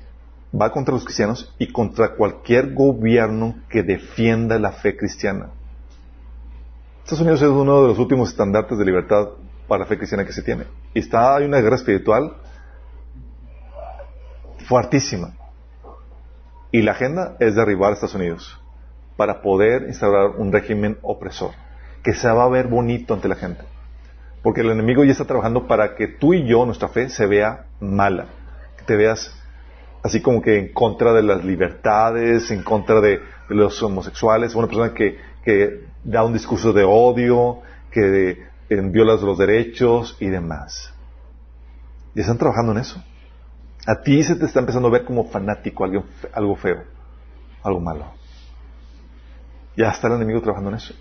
[0.59, 5.51] va contra los cristianos y contra cualquier gobierno que defienda la fe cristiana.
[7.01, 9.29] Estados Unidos es uno de los últimos estandartes de libertad
[9.69, 10.65] para la fe cristiana que se tiene.
[10.95, 12.33] Y está, hay una guerra espiritual
[14.67, 15.35] fuertísima.
[16.73, 18.59] Y la agenda es derribar a Estados Unidos
[19.19, 21.51] para poder instaurar un régimen opresor
[22.03, 23.74] que se va a ver bonito ante la gente.
[24.45, 27.65] Porque el enemigo ya está trabajando para que tú y yo, nuestra fe, se vea
[27.81, 28.27] mala.
[28.77, 29.35] Que te veas
[30.03, 34.93] así como que en contra de las libertades, en contra de, los homosexuales, una persona
[34.93, 35.19] que,
[36.05, 40.93] da un discurso de odio, que viola los derechos y demás.
[42.15, 43.03] Y están trabajando en eso.
[43.87, 46.85] A ti se te está empezando a ver como fanático, algo feo,
[47.63, 48.13] algo malo.
[49.75, 50.95] Ya está el enemigo trabajando en eso.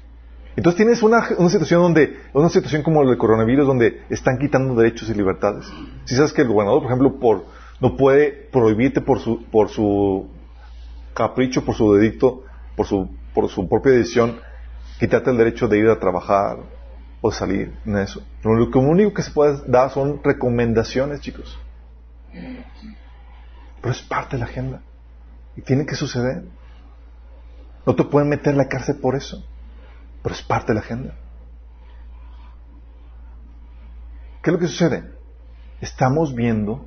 [0.56, 5.10] Entonces tienes una, una, situación donde, una situación como el coronavirus donde están quitando derechos
[5.10, 5.66] y libertades.
[6.06, 7.46] Si sabes que el gobernador, por ejemplo, por,
[7.80, 10.30] no puede prohibirte por su, por su
[11.16, 12.44] capricho, por su dedicto,
[12.76, 14.40] por su, por su propia decisión,
[15.00, 16.58] quitarte el derecho de ir a trabajar
[17.22, 18.22] o salir en eso.
[18.44, 21.58] Lo único que se puede dar son recomendaciones, chicos.
[22.32, 24.82] Pero es parte de la agenda.
[25.56, 26.44] Y tiene que suceder.
[27.86, 29.44] No te pueden meter en la cárcel por eso.
[30.24, 31.16] Pero es parte de la agenda.
[34.42, 35.04] ¿Qué es lo que sucede?
[35.82, 36.86] Estamos viendo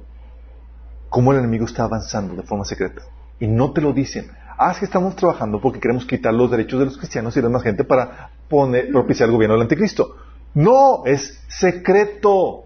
[1.09, 3.03] cómo el enemigo está avanzando de forma secreta.
[3.39, 4.31] Y no te lo dicen.
[4.59, 7.47] Ah, es que estamos trabajando porque queremos quitar los derechos de los cristianos y de
[7.47, 10.17] demás gente para poner, propiciar el gobierno del anticristo.
[10.55, 12.65] No, es secreto.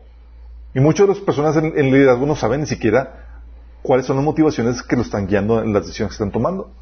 [0.74, 3.42] Y muchas de las personas en el liderazgo no saben ni siquiera
[3.82, 6.72] cuáles son las motivaciones que lo están guiando en las decisiones que están tomando.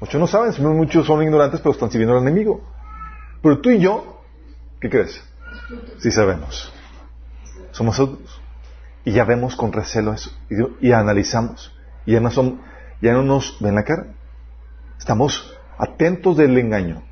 [0.00, 2.60] Muchos no saben, muchos son ignorantes, pero están sirviendo al enemigo.
[3.42, 4.22] Pero tú y yo,
[4.80, 5.22] ¿qué crees?
[5.98, 6.72] Sí sabemos.
[7.72, 8.40] Somos adultos.
[9.04, 10.30] Y ya vemos con recelo eso.
[10.80, 11.72] Y, analizamos.
[12.04, 12.60] Y ya no, son,
[13.00, 14.14] ya no nos ven la cara.
[14.98, 17.02] Estamos atentos del engaño.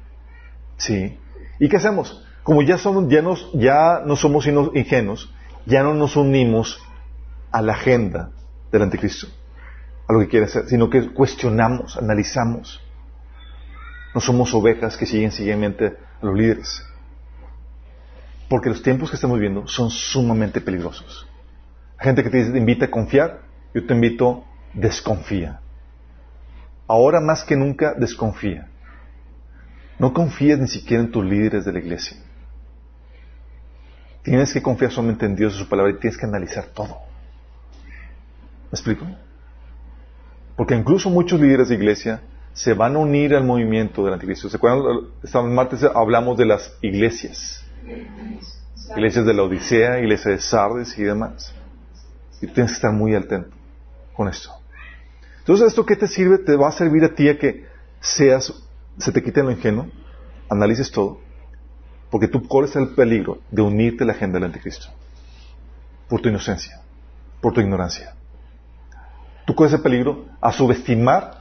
[0.77, 1.19] ¿Sí?
[1.59, 2.25] ¿Y qué hacemos?
[2.43, 3.23] Como ya, somos, ya,
[3.55, 5.33] ya no somos ingenuos,
[5.65, 6.83] ya no nos unimos
[7.51, 8.31] a la agenda
[8.71, 9.29] del anticristo,
[10.07, 12.81] a lo que quiere hacer, sino que cuestionamos, analizamos.
[14.15, 16.87] No somos ovejas que siguen ciegamente a los líderes.
[18.49, 21.27] Porque los tiempos que estamos viviendo son sumamente peligrosos.
[21.99, 23.43] gente que te invita a confiar,
[23.75, 24.45] yo te invito,
[24.75, 25.61] desconfía.
[26.87, 28.69] Ahora más que nunca, desconfía.
[29.99, 32.19] No confíes ni siquiera en tus líderes de la iglesia.
[34.23, 36.99] Tienes que confiar solamente en Dios y su palabra y tienes que analizar todo.
[38.65, 39.07] ¿Me explico?
[40.57, 42.23] Porque incluso muchos líderes de iglesia
[42.53, 44.49] se van a unir al movimiento del anticristo.
[44.49, 45.09] ¿Se acuerdan?
[45.23, 47.65] Esta martes hablamos de las iglesias.
[48.97, 51.53] Iglesias de la Odisea, iglesia de Sardes y demás.
[52.41, 53.51] Y tienes que estar muy atento
[54.15, 54.51] con esto.
[55.41, 56.39] Entonces, ¿esto qué te sirve?
[56.39, 57.67] Te va a servir a ti a que
[58.01, 58.53] seas,
[58.99, 59.89] se te quite lo ingenuo,
[60.49, 61.21] analices todo,
[62.11, 64.87] porque tú corres el peligro de unirte a la agenda del anticristo.
[66.09, 66.81] Por tu inocencia,
[67.41, 68.15] por tu ignorancia.
[69.45, 71.39] Tú corres el peligro a subestimar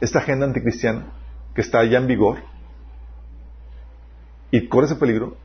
[0.00, 1.06] esta agenda anticristiana
[1.54, 2.38] que está ya en vigor
[4.50, 5.36] y corres el peligro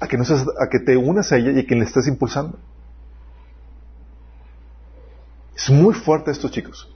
[0.00, 2.08] a que, no seas, a que te unas a ella y a quien le estés
[2.08, 2.58] impulsando.
[5.54, 6.88] Es muy fuerte esto, chicos.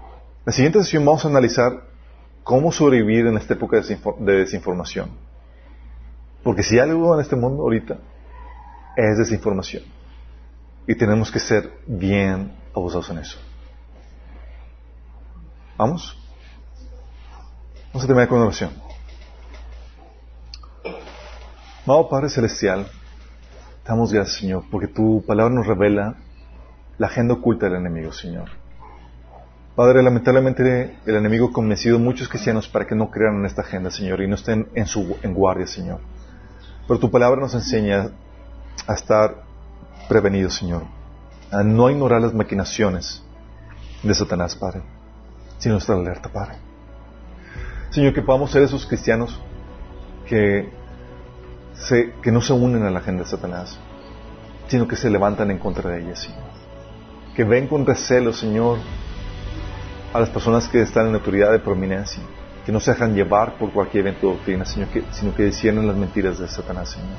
[0.00, 1.84] En la siguiente sesión vamos a analizar
[2.42, 5.10] cómo sobrevivir en esta época de desinformación.
[6.42, 7.98] Porque si hay algo en este mundo ahorita,
[8.96, 9.84] es desinformación.
[10.86, 13.38] Y tenemos que ser bien abusados en eso.
[15.82, 16.16] ¿Vamos?
[17.88, 18.70] Vamos a terminar con una oración.
[21.84, 22.86] Amado Padre Celestial,
[23.84, 26.14] damos gracias, Señor, porque tu palabra nos revela
[26.98, 28.48] la agenda oculta del enemigo, Señor.
[29.74, 33.62] Padre, lamentablemente el enemigo ha convencido a muchos cristianos para que no crean en esta
[33.62, 35.98] agenda, Señor, y no estén en, su, en guardia, Señor.
[36.86, 38.08] Pero tu palabra nos enseña
[38.86, 39.34] a estar
[40.08, 40.84] prevenidos, Señor,
[41.50, 43.24] a no ignorar las maquinaciones
[44.04, 44.82] de Satanás, Padre,
[45.62, 46.56] sino estar alerta, Padre.
[47.90, 49.40] Señor, que podamos ser esos cristianos
[50.26, 50.68] que,
[52.20, 53.78] que no se unen a la agenda de Satanás,
[54.66, 56.50] sino que se levantan en contra de ella, Señor.
[57.36, 58.78] Que ven con recelo, Señor,
[60.12, 62.24] a las personas que están en autoridad de prominencia,
[62.66, 66.40] que no se dejan llevar por cualquier evento de doctrina, sino que disciernen las mentiras
[66.40, 67.18] de Satanás, Señor.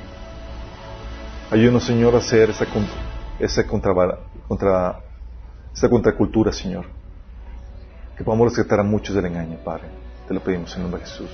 [1.50, 2.66] Ayúdanos, Señor, a hacer esa,
[3.40, 3.94] esa, contra,
[4.50, 5.00] contra,
[5.74, 7.03] esa contracultura, Señor.
[8.24, 9.90] Que podamos rescatar a muchos del engaño, Padre.
[10.30, 11.30] Te lo pedimos en nombre de Jesús.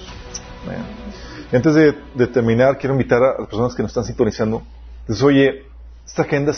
[1.51, 4.63] Y antes de, terminar, quiero invitar a las personas que nos están sintonizando.
[5.01, 5.65] Entonces, oye,
[6.03, 6.51] esta agenda,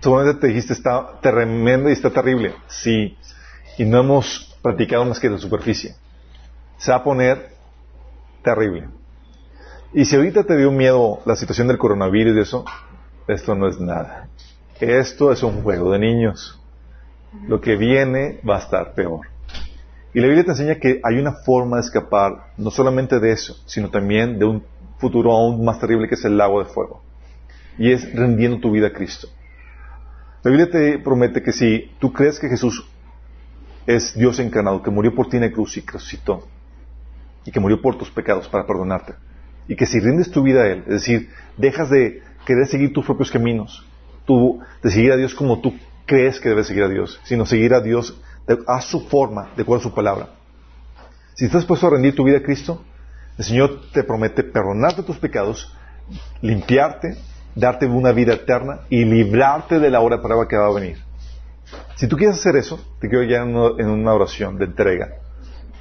[0.00, 2.54] seguramente te dijiste, está tremenda y está terrible.
[2.66, 3.14] Sí.
[3.76, 5.94] Y no hemos practicado más que la superficie.
[6.78, 7.50] Se va a poner
[8.42, 8.88] terrible.
[9.92, 12.64] Y si ahorita te dio miedo la situación del coronavirus y eso,
[13.26, 14.28] esto no es nada.
[14.80, 16.58] Esto es un juego de niños.
[17.46, 19.26] Lo que viene va a estar peor.
[20.14, 23.56] Y la Biblia te enseña que hay una forma de escapar, no solamente de eso,
[23.66, 24.64] sino también de un
[24.98, 27.02] futuro aún más terrible que es el lago de fuego.
[27.78, 29.28] Y es rendiendo tu vida a Cristo.
[30.42, 32.86] La Biblia te promete que si tú crees que Jesús
[33.86, 36.46] es Dios encarnado, que murió por ti en la cruz y resucitó,
[37.44, 39.14] y que murió por tus pecados para perdonarte,
[39.66, 43.04] y que si rindes tu vida a Él, es decir, dejas de querer seguir tus
[43.04, 43.86] propios caminos,
[44.26, 45.74] tú, de seguir a Dios como tú
[46.06, 48.20] crees que debes seguir a Dios, sino seguir a Dios
[48.66, 50.28] a su forma, de acuerdo a su palabra.
[51.34, 52.82] Si estás dispuesto a rendir tu vida a Cristo,
[53.36, 55.72] el Señor te promete perdonarte tus pecados,
[56.40, 57.16] limpiarte,
[57.54, 60.98] darte una vida eterna y librarte de la hora de prueba que va a venir.
[61.96, 65.16] Si tú quieres hacer eso, te quiero ya en una oración de entrega,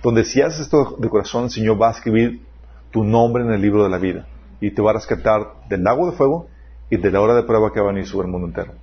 [0.04, 2.46] donde si haces esto de corazón, el Señor va a escribir
[2.92, 4.28] tu nombre en el libro de la vida
[4.60, 6.48] y te va a rescatar del lago de fuego
[6.90, 8.74] y de la hora de prueba que va a venir sobre el mundo entero.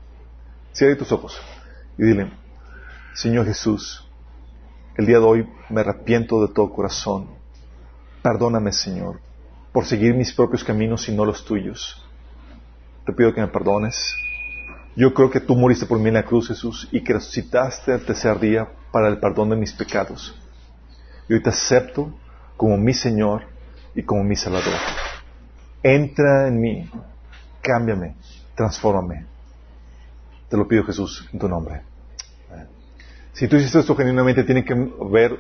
[0.73, 1.41] Cierra tus ojos
[1.99, 2.31] y dile,
[3.15, 4.05] Señor Jesús,
[4.97, 7.29] el día de hoy me arrepiento de todo corazón.
[8.23, 9.21] Perdóname, Señor,
[9.73, 12.05] por seguir mis propios caminos y no los tuyos.
[13.07, 14.17] Te pido que me perdones
[14.97, 18.05] Yo creo que tú moriste por mí en la cruz, Jesús, y que resucitaste al
[18.05, 20.35] tercer día para el perdón de mis pecados.
[21.29, 22.13] Y hoy te acepto
[22.57, 23.45] como mi Señor
[23.95, 24.75] y como mi Salvador.
[25.85, 26.91] Entra en mí,
[27.63, 28.17] cámbiame,
[28.57, 29.25] transfórmame.
[30.49, 31.94] Te lo pido, Jesús, en tu nombre.
[33.35, 35.37] Si tú hiciste esto genuinamente, tiene que haber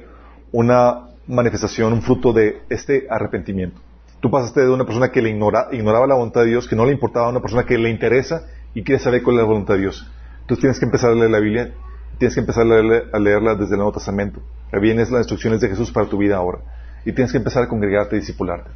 [0.50, 3.80] una manifestación, un fruto de este arrepentimiento.
[4.20, 6.92] Tú pasaste de una persona que le ignoraba la voluntad de Dios, que no le
[6.92, 9.82] importaba, a una persona que le interesa y quiere saber cuál es la voluntad de
[9.82, 10.10] Dios.
[10.40, 11.72] Entonces tienes que empezar a leer la Biblia,
[12.18, 14.40] tienes que empezar a, leerla desde el Nuevo Testamento.
[14.72, 16.58] Vienes las instrucciones de Jesús para tu vida ahora.
[17.04, 18.70] Y tienes que empezar a congregarte y discipularte.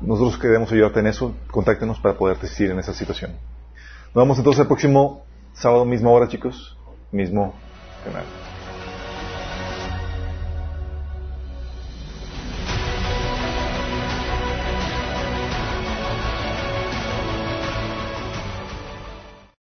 [0.00, 3.32] Nosotros queremos ayudarte en eso, contáctenos para poder asistir en esa situación.
[4.14, 6.78] Nos vemos entonces el próximo sábado, misma hora, chicos,
[7.12, 7.52] mismo
[8.06, 8.26] Amen